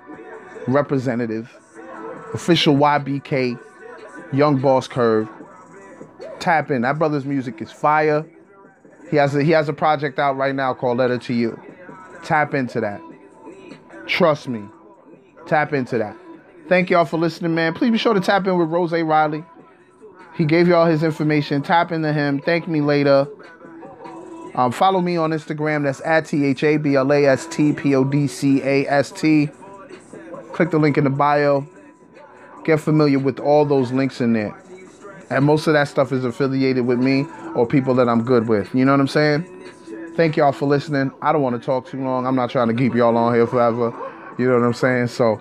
representative, 0.69 1.55
official 2.35 2.75
YBK, 2.77 3.59
Young 4.33 4.59
Boss 4.59 4.89
Curve. 4.89 5.29
Tap 6.41 6.71
in. 6.71 6.83
That 6.83 6.99
brother's 6.99 7.25
music 7.25 7.61
is 7.61 7.73
fire. 7.73 8.25
He 9.11 9.17
has 9.17 9.35
a, 9.35 9.43
he 9.43 9.51
has 9.53 9.69
a 9.69 9.73
project 9.73 10.19
out 10.19 10.37
right 10.37 10.55
now 10.55 10.75
called 10.75 10.99
Letter 10.99 11.19
to 11.19 11.35
You. 11.35 11.61
Tap 12.23 12.55
into 12.55 12.81
that. 12.81 13.01
Trust 14.07 14.49
me. 14.49 14.65
Tap 15.47 15.73
into 15.73 15.99
that. 15.99 16.17
Thank 16.69 16.91
y'all 16.91 17.07
for 17.07 17.19
listening, 17.19 17.55
man. 17.55 17.73
Please 17.73 17.91
be 17.91 17.99
sure 17.99 18.15
to 18.15 18.21
tap 18.21 18.47
in 18.47 18.59
with 18.59 18.69
Rose 18.69 18.93
Riley. 18.93 19.45
He 20.37 20.45
gave 20.45 20.69
you 20.69 20.77
all 20.77 20.87
his 20.87 21.03
information. 21.03 21.63
Tap 21.63 21.91
into 21.91 22.13
him. 22.13 22.41
Thank 22.41 22.69
me 22.69 22.81
later. 22.81 23.27
Um, 24.55 24.73
follow 24.73 25.01
me 25.01 25.17
on 25.17 25.31
Instagram. 25.31 25.85
That's 25.85 26.01
at 26.03 26.27
T 26.27 26.45
H 26.45 26.63
A 26.65 26.77
B 26.77 26.97
L 26.97 27.13
A 27.13 27.25
S 27.27 27.47
T 27.47 27.73
P 27.73 27.95
O 27.95 28.05
D 28.05 28.27
C 28.27 28.61
A 28.63 28.87
S 28.87 29.11
T. 29.11 29.51
Click 30.59 30.73
the 30.73 30.79
link 30.81 30.99
in 30.99 31.05
the 31.05 31.11
bio. 31.11 31.65
Get 32.65 32.81
familiar 32.81 33.21
with 33.21 33.39
all 33.39 33.65
those 33.65 33.93
links 33.93 34.21
in 34.21 34.33
there. 34.33 34.61
And 35.31 35.45
most 35.45 35.69
of 35.69 35.75
that 35.75 35.87
stuff 35.87 36.11
is 36.11 36.25
affiliated 36.25 36.85
with 36.85 36.99
me 36.99 37.27
or 37.55 37.65
people 37.65 37.95
that 37.95 38.09
I'm 38.09 38.25
good 38.25 38.49
with. 38.49 38.75
You 38.75 38.85
know 38.85 38.91
what 38.91 38.99
I'm 38.99 39.07
saying? 39.07 39.45
Thank 40.17 40.37
y'all 40.37 40.51
for 40.51 40.67
listening. 40.67 41.13
I 41.23 41.33
don't 41.33 41.43
want 41.43 41.55
to 41.55 41.65
talk 41.65 41.87
too 41.87 42.03
long. 42.03 42.27
I'm 42.27 42.35
not 42.35 42.51
trying 42.51 42.67
to 42.67 42.75
keep 42.75 42.93
y'all 42.97 43.17
on 43.17 43.35
here 43.35 43.47
forever. 43.47 43.93
You 44.37 44.49
know 44.49 44.55
what 44.55 44.65
I'm 44.65 44.75
saying? 44.75 45.07
So, 45.07 45.41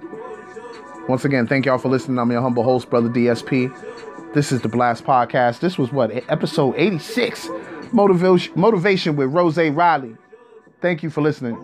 once 1.09 1.25
again, 1.25 1.47
thank 1.47 1.65
y'all 1.65 1.79
for 1.79 1.89
listening. 1.89 2.19
I'm 2.19 2.29
your 2.29 2.43
humble 2.43 2.61
host, 2.61 2.91
Brother 2.91 3.09
DSP. 3.09 4.35
This 4.35 4.51
is 4.51 4.61
the 4.61 4.69
Blast 4.69 5.03
Podcast. 5.03 5.61
This 5.61 5.79
was 5.79 5.91
what, 5.91 6.11
episode 6.29 6.75
86? 6.77 7.49
Motivation, 7.91 8.53
motivation 8.55 9.15
with 9.15 9.33
Rose 9.33 9.57
Riley. 9.57 10.15
Thank 10.79 11.01
you 11.01 11.09
for 11.09 11.21
listening. 11.21 11.57